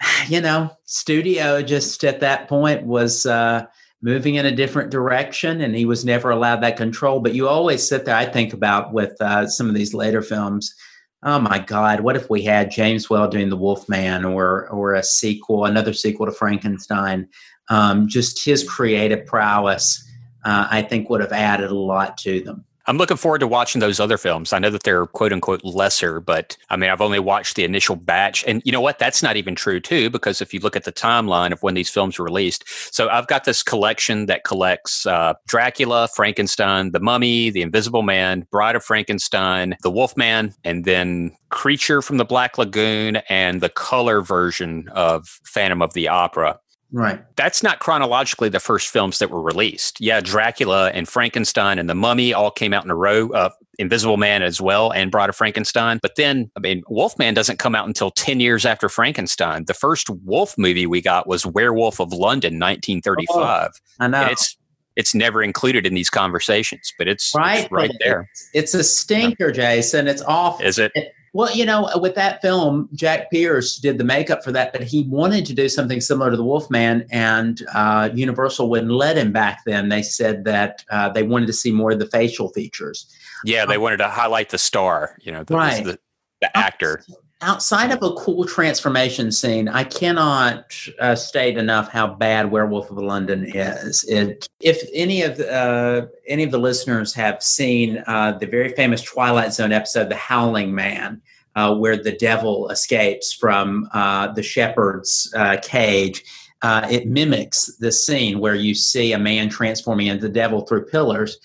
you 0.28 0.40
know, 0.40 0.70
studio 0.84 1.62
just 1.62 2.04
at 2.04 2.20
that 2.20 2.48
point 2.48 2.84
was. 2.84 3.26
Uh, 3.26 3.66
moving 4.02 4.36
in 4.36 4.46
a 4.46 4.54
different 4.54 4.90
direction 4.90 5.60
and 5.60 5.74
he 5.74 5.84
was 5.84 6.04
never 6.04 6.30
allowed 6.30 6.62
that 6.62 6.76
control. 6.76 7.20
But 7.20 7.34
you 7.34 7.48
always 7.48 7.86
sit 7.86 8.04
there 8.04 8.16
i 8.16 8.24
think 8.24 8.52
about 8.52 8.92
with 8.92 9.20
uh, 9.20 9.46
some 9.48 9.68
of 9.68 9.74
these 9.74 9.94
later 9.94 10.22
films. 10.22 10.74
Oh 11.22 11.40
my 11.40 11.58
god 11.58 12.00
what 12.00 12.16
if 12.16 12.30
we 12.30 12.42
had 12.42 12.70
james 12.70 13.10
whale 13.10 13.28
doing 13.28 13.48
the 13.48 13.56
wolfman 13.56 14.24
or 14.24 14.68
or 14.68 14.94
a 14.94 15.02
sequel 15.02 15.64
another 15.64 15.92
sequel 15.92 16.26
to 16.26 16.32
frankenstein? 16.32 17.28
Um, 17.70 18.08
just 18.08 18.44
his 18.44 18.62
creative 18.66 19.26
prowess 19.26 20.02
uh, 20.44 20.68
i 20.70 20.80
think 20.82 21.10
would 21.10 21.20
have 21.20 21.32
added 21.32 21.70
a 21.70 21.74
lot 21.74 22.16
to 22.18 22.40
them 22.40 22.64
I'm 22.88 22.96
looking 22.96 23.18
forward 23.18 23.40
to 23.40 23.46
watching 23.46 23.80
those 23.80 24.00
other 24.00 24.16
films. 24.16 24.54
I 24.54 24.58
know 24.58 24.70
that 24.70 24.82
they're 24.82 25.04
quote 25.04 25.30
unquote 25.30 25.62
lesser, 25.62 26.20
but 26.20 26.56
I 26.70 26.76
mean, 26.76 26.88
I've 26.88 27.02
only 27.02 27.18
watched 27.18 27.54
the 27.54 27.64
initial 27.64 27.96
batch. 27.96 28.42
And 28.46 28.62
you 28.64 28.72
know 28.72 28.80
what? 28.80 28.98
That's 28.98 29.22
not 29.22 29.36
even 29.36 29.54
true, 29.54 29.78
too, 29.78 30.08
because 30.08 30.40
if 30.40 30.54
you 30.54 30.60
look 30.60 30.74
at 30.74 30.84
the 30.84 30.92
timeline 30.92 31.52
of 31.52 31.62
when 31.62 31.74
these 31.74 31.90
films 31.90 32.18
were 32.18 32.24
released, 32.24 32.64
so 32.94 33.10
I've 33.10 33.26
got 33.26 33.44
this 33.44 33.62
collection 33.62 34.24
that 34.26 34.44
collects 34.44 35.04
uh, 35.04 35.34
Dracula, 35.46 36.08
Frankenstein, 36.16 36.92
The 36.92 37.00
Mummy, 37.00 37.50
The 37.50 37.60
Invisible 37.60 38.02
Man, 38.02 38.46
Bride 38.50 38.74
of 38.74 38.82
Frankenstein, 38.82 39.76
The 39.82 39.90
Wolfman, 39.90 40.54
and 40.64 40.86
then 40.86 41.36
Creature 41.50 42.00
from 42.00 42.16
the 42.16 42.24
Black 42.24 42.56
Lagoon 42.56 43.16
and 43.28 43.60
the 43.60 43.68
color 43.68 44.22
version 44.22 44.88
of 44.94 45.26
Phantom 45.44 45.82
of 45.82 45.92
the 45.92 46.08
Opera. 46.08 46.58
Right. 46.90 47.22
That's 47.36 47.62
not 47.62 47.80
chronologically 47.80 48.48
the 48.48 48.60
first 48.60 48.88
films 48.88 49.18
that 49.18 49.30
were 49.30 49.42
released. 49.42 50.00
Yeah, 50.00 50.20
Dracula 50.20 50.90
and 50.90 51.06
Frankenstein 51.06 51.78
and 51.78 51.88
The 51.88 51.94
Mummy 51.94 52.32
all 52.32 52.50
came 52.50 52.72
out 52.72 52.84
in 52.84 52.90
a 52.90 52.96
row. 52.96 53.28
Uh, 53.30 53.50
Invisible 53.78 54.16
Man 54.16 54.42
as 54.42 54.60
well 54.60 54.92
and 54.92 55.10
Bride 55.10 55.28
of 55.28 55.36
Frankenstein. 55.36 56.00
But 56.02 56.16
then, 56.16 56.50
I 56.56 56.60
mean, 56.60 56.82
Wolfman 56.88 57.34
doesn't 57.34 57.58
come 57.58 57.74
out 57.74 57.86
until 57.86 58.10
10 58.10 58.40
years 58.40 58.66
after 58.66 58.88
Frankenstein. 58.88 59.64
The 59.66 59.74
first 59.74 60.10
Wolf 60.24 60.56
movie 60.58 60.86
we 60.86 61.00
got 61.00 61.28
was 61.28 61.46
Werewolf 61.46 62.00
of 62.00 62.12
London, 62.12 62.54
1935. 62.54 63.36
Oh, 63.38 63.68
I 64.00 64.08
know. 64.08 64.22
And 64.22 64.30
it's 64.32 64.56
it's 64.96 65.14
never 65.14 65.44
included 65.44 65.86
in 65.86 65.94
these 65.94 66.10
conversations, 66.10 66.92
but 66.98 67.06
it's 67.06 67.32
right, 67.32 67.60
it's 67.60 67.70
right 67.70 67.92
there. 68.00 68.28
It's, 68.32 68.50
it's, 68.52 68.74
a 68.74 68.82
stinker, 68.82 69.52
Jason. 69.52 70.08
It's 70.08 70.22
awful. 70.22 70.66
Is 70.66 70.76
it? 70.80 70.90
it 70.96 71.12
well, 71.32 71.54
you 71.54 71.64
know, 71.64 71.90
with 71.96 72.14
that 72.14 72.40
film, 72.40 72.88
Jack 72.94 73.30
Pierce 73.30 73.76
did 73.76 73.98
the 73.98 74.04
makeup 74.04 74.42
for 74.42 74.52
that, 74.52 74.72
but 74.72 74.82
he 74.82 75.04
wanted 75.04 75.46
to 75.46 75.54
do 75.54 75.68
something 75.68 76.00
similar 76.00 76.30
to 76.30 76.36
The 76.36 76.44
Wolfman, 76.44 77.06
and 77.10 77.62
uh, 77.74 78.10
Universal 78.14 78.70
wouldn't 78.70 78.92
let 78.92 79.16
him 79.16 79.32
back 79.32 79.60
then. 79.66 79.88
They 79.88 80.02
said 80.02 80.44
that 80.44 80.84
uh, 80.90 81.10
they 81.10 81.22
wanted 81.22 81.46
to 81.46 81.52
see 81.52 81.72
more 81.72 81.92
of 81.92 81.98
the 81.98 82.06
facial 82.06 82.48
features. 82.50 83.12
Yeah, 83.44 83.66
they 83.66 83.76
um, 83.76 83.82
wanted 83.82 83.98
to 83.98 84.08
highlight 84.08 84.50
the 84.50 84.58
star, 84.58 85.16
you 85.20 85.32
know, 85.32 85.44
the, 85.44 85.54
right. 85.54 85.84
the, 85.84 85.98
the 86.40 86.56
actor 86.56 87.02
outside 87.40 87.90
of 87.90 88.02
a 88.02 88.12
cool 88.14 88.44
transformation 88.44 89.30
scene, 89.30 89.68
I 89.68 89.84
cannot 89.84 90.74
uh, 90.98 91.14
state 91.14 91.56
enough 91.56 91.90
how 91.90 92.14
bad 92.14 92.50
Werewolf 92.50 92.90
of 92.90 92.98
London 92.98 93.44
is. 93.44 94.04
It, 94.04 94.48
if 94.60 94.82
any 94.92 95.22
of 95.22 95.38
uh, 95.40 96.06
any 96.26 96.42
of 96.42 96.50
the 96.50 96.58
listeners 96.58 97.14
have 97.14 97.42
seen 97.42 98.02
uh, 98.06 98.32
the 98.32 98.46
very 98.46 98.70
famous 98.70 99.02
Twilight 99.02 99.52
Zone 99.52 99.72
episode, 99.72 100.08
"The 100.08 100.16
Howling 100.16 100.74
Man," 100.74 101.22
uh, 101.54 101.74
where 101.76 101.96
the 101.96 102.16
devil 102.16 102.70
escapes 102.70 103.32
from 103.32 103.88
uh, 103.92 104.32
the 104.32 104.42
shepherd's 104.42 105.32
uh, 105.36 105.58
cage. 105.62 106.24
it 106.64 107.06
mimics 107.06 107.76
the 107.76 107.92
scene 107.92 108.40
where 108.40 108.56
you 108.56 108.74
see 108.74 109.12
a 109.12 109.18
man 109.18 109.48
transforming 109.48 110.08
into 110.08 110.22
the 110.22 110.32
devil 110.32 110.62
through 110.62 110.86
pillars. 110.86 111.38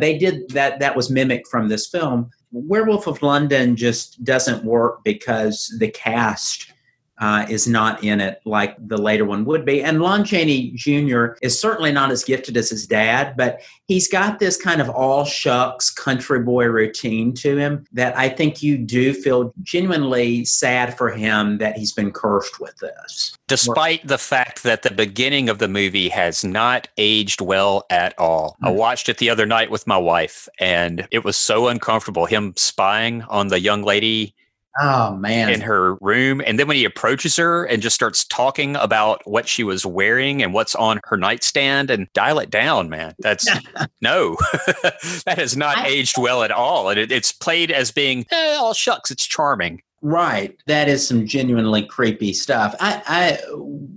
they 0.00 0.18
did 0.18 0.50
that. 0.50 0.80
That 0.80 0.96
was 0.96 1.08
mimicked 1.08 1.46
from 1.46 1.68
this 1.68 1.86
film 1.86 2.32
Werewolf 2.52 3.06
of 3.06 3.22
London 3.22 3.76
just 3.76 4.22
doesn't 4.24 4.64
work 4.64 5.02
because 5.04 5.74
the 5.78 5.88
cast 5.88 6.72
uh, 7.18 7.46
is 7.48 7.66
not 7.66 8.02
in 8.04 8.20
it 8.20 8.40
like 8.44 8.76
the 8.88 8.98
later 8.98 9.24
one 9.24 9.44
would 9.44 9.64
be. 9.64 9.82
And 9.82 10.00
Lon 10.00 10.24
Chaney 10.24 10.72
Jr. 10.72 11.28
is 11.42 11.58
certainly 11.58 11.92
not 11.92 12.10
as 12.10 12.24
gifted 12.24 12.56
as 12.56 12.70
his 12.70 12.86
dad, 12.86 13.36
but 13.36 13.60
he's 13.86 14.08
got 14.08 14.38
this 14.38 14.56
kind 14.56 14.80
of 14.80 14.90
all 14.90 15.24
shucks 15.24 15.90
country 15.90 16.40
boy 16.40 16.66
routine 16.66 17.32
to 17.34 17.56
him 17.56 17.86
that 17.92 18.16
I 18.16 18.28
think 18.28 18.62
you 18.62 18.76
do 18.76 19.14
feel 19.14 19.54
genuinely 19.62 20.44
sad 20.44 20.96
for 20.96 21.10
him 21.10 21.58
that 21.58 21.76
he's 21.76 21.92
been 21.92 22.12
cursed 22.12 22.60
with 22.60 22.76
this. 22.78 23.36
Despite 23.48 24.06
the 24.06 24.18
fact 24.18 24.62
that 24.64 24.82
the 24.82 24.90
beginning 24.90 25.48
of 25.48 25.58
the 25.58 25.68
movie 25.68 26.08
has 26.10 26.44
not 26.44 26.88
aged 26.98 27.40
well 27.40 27.86
at 27.90 28.18
all. 28.18 28.52
Mm-hmm. 28.52 28.66
I 28.66 28.70
hmm. 28.72 28.76
watched 28.76 29.08
it 29.08 29.18
the 29.18 29.30
other 29.30 29.46
night 29.46 29.70
with 29.70 29.86
my 29.86 29.98
wife 29.98 30.48
and 30.58 31.08
it 31.10 31.24
was 31.24 31.36
so 31.36 31.68
uncomfortable. 31.68 32.26
Him 32.26 32.52
spying 32.56 33.22
on 33.22 33.48
the 33.48 33.60
young 33.60 33.82
lady 33.82 34.34
Oh 34.80 35.16
man. 35.16 35.48
In 35.48 35.60
her 35.62 35.94
room. 35.96 36.42
And 36.44 36.58
then 36.58 36.68
when 36.68 36.76
he 36.76 36.84
approaches 36.84 37.36
her 37.36 37.64
and 37.64 37.80
just 37.80 37.94
starts 37.94 38.24
talking 38.24 38.76
about 38.76 39.22
what 39.24 39.48
she 39.48 39.64
was 39.64 39.86
wearing 39.86 40.42
and 40.42 40.52
what's 40.52 40.74
on 40.74 41.00
her 41.04 41.16
nightstand 41.16 41.90
and 41.90 42.12
dial 42.12 42.38
it 42.38 42.50
down, 42.50 42.90
man. 42.90 43.14
That's 43.18 43.48
no. 44.02 44.36
that 45.24 45.36
has 45.38 45.56
not 45.56 45.78
I, 45.78 45.88
aged 45.88 46.18
well 46.18 46.42
at 46.42 46.50
all. 46.50 46.90
And 46.90 47.00
it, 47.00 47.10
it's 47.10 47.32
played 47.32 47.70
as 47.70 47.90
being, 47.90 48.26
eh, 48.30 48.56
oh 48.60 48.74
shucks, 48.74 49.10
it's 49.10 49.26
charming. 49.26 49.82
Right. 50.02 50.56
That 50.66 50.88
is 50.88 51.06
some 51.06 51.26
genuinely 51.26 51.84
creepy 51.84 52.32
stuff. 52.32 52.76
I, 52.78 53.02
I 53.06 53.38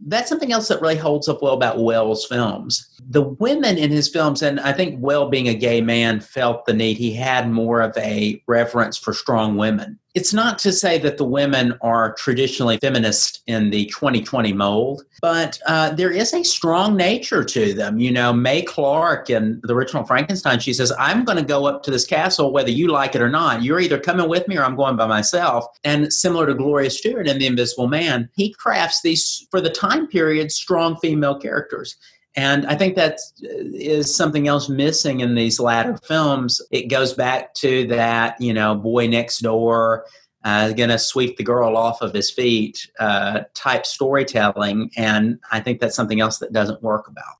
that's 0.07 0.29
something 0.29 0.51
else 0.51 0.69
that 0.69 0.81
really 0.81 0.95
holds 0.95 1.27
up 1.27 1.41
well 1.41 1.53
about 1.53 1.83
Whale's 1.83 2.25
films. 2.25 2.89
The 3.07 3.21
women 3.21 3.77
in 3.77 3.91
his 3.91 4.07
films, 4.07 4.41
and 4.41 4.59
I 4.59 4.71
think 4.71 4.99
Whale 4.99 5.29
being 5.29 5.49
a 5.49 5.53
gay 5.53 5.81
man 5.81 6.19
felt 6.19 6.65
the 6.65 6.73
need, 6.73 6.97
he 6.97 7.13
had 7.13 7.51
more 7.51 7.81
of 7.81 7.95
a 7.97 8.41
reverence 8.47 8.97
for 8.97 9.13
strong 9.13 9.57
women 9.57 9.99
it's 10.15 10.33
not 10.33 10.57
to 10.59 10.71
say 10.71 10.97
that 10.97 11.17
the 11.17 11.23
women 11.23 11.77
are 11.81 12.13
traditionally 12.13 12.77
feminist 12.77 13.43
in 13.45 13.69
the 13.69 13.85
2020 13.87 14.53
mold, 14.53 15.03
but 15.21 15.59
uh, 15.67 15.91
there 15.91 16.11
is 16.11 16.33
a 16.33 16.43
strong 16.43 16.95
nature 16.95 17.43
to 17.43 17.73
them. 17.73 17.99
You 17.99 18.11
know, 18.11 18.33
Mae 18.33 18.63
Clarke 18.63 19.29
in 19.29 19.61
the 19.63 19.73
original 19.73 20.03
Frankenstein, 20.03 20.59
she 20.59 20.73
says, 20.73 20.91
I'm 20.97 21.25
going 21.25 21.37
to 21.37 21.43
go 21.43 21.65
up 21.65 21.83
to 21.83 21.91
this 21.91 22.05
castle 22.05 22.51
whether 22.51 22.71
you 22.71 22.87
like 22.87 23.13
it 23.15 23.21
or 23.21 23.29
not. 23.29 23.63
You're 23.63 23.79
either 23.79 23.99
coming 23.99 24.27
with 24.27 24.47
me 24.47 24.57
or 24.57 24.63
I'm 24.63 24.75
going 24.75 24.95
by 24.95 25.05
myself. 25.05 25.65
And 25.83 26.11
similar 26.11 26.47
to 26.47 26.55
Gloria 26.55 26.89
Stuart 26.89 27.27
in 27.27 27.37
The 27.37 27.45
Invisible 27.45 27.87
Man, 27.87 28.29
he 28.35 28.53
crafts 28.53 29.01
these, 29.01 29.47
for 29.51 29.61
the 29.61 29.69
time 29.69 30.07
period, 30.07 30.51
strong 30.51 30.97
female 30.97 31.39
characters. 31.39 31.95
And 32.35 32.65
I 32.67 32.75
think 32.75 32.95
that 32.95 33.19
is 33.41 34.15
something 34.15 34.47
else 34.47 34.69
missing 34.69 35.21
in 35.21 35.35
these 35.35 35.59
latter 35.59 35.97
films. 35.97 36.61
It 36.71 36.83
goes 36.87 37.13
back 37.13 37.53
to 37.55 37.87
that, 37.87 38.39
you 38.39 38.53
know, 38.53 38.75
boy 38.75 39.07
next 39.07 39.39
door, 39.39 40.05
uh, 40.43 40.71
going 40.71 40.89
to 40.89 40.99
sweep 40.99 41.37
the 41.37 41.43
girl 41.43 41.75
off 41.75 42.01
of 42.01 42.13
his 42.13 42.31
feet 42.31 42.89
uh, 42.99 43.41
type 43.55 43.85
storytelling. 43.85 44.91
And 44.95 45.39
I 45.51 45.59
think 45.59 45.79
that's 45.79 45.95
something 45.95 46.21
else 46.21 46.37
that 46.37 46.53
doesn't 46.53 46.83
work 46.83 47.07
about. 47.07 47.35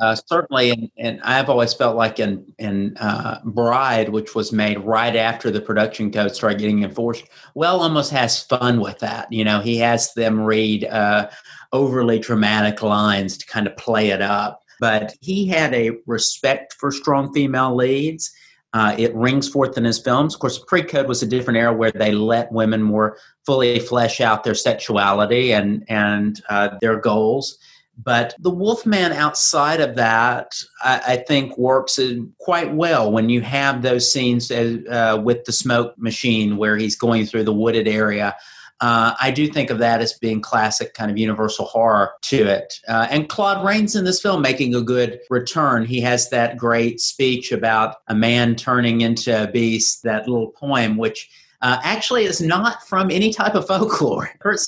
Uh, 0.00 0.14
certainly, 0.14 0.92
and, 0.98 1.20
I've 1.22 1.48
always 1.48 1.72
felt 1.72 1.96
like 1.96 2.20
in 2.20 2.52
in 2.58 2.96
uh, 2.98 3.40
Bride, 3.44 4.10
which 4.10 4.34
was 4.34 4.52
made 4.52 4.78
right 4.80 5.16
after 5.16 5.50
the 5.50 5.60
production 5.60 6.12
code 6.12 6.34
started 6.34 6.58
getting 6.58 6.82
enforced, 6.82 7.24
Whale 7.54 7.80
almost 7.80 8.10
has 8.10 8.42
fun 8.42 8.80
with 8.80 8.98
that. 8.98 9.32
You 9.32 9.44
know, 9.44 9.60
he 9.60 9.78
has 9.78 10.12
them 10.12 10.40
read 10.40 10.84
uh, 10.84 11.30
overly 11.72 12.18
dramatic 12.18 12.82
lines 12.82 13.36
to 13.38 13.46
kind 13.46 13.66
of 13.66 13.76
play 13.76 14.10
it 14.10 14.22
up. 14.22 14.62
But 14.80 15.14
he 15.20 15.46
had 15.46 15.74
a 15.74 15.92
respect 16.06 16.74
for 16.74 16.92
strong 16.92 17.32
female 17.32 17.74
leads. 17.74 18.30
Uh, 18.72 18.94
it 18.98 19.14
rings 19.14 19.48
forth 19.48 19.78
in 19.78 19.84
his 19.84 19.98
films. 19.98 20.34
Of 20.34 20.40
course, 20.40 20.58
pre 20.58 20.82
code 20.82 21.08
was 21.08 21.22
a 21.22 21.26
different 21.26 21.58
era 21.58 21.72
where 21.72 21.92
they 21.92 22.12
let 22.12 22.52
women 22.52 22.82
more 22.82 23.16
fully 23.46 23.78
flesh 23.78 24.20
out 24.20 24.44
their 24.44 24.54
sexuality 24.54 25.52
and 25.52 25.84
and 25.88 26.42
uh, 26.50 26.76
their 26.80 27.00
goals. 27.00 27.56
But 27.96 28.34
the 28.38 28.50
Wolfman 28.50 29.12
outside 29.12 29.80
of 29.80 29.96
that, 29.96 30.54
I, 30.82 31.00
I 31.06 31.16
think, 31.16 31.56
works 31.56 31.98
quite 32.38 32.74
well 32.74 33.10
when 33.10 33.30
you 33.30 33.40
have 33.40 33.80
those 33.80 34.12
scenes 34.12 34.50
uh, 34.50 35.20
with 35.24 35.44
the 35.44 35.52
smoke 35.52 35.96
machine 35.96 36.58
where 36.58 36.76
he's 36.76 36.96
going 36.96 37.24
through 37.24 37.44
the 37.44 37.54
wooded 37.54 37.88
area 37.88 38.36
uh, 38.80 39.14
I 39.20 39.30
do 39.30 39.48
think 39.48 39.70
of 39.70 39.78
that 39.78 40.02
as 40.02 40.12
being 40.18 40.42
classic 40.42 40.92
kind 40.92 41.10
of 41.10 41.16
universal 41.16 41.64
horror 41.64 42.12
to 42.22 42.36
it. 42.36 42.78
Uh, 42.86 43.06
and 43.10 43.28
Claude 43.28 43.64
Rains 43.64 43.96
in 43.96 44.04
this 44.04 44.20
film 44.20 44.42
making 44.42 44.74
a 44.74 44.82
good 44.82 45.20
return. 45.30 45.86
He 45.86 46.00
has 46.02 46.28
that 46.30 46.58
great 46.58 47.00
speech 47.00 47.52
about 47.52 47.96
a 48.08 48.14
man 48.14 48.54
turning 48.54 49.00
into 49.00 49.42
a 49.42 49.50
beast, 49.50 50.02
that 50.02 50.28
little 50.28 50.50
poem, 50.50 50.98
which 50.98 51.30
uh, 51.62 51.78
actually 51.82 52.24
is 52.24 52.40
not 52.40 52.86
from 52.86 53.10
any 53.10 53.32
type 53.32 53.54
of 53.54 53.66
folklore. 53.66 54.30
Curt 54.40 54.60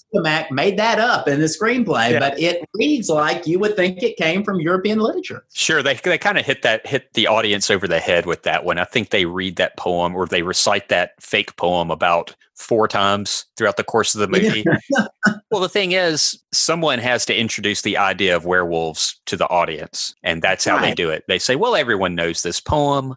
made 0.51 0.78
that 0.78 0.99
up 0.99 1.28
in 1.28 1.41
the 1.41 1.47
screenplay, 1.47 2.12
yeah. 2.12 2.18
but 2.18 2.39
it 2.39 2.64
reads 2.74 3.09
like 3.09 3.47
you 3.47 3.59
would 3.59 3.76
think 3.76 4.03
it 4.03 4.16
came 4.16 4.43
from 4.43 4.61
European 4.61 4.99
literature. 4.99 5.45
Sure, 5.53 5.82
they 5.82 5.95
they 5.95 6.18
kind 6.18 6.39
of 6.39 6.47
hit 6.47 6.62
that 6.62 6.86
hit 6.86 7.12
the 7.14 7.26
audience 7.26 7.70
over 7.70 7.86
the 7.86 8.01
head 8.01 8.26
with 8.26 8.43
that 8.45 8.64
one. 8.64 8.78
I 8.78 8.84
think 8.84 9.11
they 9.11 9.24
read 9.24 9.57
that 9.57 9.76
poem 9.76 10.14
or 10.14 10.26
they 10.26 10.43
recite 10.43 10.89
that 10.89 11.12
fake 11.20 11.57
poem 11.57 11.91
about 11.91 12.34
four 12.55 12.89
times 12.89 13.47
throughout 13.57 13.76
the 13.76 13.84
course 13.84 14.14
of 14.14 14.20
the 14.20 14.28
movie. 14.28 14.64
well, 15.51 15.61
the 15.61 15.68
thing 15.68 15.93
is, 15.93 16.43
someone 16.53 16.99
has 16.99 17.24
to 17.26 17.39
introduce 17.39 17.82
the 17.82 17.97
idea 17.97 18.34
of 18.34 18.45
werewolves 18.45 19.20
to 19.26 19.36
the 19.36 19.49
audience, 19.49 20.14
and 20.22 20.43
that's 20.43 20.64
how 20.64 20.76
right. 20.76 20.89
they 20.89 20.95
do 20.95 21.11
it. 21.11 21.24
They 21.28 21.39
say, 21.39 21.57
"Well, 21.57 21.76
everyone 21.76 22.14
knows 22.14 22.43
this 22.43 22.61
poem." 22.61 23.16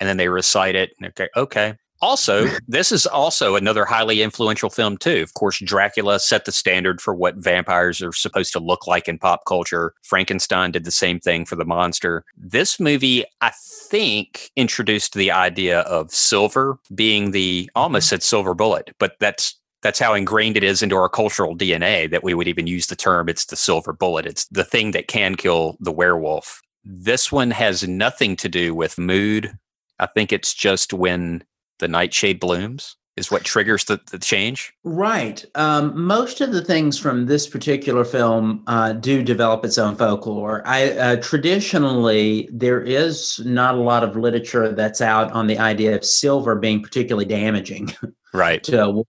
And 0.00 0.08
then 0.08 0.16
they 0.16 0.28
recite 0.28 0.74
it. 0.74 0.90
Okay, 1.02 1.28
okay, 1.36 1.74
also, 2.00 2.46
this 2.68 2.92
is 2.92 3.06
also 3.06 3.56
another 3.56 3.84
highly 3.84 4.22
influential 4.22 4.70
film, 4.70 4.96
too. 4.96 5.22
Of 5.22 5.34
course, 5.34 5.58
Dracula 5.60 6.20
set 6.20 6.44
the 6.44 6.52
standard 6.52 7.00
for 7.00 7.14
what 7.14 7.36
vampires 7.36 8.02
are 8.02 8.12
supposed 8.12 8.52
to 8.52 8.60
look 8.60 8.86
like 8.86 9.08
in 9.08 9.18
pop 9.18 9.44
culture. 9.46 9.94
Frankenstein 10.02 10.70
did 10.70 10.84
the 10.84 10.90
same 10.90 11.20
thing 11.20 11.44
for 11.46 11.56
the 11.56 11.64
monster. 11.64 12.24
This 12.36 12.78
movie, 12.78 13.24
I 13.40 13.52
think, 13.88 14.50
introduced 14.56 15.14
the 15.14 15.30
idea 15.30 15.80
of 15.80 16.10
silver 16.10 16.78
being 16.94 17.30
the 17.30 17.70
almost 17.74 18.08
said 18.08 18.22
silver 18.22 18.54
bullet, 18.54 18.90
but 18.98 19.16
that's 19.20 19.58
that's 19.82 19.98
how 19.98 20.14
ingrained 20.14 20.56
it 20.56 20.64
is 20.64 20.82
into 20.82 20.96
our 20.96 21.10
cultural 21.10 21.54
DNA 21.54 22.10
that 22.10 22.24
we 22.24 22.32
would 22.32 22.48
even 22.48 22.66
use 22.66 22.86
the 22.86 22.96
term 22.96 23.28
it's 23.28 23.44
the 23.44 23.56
silver 23.56 23.92
bullet. 23.92 24.24
It's 24.24 24.46
the 24.46 24.64
thing 24.64 24.92
that 24.92 25.08
can 25.08 25.34
kill 25.34 25.76
the 25.78 25.92
werewolf. 25.92 26.62
This 26.84 27.30
one 27.30 27.50
has 27.50 27.86
nothing 27.86 28.34
to 28.36 28.48
do 28.48 28.74
with 28.74 28.98
mood. 28.98 29.52
I 29.98 30.06
think 30.06 30.32
it's 30.32 30.54
just 30.54 30.92
when 30.92 31.44
the 31.78 31.88
nightshade 31.88 32.40
blooms 32.40 32.96
is 33.16 33.30
what 33.30 33.44
triggers 33.44 33.84
the, 33.84 34.00
the 34.10 34.18
change? 34.18 34.72
Right. 34.82 35.44
Um, 35.54 36.00
most 36.00 36.40
of 36.40 36.52
the 36.52 36.64
things 36.64 36.98
from 36.98 37.26
this 37.26 37.46
particular 37.46 38.04
film 38.04 38.64
uh, 38.66 38.92
do 38.92 39.22
develop 39.22 39.64
its 39.64 39.78
own 39.78 39.96
folklore. 39.96 40.62
I 40.66 40.90
uh, 40.90 41.16
traditionally 41.16 42.48
there 42.52 42.82
is 42.82 43.40
not 43.44 43.76
a 43.76 43.80
lot 43.80 44.02
of 44.02 44.16
literature 44.16 44.72
that's 44.72 45.00
out 45.00 45.30
on 45.32 45.46
the 45.46 45.58
idea 45.58 45.94
of 45.94 46.04
silver 46.04 46.56
being 46.56 46.82
particularly 46.82 47.26
damaging 47.26 47.92
right. 48.32 48.62
to 48.64 49.04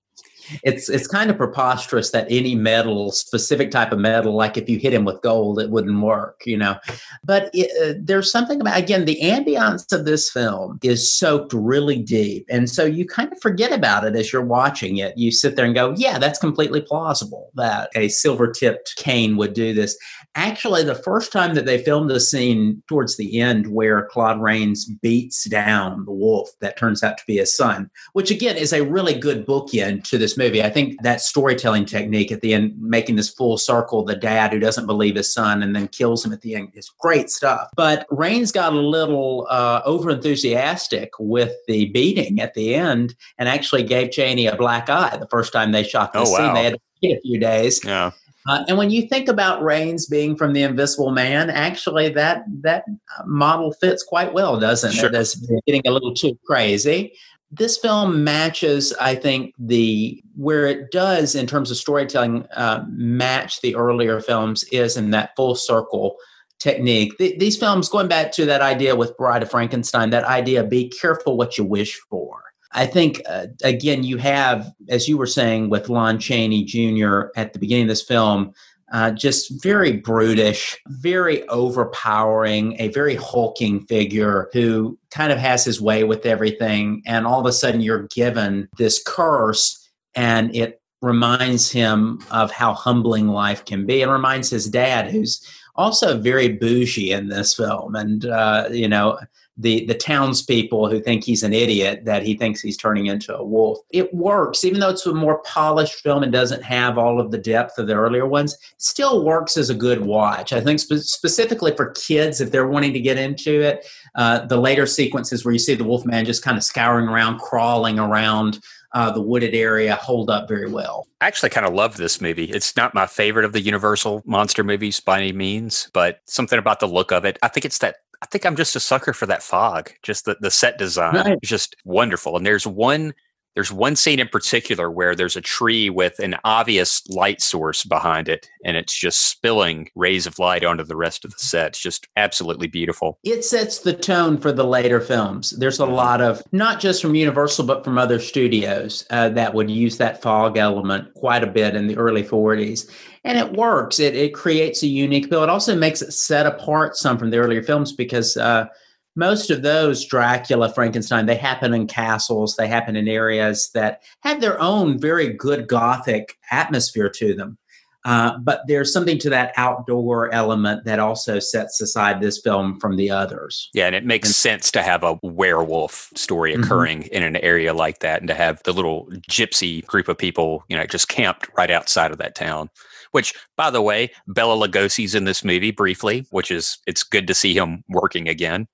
it's 0.64 0.90
it's 0.90 1.08
kind 1.08 1.30
of 1.30 1.38
preposterous 1.38 2.12
that 2.12 2.28
any 2.30 2.56
metal, 2.56 3.12
specific 3.12 3.72
type 3.72 3.92
of 3.92 4.00
metal, 4.00 4.34
like 4.34 4.58
if 4.58 4.70
you 4.70 4.78
hit 4.78 4.94
him 4.94 5.06
with 5.06 5.22
gold, 5.22 5.60
it 5.60 5.70
wouldn't 5.70 6.02
work, 6.02 6.42
you 6.46 6.58
know. 6.58 6.78
But 7.24 7.50
it, 7.54 7.72
uh, 7.82 8.00
there's 8.02 8.32
something 8.32 8.62
about 8.62 8.78
again 8.78 9.06
the 9.06 9.20
ambiance 9.22 9.92
of 9.92 10.06
this 10.06 10.30
film 10.30 10.80
is 10.84 11.12
soaked 11.12 11.54
really 11.54 12.02
deep, 12.02 12.46
and 12.50 12.70
so 12.70 12.86
you 12.86 13.06
kind 13.06 13.32
of 13.32 13.40
forget 13.42 13.72
about 13.72 14.06
it 14.06 14.16
as 14.16 14.32
you're 14.32 14.46
watching 14.46 14.98
it. 14.98 15.18
You 15.18 15.32
sit 15.32 15.56
there 15.56 15.66
and 15.66 15.76
go, 15.76 15.94
"Yeah, 15.98 16.20
that's 16.20 16.40
completely 16.40 16.82
plausible 16.82 17.52
that 17.56 17.90
a 17.96 18.08
silver 18.10 18.52
tipped 18.52 18.96
cane 18.98 19.38
would 19.38 19.54
do 19.54 19.74
this." 19.74 19.98
Actually, 20.36 20.84
the 20.84 20.96
first 20.96 21.32
time 21.32 21.56
that 21.56 21.66
they 21.66 21.78
filmed 21.78 22.10
the 22.10 22.20
scene 22.20 22.84
towards 22.88 23.18
the 23.18 23.40
end 23.40 23.68
where 23.68 24.08
Claude 24.12 24.42
Rains 24.42 24.86
beats 24.86 25.46
down 25.46 26.06
the 26.06 26.12
wolf 26.12 26.50
that 26.60 26.78
turns 26.78 27.04
out 27.04 27.18
to 27.18 27.24
be 27.26 27.38
his 27.38 27.56
son, 27.56 27.90
which 28.14 28.32
again 28.32 28.58
is 28.58 28.74
a 28.74 28.84
really 28.84 29.14
good 29.14 29.46
bookend 29.46 30.04
to 30.04 30.18
this 30.18 30.35
movie. 30.38 30.64
I 30.64 30.70
think 30.70 31.02
that 31.04 31.22
storytelling 31.22 31.86
technique 31.86 32.32
at 32.32 32.42
the 32.42 32.54
end, 32.54 32.74
making 32.80 33.16
this 33.16 33.30
full 33.30 33.58
circle, 33.58 34.04
the 34.04 34.16
dad 34.16 34.52
who 34.52 34.60
doesn't 34.60 34.86
believe 34.86 35.16
his 35.16 35.34
son 35.34 35.64
and 35.64 35.76
then 35.76 35.88
kills 35.88 36.26
him 36.26 36.34
at 36.34 36.42
the 36.42 36.56
end 36.56 36.70
is 36.74 36.92
great 37.00 37.30
stuff. 37.30 37.70
But 37.76 38.06
Rains 38.10 38.52
got 38.52 38.74
a 38.74 38.80
little 38.80 39.48
uh, 39.50 39.82
over 39.86 40.10
enthusiastic 40.10 41.12
with 41.20 41.54
the 41.68 41.86
beating 41.86 42.40
at 42.40 42.54
the 42.54 42.76
end 42.76 43.16
and 43.38 43.50
actually 43.50 43.84
gave 43.84 44.12
Chaney 44.12 44.48
a 44.48 44.56
black 44.56 44.90
eye 44.90 45.18
the 45.18 45.28
first 45.28 45.54
time 45.54 45.72
they 45.72 45.84
shot 45.84 46.14
the 46.14 46.20
oh, 46.20 46.26
scene. 46.26 46.46
Wow. 46.46 46.54
They 46.54 46.64
had 46.64 46.74
to 46.74 46.80
wait 47.04 47.18
a 47.18 47.22
few 47.22 47.40
days. 47.40 47.84
Yeah. 47.84 48.12
Uh, 48.48 48.64
and 48.68 48.78
when 48.78 48.92
you 48.92 49.08
think 49.08 49.28
about 49.28 49.64
Rains 49.64 50.06
being 50.06 50.36
from 50.36 50.54
the 50.54 50.62
Invisible 50.62 51.12
Man, 51.12 51.50
actually 51.50 52.10
that 52.10 52.44
that 52.62 52.86
model 53.26 53.74
fits 53.74 54.04
quite 54.04 54.34
well, 54.34 54.60
doesn't 54.60 54.92
sure. 54.92 55.08
it? 55.08 55.14
That's 55.14 55.36
getting 55.66 55.82
a 55.88 55.92
little 55.92 56.14
too 56.14 56.38
crazy. 56.46 57.14
This 57.58 57.78
film 57.78 58.24
matches, 58.24 58.94
I 59.00 59.16
think, 59.16 59.54
the 59.58 60.22
where 60.36 60.66
it 60.66 60.92
does 60.92 61.36
in 61.36 61.48
terms 61.48 61.72
of 61.72 61.78
storytelling 61.78 62.46
uh, 62.56 62.86
match 62.90 63.62
the 63.62 63.76
earlier 63.76 64.20
films 64.22 64.64
is 64.66 64.98
in 64.98 65.12
that 65.12 65.36
full 65.36 65.56
circle 65.56 66.16
technique. 66.60 67.18
Th- 67.18 67.40
these 67.40 67.58
films, 67.58 67.90
going 67.90 68.08
back 68.08 68.32
to 68.34 68.46
that 68.46 68.62
idea 68.62 68.96
with 68.96 69.18
Bride 69.18 69.44
of 69.44 69.52
Frankenstein, 69.52 70.10
that 70.10 70.26
idea: 70.26 70.64
be 70.64 70.90
careful 70.90 71.38
what 71.38 71.58
you 71.58 71.64
wish 71.64 72.00
for 72.10 72.46
I 72.76 72.86
think, 72.86 73.22
uh, 73.28 73.48
again, 73.64 74.04
you 74.04 74.18
have, 74.18 74.70
as 74.90 75.08
you 75.08 75.18
were 75.18 75.26
saying 75.26 75.70
with 75.70 75.90
Lon 75.90 76.20
Chaney 76.20 76.66
Jr. 76.66 77.28
at 77.38 77.54
the 77.54 77.60
beginning 77.60 77.86
of 77.86 77.90
this 77.90 78.04
film, 78.04 78.52
uh, 78.92 79.12
just 79.12 79.64
very 79.64 79.94
brutish, 79.94 80.78
very 80.88 81.48
overpowering, 81.50 82.80
a 82.80 82.90
very 82.90 83.16
hulking 83.16 83.86
figure 83.88 84.50
who 84.54 84.98
kind 85.12 85.32
of 85.32 85.40
has 85.40 85.66
his 85.66 85.82
way 85.82 86.04
with 86.04 86.26
everything. 86.26 87.02
And 87.06 87.26
all 87.26 87.40
of 87.40 87.46
a 87.46 87.52
sudden, 87.52 87.82
you're 87.82 88.08
given 88.14 88.70
this 88.78 89.02
curse, 89.04 89.90
and 90.16 90.56
it 90.56 90.82
reminds 91.06 91.72
him 91.72 92.20
of 92.32 92.52
how 92.52 92.74
humbling 92.74 93.28
life 93.28 93.64
can 93.64 93.86
be. 93.86 94.02
and 94.02 94.12
reminds 94.12 94.50
his 94.50 94.68
dad, 94.68 95.12
who's 95.12 95.46
also 95.76 96.18
very 96.18 96.50
bougie 96.50 97.12
in 97.12 97.30
this 97.30 97.54
film. 97.54 97.96
And, 97.96 98.26
uh, 98.26 98.68
you 98.72 98.88
know, 98.88 99.20
the 99.58 99.86
the 99.86 99.94
townspeople 99.94 100.90
who 100.90 101.00
think 101.00 101.24
he's 101.24 101.44
an 101.44 101.54
idiot 101.54 102.04
that 102.04 102.24
he 102.24 102.36
thinks 102.36 102.60
he's 102.60 102.76
turning 102.76 103.06
into 103.06 103.34
a 103.34 103.44
wolf. 103.44 103.80
It 103.92 104.14
works, 104.14 104.66
even 104.66 104.82
though 104.82 104.90
it's 104.90 105.06
a 105.06 105.14
more 105.14 105.42
polished 105.44 106.02
film 106.02 106.24
and 106.24 106.32
doesn't 106.32 106.64
have 106.64 106.98
all 106.98 107.22
of 107.22 107.32
the 107.32 107.38
depth 107.38 107.78
of 107.78 107.88
the 107.88 107.94
earlier 107.94 108.28
ones. 108.28 108.58
Still 108.78 109.24
works 109.24 109.56
as 109.56 109.70
a 109.70 109.74
good 109.76 110.02
watch. 110.02 110.52
I 110.52 110.60
think 110.60 110.80
spe- 110.80 110.96
specifically 110.96 111.74
for 111.74 111.92
kids 111.92 112.42
if 112.42 112.52
they're 112.52 112.68
wanting 112.68 112.92
to 112.94 113.00
get 113.00 113.18
into 113.18 113.62
it. 113.62 113.88
Uh, 114.16 114.46
the 114.46 114.58
later 114.58 114.86
sequences 114.86 115.46
where 115.46 115.54
you 115.54 115.60
see 115.60 115.76
the 115.76 115.86
Wolfman 115.86 116.26
just 116.26 116.44
kind 116.44 116.58
of 116.58 116.64
scouring 116.64 117.08
around, 117.08 117.40
crawling 117.40 117.98
around 117.98 118.60
uh, 118.96 119.12
the 119.12 119.22
wooded 119.22 119.54
area 119.54 119.96
hold 119.96 120.30
up 120.30 120.48
very 120.48 120.72
well. 120.72 121.06
I 121.20 121.28
actually 121.28 121.50
kind 121.50 121.68
of 121.68 121.74
love 121.74 121.98
this 121.98 122.22
movie. 122.22 122.46
It's 122.46 122.76
not 122.78 122.96
my 122.96 123.06
favorite 123.06 123.44
of 123.46 123.52
the 123.52 123.60
Universal 123.60 124.24
monster 124.26 124.64
movies 124.64 125.02
by 125.02 125.20
any 125.20 125.34
means, 125.34 125.90
but 125.94 126.22
something 126.26 126.58
about 126.58 126.80
the 126.80 126.88
look 126.88 127.12
of 127.12 127.26
it. 127.26 127.38
I 127.44 127.50
think 127.50 127.66
it's 127.66 127.80
that 127.80 127.98
I 128.22 128.26
think 128.28 128.46
I'm 128.46 128.56
just 128.56 128.76
a 128.76 128.80
sucker 128.80 129.12
for 129.12 129.26
that 129.26 129.44
fog. 129.44 129.92
Just 130.02 130.24
the, 130.24 130.38
the 130.40 130.50
set 130.50 130.78
design 130.78 131.16
right. 131.16 131.38
is 131.44 131.50
just 131.50 131.76
wonderful. 131.84 132.38
And 132.38 132.46
there's 132.46 132.66
one 132.66 133.14
there's 133.56 133.72
one 133.72 133.96
scene 133.96 134.20
in 134.20 134.28
particular 134.28 134.92
where 134.92 135.16
there's 135.16 135.38
a 135.38 135.42
tree 135.42 135.90
with 135.90 136.20
an 136.20 136.36
obvious 136.44 137.08
light 137.10 137.42
source 137.42 137.84
behind 137.84 138.30
it, 138.30 138.50
and 138.64 138.78
it's 138.78 138.94
just 138.94 139.30
spilling 139.30 139.90
rays 139.96 140.28
of 140.28 140.38
light 140.38 140.64
onto 140.64 140.84
the 140.84 140.96
rest 140.96 141.26
of 141.26 141.32
the 141.32 141.40
set. 141.40 141.68
It's 141.68 141.80
just 141.80 142.08
absolutely 142.18 142.68
beautiful. 142.68 143.18
It 143.24 143.44
sets 143.46 143.80
the 143.80 143.94
tone 143.94 144.38
for 144.38 144.52
the 144.52 144.66
later 144.66 145.00
films. 145.00 145.52
There's 145.52 145.80
a 145.80 145.86
lot 145.86 146.22
of, 146.22 146.44
not 146.52 146.82
just 146.82 147.02
from 147.02 147.16
Universal, 147.16 147.66
but 147.66 147.84
from 147.86 147.98
other 147.98 148.20
studios 148.20 149.06
uh, 149.10 149.30
that 149.30 149.54
would 149.54 149.72
use 149.72 149.98
that 149.98 150.22
fog 150.22 150.58
element 150.58 151.14
quite 151.14 151.44
a 151.44 151.48
bit 151.48 151.76
in 151.76 151.88
the 151.88 151.98
early 151.98 152.24
40s 152.24 152.92
and 153.24 153.40
it 153.40 153.54
works. 153.54 154.00
It 154.00 154.16
it 154.16 154.34
creates 154.34 154.84
a 154.84 154.88
unique 154.88 155.30
feel. 155.30 155.44
It 155.44 155.50
also 155.50 155.76
makes 155.76 156.02
it 156.02 156.12
set 156.12 156.46
apart 156.46 156.96
some 156.96 157.18
from 157.18 157.32
the 157.32 157.38
earlier 157.38 157.64
films 157.64 157.92
because 157.92 158.38
uh, 158.38 158.68
most 159.16 159.50
of 159.50 159.62
those 159.62 160.06
Dracula, 160.06 160.72
Frankenstein, 160.74 161.26
they 161.26 161.36
happen 161.36 161.74
in 161.74 161.88
castles. 161.88 162.56
They 162.56 162.68
happen 162.68 162.96
in 162.96 163.08
areas 163.08 163.70
that 163.74 164.04
have 164.22 164.42
their 164.42 164.60
own 164.62 165.00
very 165.00 165.34
good 165.34 165.68
gothic 165.68 166.38
atmosphere 166.52 167.10
to 167.10 167.34
them. 167.34 167.58
Uh, 168.06 168.38
but 168.38 168.62
there's 168.68 168.94
something 168.94 169.18
to 169.18 169.32
that 169.32 169.52
outdoor 169.58 170.32
element 170.32 170.86
that 170.86 171.00
also 171.00 171.40
sets 171.40 171.82
aside 171.82 172.22
this 172.22 172.40
film 172.40 172.80
from 172.80 172.98
the 172.98 173.10
others. 173.10 173.72
Yeah, 173.74 173.88
and 173.88 173.96
it 173.96 174.06
makes 174.06 174.30
and, 174.30 174.36
sense 174.36 174.70
to 174.72 174.84
have 174.84 175.04
a 175.04 175.18
werewolf 175.24 176.12
story 176.14 176.54
mm-hmm. 176.54 176.64
occurring 176.64 177.00
mm-hmm. 177.00 177.14
in 177.16 177.24
an 177.24 177.36
area 177.38 177.74
like 177.74 178.00
that 178.00 178.22
and 178.22 178.28
to 178.28 178.36
have 178.36 178.62
the 178.62 178.74
little 178.74 179.08
gypsy 179.28 179.84
group 179.88 180.08
of 180.08 180.20
people, 180.20 180.64
you 180.70 180.78
know, 180.78 180.86
just 180.86 181.08
camped 181.08 181.50
right 181.58 181.72
outside 181.72 182.12
of 182.12 182.20
that 182.20 182.36
town. 182.36 182.70
Which, 183.10 183.34
by 183.56 183.72
the 183.72 183.82
way, 183.82 184.12
Bela 184.28 184.56
Lugosi's 184.68 185.16
in 185.16 185.24
this 185.24 185.44
movie 185.44 185.72
briefly, 185.72 186.28
which 186.30 186.52
is 186.52 186.78
it's 186.86 187.02
good 187.02 187.26
to 187.28 187.34
see 187.34 187.58
him 187.58 187.84
working 187.90 188.28
again, 188.28 188.68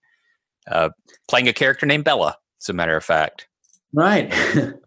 uh, 0.68 0.90
playing 1.28 1.48
a 1.48 1.54
character 1.54 1.86
named 1.86 2.04
Bela. 2.04 2.36
As 2.62 2.70
a 2.70 2.74
matter 2.74 2.96
of 2.96 3.04
fact, 3.04 3.48
right? 3.94 4.32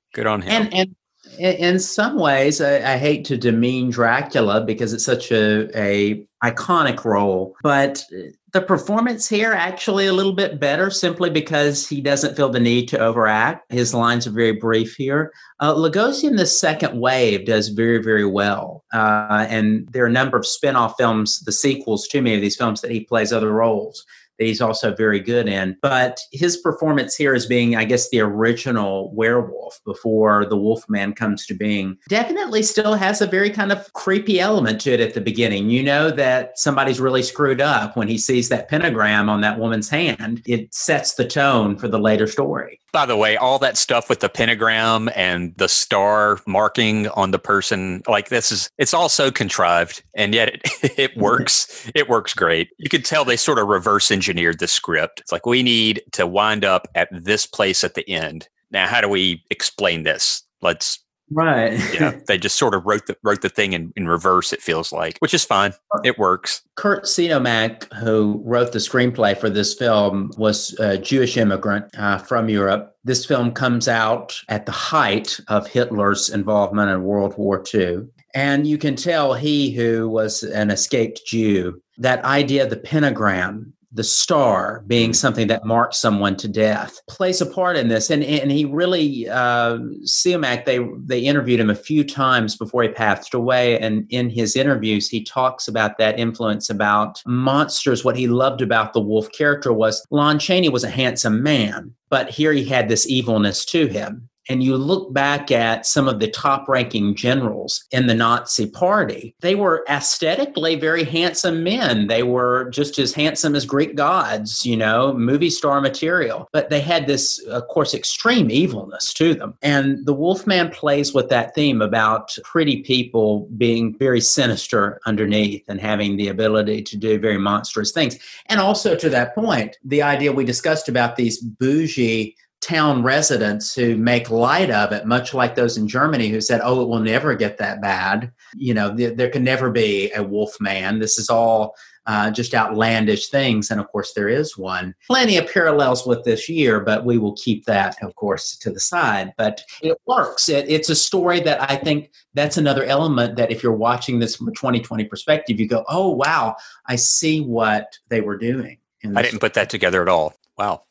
good 0.15 0.27
on 0.27 0.43
him. 0.43 0.63
And 0.63 0.75
and 0.75 0.97
in, 1.39 1.55
in 1.55 1.79
some 1.79 2.19
ways, 2.19 2.61
I, 2.61 2.95
I, 2.95 2.97
hate 2.99 3.25
to 3.27 3.37
demean 3.37 3.91
Dracula 3.91 4.61
because 4.61 4.93
it's 4.93 5.05
such 5.05 5.33
a, 5.33 5.69
a 5.77 6.27
iconic 6.45 7.05
role, 7.05 7.55
but 7.63 8.05
the 8.53 8.61
performance 8.61 9.29
here 9.29 9.53
actually 9.53 10.07
a 10.07 10.13
little 10.13 10.33
bit 10.33 10.61
better 10.61 10.91
simply 10.91 11.29
because 11.29 11.89
he 11.89 12.01
doesn't 12.01 12.37
feel 12.37 12.51
the 12.51 12.61
need 12.61 12.87
to 12.89 12.99
overact. 12.99 13.71
His 13.73 13.93
lines 13.93 14.27
are 14.27 14.31
very 14.31 14.53
brief 14.53 14.95
here. 14.95 15.33
Uh, 15.59 15.75
Lugosian, 15.75 16.37
the 16.37 16.47
second 16.47 17.01
wave, 17.01 17.47
does 17.47 17.71
very, 17.71 18.01
very 18.01 18.27
well. 18.27 18.85
Uh, 18.93 19.47
and 19.49 19.89
there 19.89 20.05
are 20.05 20.09
a 20.09 20.13
number 20.13 20.37
of 20.37 20.47
spin 20.47 20.77
off 20.77 20.95
films, 20.97 21.41
the 21.41 21.53
sequels 21.53 22.07
to 22.09 22.23
many 22.23 22.37
of 22.37 22.43
these 22.43 22.57
films, 22.57 22.81
that 22.81 22.93
he 22.93 23.01
plays 23.01 23.33
other 23.33 23.51
roles 23.51 24.05
that 24.39 24.45
he's 24.45 24.61
also 24.61 24.95
very 24.95 25.21
good 25.21 25.49
in. 25.49 25.77
But 25.83 26.21
his 26.33 26.57
performance 26.57 27.15
here 27.15 27.35
as 27.35 27.47
being, 27.47 27.77
I 27.77 27.85
guess, 27.85 28.09
the 28.11 28.21
original 28.21 29.13
werewolf 29.15 29.81
before 29.85 30.45
the 30.45 30.57
Wolfman 30.57 31.15
comes 31.15 31.47
to 31.47 31.55
being 31.55 31.97
definitely 32.09 32.63
still 32.63 32.95
has 32.95 33.21
a 33.21 33.27
very 33.27 33.51
kind 33.51 33.73
of 33.73 33.93
creepy 33.93 34.41
element 34.41 34.81
to 34.83 34.93
it 34.93 35.01
at 35.01 35.15
the 35.15 35.21
beginning. 35.21 35.71
You 35.71 35.83
know 35.83 36.11
that 36.11 36.59
somebody's 36.59 37.01
really 37.01 37.23
screwed 37.23 37.61
up 37.61 37.97
when 37.97 38.09
he 38.09 38.19
sees 38.19 38.49
that 38.49 38.69
pentagram 38.69 39.29
on 39.29 39.41
that 39.43 39.59
woman's 39.59 39.89
hand. 39.89 40.43
It 40.47 40.75
sets 40.75 41.15
the 41.15 41.27
tone 41.27 41.77
for 41.77 41.89
the 41.89 41.99
later 41.99 42.27
story. 42.27 42.81
By 42.93 43.07
the 43.07 43.17
way, 43.17 43.37
all 43.37 43.59
that 43.59 43.77
stuff 43.77 44.09
with 44.09 44.21
the 44.21 44.29
pentagram 44.29 45.11
and 45.17 45.53
the 45.57 45.69
star 45.69 46.39
marking 46.47 47.09
on 47.09 47.33
the 47.33 47.41
person, 47.41 48.03
like 48.07 48.29
this 48.29 48.53
is, 48.53 48.71
it's 48.79 48.95
all 48.95 49.09
so 49.09 49.33
contrived 49.33 50.05
and 50.15 50.33
yet 50.33 50.55
it, 50.55 50.63
it 50.99 51.17
works. 51.17 51.91
it 51.95 52.09
works 52.09 52.35
great. 52.35 52.69
You 52.79 52.89
can 52.89 53.03
tell 53.03 53.25
they 53.25 53.37
sort 53.37 53.59
of 53.59 53.67
reverse 53.67 54.13
engineered 54.13 54.24
the 54.33 54.69
script. 54.69 55.21
It's 55.21 55.33
like, 55.33 55.47
we 55.47 55.63
need 55.63 56.03
to 56.13 56.27
wind 56.27 56.65
up 56.65 56.89
at 56.95 57.09
this 57.13 57.47
place 57.47 57.85
at 57.85 57.95
the 57.95 58.09
end. 58.09 58.49
Now, 58.71 58.87
how 58.87 59.01
do 59.01 59.09
we 59.09 59.43
explain 59.51 60.03
this? 60.03 60.43
Let's 60.63 61.05
Right. 61.31 61.73
yeah. 61.93 62.19
They 62.27 62.39
just 62.39 62.57
sort 62.57 62.75
of 62.75 62.85
wrote 62.85 63.07
the 63.07 63.17
wrote 63.23 63.41
the 63.43 63.49
thing 63.49 63.73
in, 63.73 63.93
in 63.97 64.07
reverse, 64.07 64.53
it 64.53 64.63
feels 64.63 64.93
like, 64.93 65.19
which 65.19 65.35
is 65.35 65.45
fine. 65.45 65.73
It 66.05 66.19
works. 66.19 66.63
Curt 66.77 67.05
Siodmak, 67.05 67.93
who 67.95 68.43
wrote 68.45 68.73
the 68.73 68.79
screenplay 68.79 69.37
for 69.37 69.51
this 69.51 69.75
film, 69.75 70.33
was 70.37 70.79
a 70.79 70.99
Jewish 70.99 71.37
immigrant 71.37 71.87
uh, 71.97 72.19
from 72.19 72.49
Europe. 72.49 72.95
This 73.05 73.25
film 73.25 73.53
comes 73.53 73.89
out 73.89 74.39
at 74.49 74.67
the 74.67 74.73
height 74.73 75.41
of 75.49 75.67
Hitler's 75.67 76.31
involvement 76.31 76.91
in 76.91 77.05
World 77.05 77.37
War 77.37 77.63
II. 77.75 78.03
And 78.35 78.67
you 78.67 78.79
can 78.79 78.97
tell 78.97 79.35
he, 79.35 79.71
who 79.71 80.09
was 80.09 80.43
an 80.43 80.71
escaped 80.71 81.21
Jew, 81.27 81.81
that 81.99 82.25
idea 82.25 82.65
of 82.65 82.71
the 82.71 82.77
pentagram 82.77 83.73
the 83.95 84.05
star 84.05 84.83
being 84.87 85.11
mm. 85.11 85.17
something 85.17 85.47
that 85.47 85.65
marks 85.65 85.99
someone 85.99 86.37
to 86.37 86.49
death 86.49 87.01
plays 87.09 87.41
a 87.41 87.47
part 87.47 87.77
in 87.77 87.89
this. 87.89 88.11
And 88.11 88.23
and 88.23 88.51
he 88.51 88.65
really 88.65 89.29
uh 89.29 89.79
Siodmak 90.05 90.65
they 90.65 90.81
they 91.05 91.21
interviewed 91.21 91.61
him 91.61 91.71
a 91.71 91.75
few 91.75 92.05
times 92.05 92.57
before 92.57 92.83
he 92.83 92.89
passed 92.89 93.33
away. 93.33 93.79
And 93.79 94.07
in 94.11 94.29
his 94.29 94.57
interviews 94.57 95.09
he 95.09 95.23
talks 95.23 95.69
about 95.69 95.97
that 95.99 96.19
influence 96.19 96.69
about 96.69 97.23
monsters. 97.27 98.05
What 98.05 98.17
he 98.17 98.27
loved 98.27 98.61
about 98.61 98.93
the 98.93 99.01
wolf 99.01 99.31
character 99.33 99.73
was 99.73 100.05
Lon 100.11 100.39
Chaney 100.39 100.69
was 100.69 100.85
a 100.85 100.91
handsome 100.91 101.43
man 101.43 101.95
but 102.11 102.31
here 102.31 102.53
he 102.53 102.65
had 102.65 102.89
this 102.89 103.09
evilness 103.09 103.65
to 103.65 103.87
him 103.87 104.29
and 104.49 104.63
you 104.63 104.77
look 104.77 105.13
back 105.13 105.51
at 105.51 105.87
some 105.87 106.09
of 106.09 106.21
the 106.21 106.29
top 106.29 106.69
ranking 106.69 107.15
generals 107.15 107.85
in 107.91 108.07
the 108.07 108.15
Nazi 108.15 108.67
party, 108.67 109.35
they 109.41 109.55
were 109.55 109.85
aesthetically 109.89 110.77
very 110.77 111.05
handsome 111.05 111.63
men. 111.63 112.07
They 112.07 112.23
were 112.23 112.69
just 112.71 112.99
as 112.99 113.13
handsome 113.13 113.55
as 113.55 113.65
Greek 113.65 113.95
gods, 113.95 114.65
you 114.67 114.77
know, 114.77 115.13
movie 115.15 115.51
star 115.51 115.81
material. 115.81 116.49
But 116.53 116.71
they 116.71 116.81
had 116.81 117.07
this, 117.07 117.39
of 117.47 117.67
course, 117.69 117.95
extreme 117.95 118.51
evilness 118.51 119.13
to 119.15 119.35
them. 119.35 119.55
And 119.63 120.05
the 120.07 120.15
Wolfman 120.15 120.71
plays 120.71 121.15
with 121.15 121.29
that 121.31 121.55
theme 121.55 121.81
about 121.81 122.37
pretty 122.45 122.83
people 122.83 123.49
being 123.57 123.97
very 123.99 124.21
sinister 124.21 125.01
underneath 125.07 125.65
and 125.69 125.81
having 125.81 126.17
the 126.17 126.29
ability 126.29 126.83
to 126.83 126.97
do 126.97 127.19
very 127.19 127.39
monstrous 127.39 127.93
things. 127.93 128.19
And 128.47 128.61
also 128.61 128.95
to 128.97 129.09
that 129.11 129.35
point, 129.35 129.77
the 129.85 130.03
idea 130.03 130.33
we 130.33 130.45
discussed 130.45 130.89
about 130.89 131.17
these 131.17 131.41
bougie 131.41 132.37
town 132.65 133.03
residents 133.03 133.75
who 133.75 133.97
make 133.97 134.31
light 134.31 134.71
of 134.71 134.91
it, 134.91 135.05
much 135.07 135.35
like 135.35 135.55
those 135.55 135.77
in 135.77 135.87
Germany 135.87 136.29
who 136.29 136.41
said, 136.41 136.63
oh, 136.65 136.81
it 136.81 136.89
will 136.89 137.01
never 137.01 137.35
get 137.35 137.59
that 137.59 137.83
bad. 137.83 138.33
You 138.55 138.73
know, 138.73 138.97
th- 138.97 139.17
there 139.17 139.29
can 139.29 139.45
never 139.45 139.71
be 139.71 140.11
a 140.13 140.23
wolf 140.23 140.59
man. 140.61 140.99
This 140.99 141.19
is 141.19 141.29
all 141.29 141.77
uh, 142.07 142.31
just 142.31 142.55
outlandish 142.55 143.29
things. 143.29 143.71
And 143.71 143.81
of 143.81 143.89
course, 143.89 144.15
there 144.15 144.31
is 144.31 144.57
one. 144.57 144.95
Plenty 145.07 145.37
of 145.37 145.53
parallels 145.53 146.07
with 146.07 146.25
this 146.25 146.49
year, 146.49 146.81
but 146.81 147.05
we 147.05 147.19
will 147.19 147.35
keep 147.35 147.67
that, 147.67 147.97
of 148.03 148.15
course, 148.17 148.57
to 148.57 148.71
the 148.71 148.81
side. 148.81 149.35
But 149.37 149.63
it 149.83 149.99
works. 150.07 150.49
It, 150.49 150.65
it's 150.69 150.89
a 150.89 150.97
story 150.97 151.41
that 151.41 151.71
I 151.71 151.77
think 151.77 152.13
that's 152.33 152.57
another 152.57 152.85
element 152.85 153.37
that 153.37 153.51
if 153.51 153.63
you're 153.63 153.73
watching 153.73 154.21
this 154.21 154.37
from 154.37 154.49
a 154.49 154.53
2020 154.53 155.05
perspective, 155.05 155.61
you 155.61 155.69
go, 155.69 155.85
oh, 155.89 156.11
wow, 156.11 156.57
I 156.87 156.97
see 156.97 157.43
what 157.43 157.99
they 158.09 158.23
were 158.23 158.39
doing. 158.39 158.79
I 159.15 159.21
didn't 159.21 159.41
put 159.41 159.53
that 159.55 159.69
together 159.69 160.01
at 160.01 160.09
all. 160.09 160.35
Wow. 160.57 160.85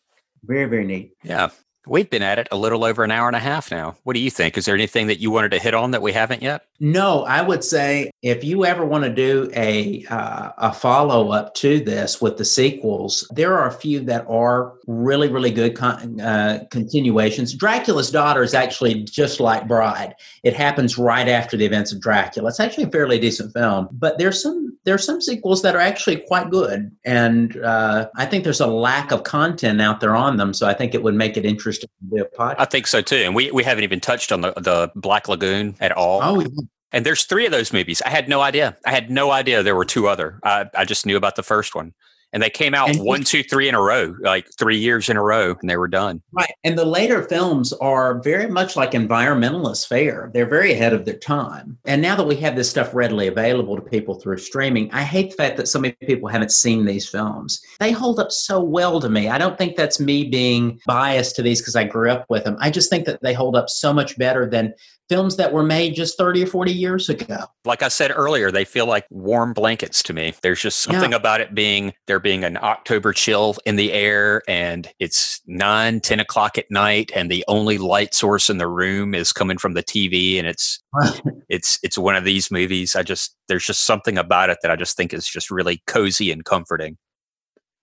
Very, 0.43 0.65
very 0.65 0.85
neat. 0.85 1.13
Yeah. 1.23 1.49
We've 1.85 2.09
been 2.09 2.23
at 2.23 2.39
it 2.39 2.47
a 2.49 2.55
little 2.55 2.85
over 2.85 3.03
an 3.03 3.11
hour 3.11 3.27
and 3.27 3.35
a 3.35 3.39
half 3.39 3.69
now. 3.69 3.97
What 4.03 4.13
do 4.13 4.21
you 4.21 4.29
think? 4.29 4.57
Is 4.57 4.63
there 4.63 4.75
anything 4.75 5.07
that 5.07 5.19
you 5.19 5.31
wanted 5.31 5.51
to 5.51 5.59
hit 5.59 5.73
on 5.73 5.91
that 5.91 6.01
we 6.01 6.13
haven't 6.13 6.41
yet? 6.41 6.65
No, 6.79 7.23
I 7.25 7.41
would 7.41 7.61
say 7.61 8.09
if 8.21 8.41
you 8.41 8.63
ever 8.63 8.85
want 8.85 9.03
to 9.03 9.09
do 9.09 9.51
a 9.53 10.05
uh, 10.09 10.51
a 10.57 10.73
follow 10.73 11.31
up 11.31 11.53
to 11.55 11.81
this 11.81 12.21
with 12.21 12.37
the 12.37 12.45
sequels, 12.45 13.29
there 13.33 13.57
are 13.57 13.67
a 13.67 13.71
few 13.71 13.99
that 14.01 14.25
are 14.29 14.75
really 14.87 15.27
really 15.27 15.51
good 15.51 15.75
con- 15.75 16.21
uh, 16.21 16.63
continuations. 16.71 17.53
Dracula's 17.53 18.11
Daughter 18.11 18.43
is 18.43 18.53
actually 18.53 19.03
just 19.03 19.41
like 19.41 19.67
Bride. 19.67 20.15
It 20.43 20.55
happens 20.55 20.97
right 20.97 21.27
after 21.27 21.57
the 21.57 21.65
events 21.65 21.91
of 21.91 21.99
Dracula. 21.99 22.47
It's 22.47 22.61
actually 22.61 22.85
a 22.85 22.91
fairly 22.91 23.19
decent 23.19 23.51
film, 23.51 23.89
but 23.91 24.17
there's 24.17 24.41
some 24.41 24.62
there's 24.85 25.05
some 25.05 25.21
sequels 25.21 25.61
that 25.63 25.75
are 25.75 25.79
actually 25.81 26.17
quite 26.17 26.49
good, 26.49 26.91
and 27.03 27.57
uh, 27.57 28.09
I 28.15 28.25
think 28.25 28.43
there's 28.43 28.61
a 28.61 28.67
lack 28.67 29.11
of 29.11 29.23
content 29.23 29.81
out 29.81 30.01
there 30.01 30.15
on 30.15 30.37
them. 30.37 30.53
So 30.53 30.67
I 30.67 30.73
think 30.73 30.93
it 30.93 31.01
would 31.03 31.15
make 31.15 31.35
it 31.35 31.45
interesting 31.45 31.63
interesting 31.63 31.89
to 32.09 32.15
be 32.15 32.21
a 32.21 32.25
podcast. 32.25 32.55
I 32.59 32.65
think 32.65 32.87
so 32.87 33.01
too. 33.01 33.17
And 33.17 33.35
we, 33.35 33.51
we 33.51 33.63
haven't 33.63 33.83
even 33.83 33.99
touched 33.99 34.31
on 34.31 34.41
the, 34.41 34.53
the 34.53 34.91
Black 34.95 35.27
Lagoon 35.27 35.75
at 35.79 35.91
all. 35.91 36.19
Oh, 36.23 36.39
yeah. 36.39 36.47
And 36.91 37.05
there's 37.05 37.23
three 37.23 37.45
of 37.45 37.51
those 37.51 37.73
movies. 37.73 38.01
I 38.05 38.09
had 38.09 38.29
no 38.29 38.41
idea. 38.41 38.77
I 38.85 38.91
had 38.91 39.09
no 39.09 39.31
idea 39.31 39.63
there 39.63 39.75
were 39.75 39.85
two 39.85 40.07
other. 40.07 40.39
I, 40.43 40.69
I 40.75 40.85
just 40.85 41.05
knew 41.05 41.17
about 41.17 41.35
the 41.35 41.43
first 41.43 41.73
one 41.73 41.93
and 42.33 42.41
they 42.41 42.49
came 42.49 42.73
out 42.73 42.89
and 42.89 42.99
one, 42.99 43.23
two, 43.23 43.43
three 43.43 43.69
in 43.69 43.75
a 43.75 43.81
row, 43.81 44.15
like 44.21 44.47
three 44.57 44.77
years 44.77 45.07
in 45.07 45.15
a 45.15 45.23
row, 45.23 45.55
and 45.61 45.69
they 45.69 45.77
were 45.77 45.87
done. 45.87 46.21
Right. 46.31 46.51
And 46.63 46.77
the 46.77 46.85
later 46.85 47.21
films 47.23 47.71
are 47.73 48.19
very 48.21 48.47
much 48.47 48.75
like 48.75 48.91
environmentalist 48.91 49.87
fare. 49.87 50.31
They're 50.33 50.47
very 50.47 50.73
ahead 50.73 50.93
of 50.93 51.05
their 51.05 51.17
time. 51.17 51.77
And 51.85 52.01
now 52.01 52.15
that 52.15 52.27
we 52.27 52.35
have 52.37 52.55
this 52.55 52.69
stuff 52.69 52.93
readily 52.93 53.27
available 53.27 53.75
to 53.75 53.81
people 53.81 54.15
through 54.15 54.39
streaming, 54.39 54.91
I 54.91 55.03
hate 55.03 55.29
the 55.29 55.37
fact 55.37 55.57
that 55.57 55.67
so 55.67 55.79
many 55.79 55.95
people 56.01 56.27
haven't 56.27 56.51
seen 56.51 56.85
these 56.85 57.07
films. 57.07 57.61
They 57.79 57.91
hold 57.91 58.19
up 58.19 58.31
so 58.31 58.61
well 58.61 58.99
to 58.99 59.09
me. 59.09 59.29
I 59.29 59.37
don't 59.37 59.57
think 59.57 59.75
that's 59.75 59.99
me 59.99 60.23
being 60.23 60.79
biased 60.87 61.35
to 61.35 61.43
these 61.43 61.61
because 61.61 61.75
I 61.75 61.83
grew 61.83 62.09
up 62.09 62.25
with 62.29 62.45
them. 62.45 62.57
I 62.59 62.71
just 62.71 62.89
think 62.89 63.05
that 63.05 63.21
they 63.21 63.33
hold 63.33 63.55
up 63.55 63.69
so 63.69 63.93
much 63.93 64.17
better 64.17 64.49
than 64.49 64.73
films 65.09 65.37
that 65.37 65.51
were 65.51 65.63
made 65.63 65.95
just 65.95 66.17
30 66.17 66.43
or 66.43 66.47
40 66.47 66.71
years 66.71 67.09
ago. 67.09 67.37
Like 67.65 67.83
I 67.83 67.87
said 67.87 68.11
earlier, 68.15 68.51
they 68.51 68.65
feel 68.65 68.85
like 68.85 69.05
warm 69.09 69.53
blankets 69.53 70.01
to 70.03 70.13
me. 70.13 70.33
There's 70.41 70.61
just 70.61 70.79
something 70.79 71.11
yeah. 71.11 71.17
about 71.17 71.41
it 71.41 71.53
being 71.53 71.93
there 72.07 72.19
being 72.19 72.43
an 72.43 72.57
October 72.57 73.13
chill 73.13 73.55
in 73.65 73.75
the 73.75 73.91
air 73.91 74.41
and 74.47 74.89
it's 74.99 75.41
9, 75.47 75.99
10 76.01 76.19
o'clock 76.19 76.57
at 76.57 76.69
night 76.71 77.11
and 77.15 77.29
the 77.29 77.43
only 77.47 77.77
light 77.77 78.13
source 78.13 78.49
in 78.49 78.57
the 78.57 78.67
room 78.67 79.13
is 79.13 79.31
coming 79.31 79.57
from 79.57 79.73
the 79.73 79.83
TV 79.83 80.37
and 80.37 80.47
it's 80.47 80.81
it's 81.49 81.79
it's 81.83 81.97
one 81.97 82.15
of 82.15 82.23
these 82.23 82.51
movies. 82.51 82.95
I 82.95 83.03
just 83.03 83.35
there's 83.47 83.65
just 83.65 83.85
something 83.85 84.17
about 84.17 84.49
it 84.49 84.59
that 84.61 84.71
I 84.71 84.75
just 84.75 84.97
think 84.97 85.13
is 85.13 85.27
just 85.27 85.51
really 85.51 85.83
cozy 85.87 86.31
and 86.31 86.45
comforting. 86.45 86.97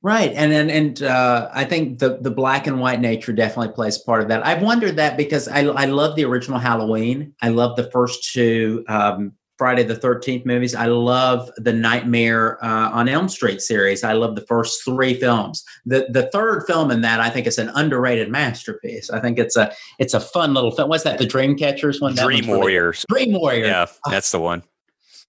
Right, 0.03 0.33
and 0.35 0.51
and 0.51 0.71
and 0.71 1.03
uh, 1.03 1.51
I 1.53 1.65
think 1.65 1.99
the 1.99 2.19
the 2.23 2.31
black 2.31 2.67
and 2.67 2.81
white 2.81 3.01
nature 3.01 3.35
definitely 3.35 3.75
plays 3.75 3.99
part 3.99 4.23
of 4.23 4.29
that. 4.29 4.47
I've 4.47 4.63
wondered 4.63 4.97
that 4.97 5.19
because 5.19 5.47
I 5.47 5.61
I 5.67 5.85
love 5.85 6.17
the 6.17 6.25
original 6.25 6.59
Halloween. 6.59 7.35
I 7.43 7.51
love 7.51 7.77
the 7.77 7.91
first 7.91 8.33
two 8.33 8.83
um, 8.89 9.33
Friday 9.59 9.83
the 9.83 9.95
Thirteenth 9.95 10.47
movies. 10.47 10.75
I 10.75 10.87
love 10.87 11.51
the 11.59 11.75
Nightmare 11.75 12.65
uh, 12.65 12.91
on 12.93 13.11
Elm 13.11 13.29
Street 13.29 13.61
series. 13.61 14.03
I 14.03 14.15
love 14.15 14.37
the 14.37 14.47
first 14.47 14.83
three 14.87 15.13
films. 15.13 15.63
The 15.85 16.07
the 16.09 16.31
third 16.33 16.65
film 16.67 16.91
in 16.91 17.03
that 17.03 17.21
I 17.21 17.29
think 17.29 17.47
is 17.47 17.59
an 17.59 17.69
underrated 17.75 18.31
masterpiece. 18.31 19.11
I 19.11 19.21
think 19.21 19.39
it's 19.39 19.57
a 19.57 19.71
it's 19.99 20.15
a 20.15 20.21
fun 20.21 20.55
little 20.55 20.71
film. 20.71 20.89
What's 20.89 21.05
that? 21.05 21.19
The 21.19 21.27
Dreamcatchers 21.27 22.01
one. 22.01 22.15
Dream 22.15 22.47
Warriors. 22.47 23.05
Really, 23.11 23.27
Dream 23.27 23.39
Warriors. 23.39 23.67
Yeah, 23.67 23.87
that's 24.07 24.33
the 24.33 24.41
one. 24.41 24.63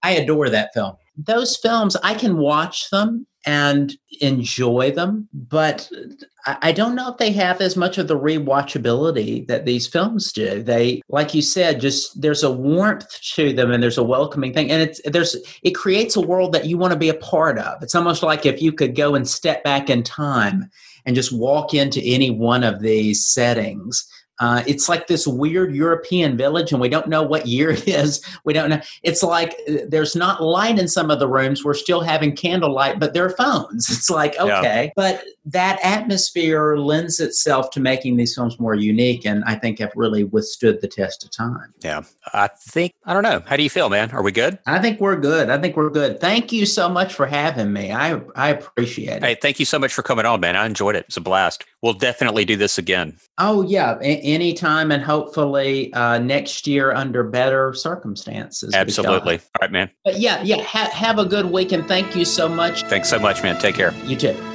I 0.02 0.12
adore 0.12 0.48
that 0.48 0.72
film. 0.72 0.96
Those 1.14 1.58
films, 1.58 1.94
I 2.02 2.14
can 2.14 2.38
watch 2.38 2.88
them 2.88 3.26
and 3.44 3.92
enjoy 4.20 4.92
them, 4.92 5.28
but 5.32 5.90
I 6.44 6.72
don't 6.72 6.96
know 6.96 7.10
if 7.10 7.18
they 7.18 7.30
have 7.32 7.60
as 7.60 7.76
much 7.76 7.98
of 7.98 8.08
the 8.08 8.18
rewatchability 8.18 9.46
that 9.46 9.64
these 9.64 9.86
films 9.86 10.32
do. 10.32 10.62
They, 10.62 11.02
like 11.08 11.34
you 11.34 11.42
said, 11.42 11.80
just 11.80 12.20
there's 12.20 12.42
a 12.42 12.50
warmth 12.50 13.20
to 13.34 13.52
them 13.52 13.70
and 13.70 13.82
there's 13.82 13.98
a 13.98 14.02
welcoming 14.02 14.52
thing, 14.52 14.70
and 14.70 14.82
it's 14.82 15.00
there's 15.04 15.36
it 15.62 15.72
creates 15.72 16.16
a 16.16 16.20
world 16.20 16.52
that 16.52 16.66
you 16.66 16.78
want 16.78 16.92
to 16.92 16.98
be 16.98 17.08
a 17.08 17.14
part 17.14 17.58
of. 17.58 17.82
It's 17.82 17.94
almost 17.94 18.22
like 18.22 18.44
if 18.44 18.60
you 18.60 18.72
could 18.72 18.96
go 18.96 19.14
and 19.14 19.28
step 19.28 19.62
back 19.62 19.88
in 19.88 20.02
time 20.02 20.68
and 21.06 21.14
just 21.14 21.32
walk 21.32 21.74
into 21.74 22.00
any 22.02 22.30
one 22.30 22.64
of 22.64 22.80
these 22.80 23.24
settings 23.24 24.08
Uh, 24.40 24.62
it's 24.66 24.88
like 24.88 25.06
this 25.06 25.26
weird 25.26 25.74
European 25.74 26.36
village, 26.36 26.72
and 26.72 26.80
we 26.80 26.88
don't 26.88 27.08
know 27.08 27.22
what 27.22 27.46
year 27.46 27.70
it 27.70 27.86
is. 27.86 28.20
We 28.44 28.54
don't 28.54 28.70
know. 28.70 28.80
It's 29.02 29.22
like 29.22 29.54
uh, 29.68 29.74
there's 29.86 30.16
not 30.16 30.42
light 30.42 30.78
in 30.78 30.88
some 30.88 31.10
of 31.10 31.20
the 31.20 31.28
rooms. 31.28 31.64
We're 31.64 31.74
still 31.74 32.00
having 32.00 32.34
candlelight, 32.34 32.98
but 32.98 33.14
there 33.14 33.24
are 33.24 33.30
phones. 33.30 33.88
It's 34.02 34.10
like 34.10 34.36
okay, 34.40 34.84
yeah. 34.86 34.90
but 34.96 35.22
that 35.44 35.78
atmosphere 35.84 36.76
lends 36.76 37.20
itself 37.20 37.70
to 37.70 37.80
making 37.80 38.16
these 38.16 38.34
films 38.34 38.58
more 38.58 38.74
unique, 38.74 39.24
and 39.24 39.44
I 39.44 39.54
think 39.54 39.78
have 39.78 39.92
really 39.94 40.24
withstood 40.24 40.80
the 40.80 40.88
test 40.88 41.24
of 41.24 41.30
time. 41.30 41.72
Yeah, 41.82 42.02
I 42.32 42.48
think 42.48 42.94
I 43.04 43.12
don't 43.12 43.22
know. 43.22 43.42
How 43.46 43.56
do 43.56 43.62
you 43.62 43.70
feel, 43.70 43.90
man? 43.90 44.10
Are 44.10 44.22
we 44.22 44.32
good? 44.32 44.58
I 44.66 44.80
think 44.80 45.00
we're 45.00 45.16
good. 45.16 45.50
I 45.50 45.58
think 45.58 45.76
we're 45.76 45.90
good. 45.90 46.20
Thank 46.20 46.52
you 46.52 46.66
so 46.66 46.88
much 46.88 47.14
for 47.14 47.26
having 47.26 47.72
me. 47.72 47.92
I 47.92 48.20
I 48.34 48.48
appreciate 48.48 49.18
it. 49.18 49.22
Hey, 49.22 49.36
thank 49.40 49.60
you 49.60 49.66
so 49.66 49.78
much 49.78 49.92
for 49.92 50.02
coming 50.02 50.26
on, 50.26 50.40
man. 50.40 50.56
I 50.56 50.66
enjoyed 50.66 50.96
it. 50.96 51.04
It's 51.06 51.16
a 51.16 51.20
blast. 51.20 51.64
We'll 51.82 51.94
definitely 51.94 52.44
do 52.44 52.56
this 52.56 52.78
again. 52.78 53.18
Oh 53.38 53.62
yeah, 53.62 53.98
anytime, 54.32 54.90
and 54.90 55.02
hopefully 55.02 55.92
uh, 55.94 56.18
next 56.18 56.66
year 56.66 56.92
under 56.92 57.22
better 57.22 57.72
circumstances. 57.74 58.74
Absolutely. 58.74 59.36
All 59.36 59.60
right, 59.60 59.72
man. 59.72 59.90
But 60.04 60.18
yeah, 60.18 60.42
yeah. 60.42 60.62
Ha- 60.62 60.90
have 60.92 61.18
a 61.18 61.24
good 61.24 61.46
week, 61.46 61.72
and 61.72 61.86
thank 61.86 62.16
you 62.16 62.24
so 62.24 62.48
much. 62.48 62.82
Thanks 62.84 63.08
so 63.08 63.18
much, 63.18 63.42
man. 63.42 63.58
Take 63.58 63.74
care. 63.74 63.94
You 64.04 64.16
too. 64.16 64.51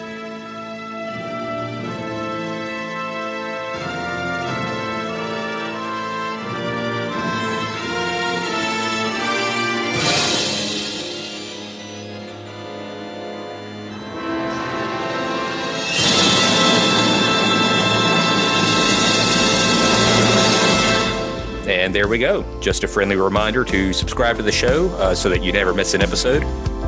There 21.97 22.07
we 22.07 22.19
go. 22.19 22.45
Just 22.59 22.83
a 22.83 22.87
friendly 22.87 23.15
reminder 23.15 23.65
to 23.65 23.91
subscribe 23.91 24.37
to 24.37 24.43
the 24.43 24.51
show 24.51 24.89
uh, 24.97 25.15
so 25.15 25.29
that 25.29 25.41
you 25.41 25.51
never 25.51 25.73
miss 25.73 25.95
an 25.95 26.03
episode. 26.03 26.43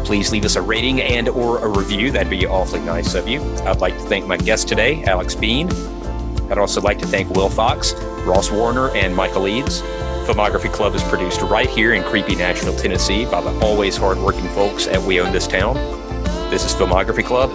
Please 0.05 0.31
leave 0.31 0.45
us 0.45 0.55
a 0.55 0.61
rating 0.61 1.01
and 1.01 1.27
or 1.27 1.57
a 1.65 1.67
review. 1.67 2.11
That'd 2.11 2.29
be 2.29 2.45
awfully 2.45 2.81
nice 2.81 3.15
of 3.15 3.27
you. 3.27 3.41
I'd 3.63 3.81
like 3.81 3.97
to 3.97 4.03
thank 4.03 4.27
my 4.27 4.37
guest 4.37 4.67
today, 4.67 5.03
Alex 5.05 5.33
Bean. 5.33 5.67
I'd 6.51 6.59
also 6.59 6.79
like 6.79 6.99
to 6.99 7.07
thank 7.07 7.27
Will 7.31 7.49
Fox, 7.49 7.93
Ross 8.23 8.51
Warner, 8.51 8.95
and 8.95 9.15
Michael 9.15 9.47
Eads. 9.47 9.81
Filmography 10.27 10.71
Club 10.71 10.93
is 10.93 11.01
produced 11.05 11.41
right 11.41 11.67
here 11.67 11.95
in 11.95 12.03
creepy 12.03 12.35
Nashville, 12.35 12.75
Tennessee 12.75 13.25
by 13.25 13.41
the 13.41 13.59
always 13.61 13.97
hardworking 13.97 14.47
folks 14.49 14.85
at 14.85 15.01
We 15.01 15.19
Own 15.19 15.33
This 15.33 15.47
Town. 15.47 15.73
This 16.51 16.63
is 16.65 16.75
Filmography 16.75 17.25
Club. 17.25 17.49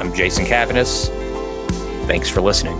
I'm 0.00 0.10
Jason 0.14 0.46
Cavanis. 0.46 1.08
Thanks 2.06 2.30
for 2.30 2.40
listening. 2.40 2.78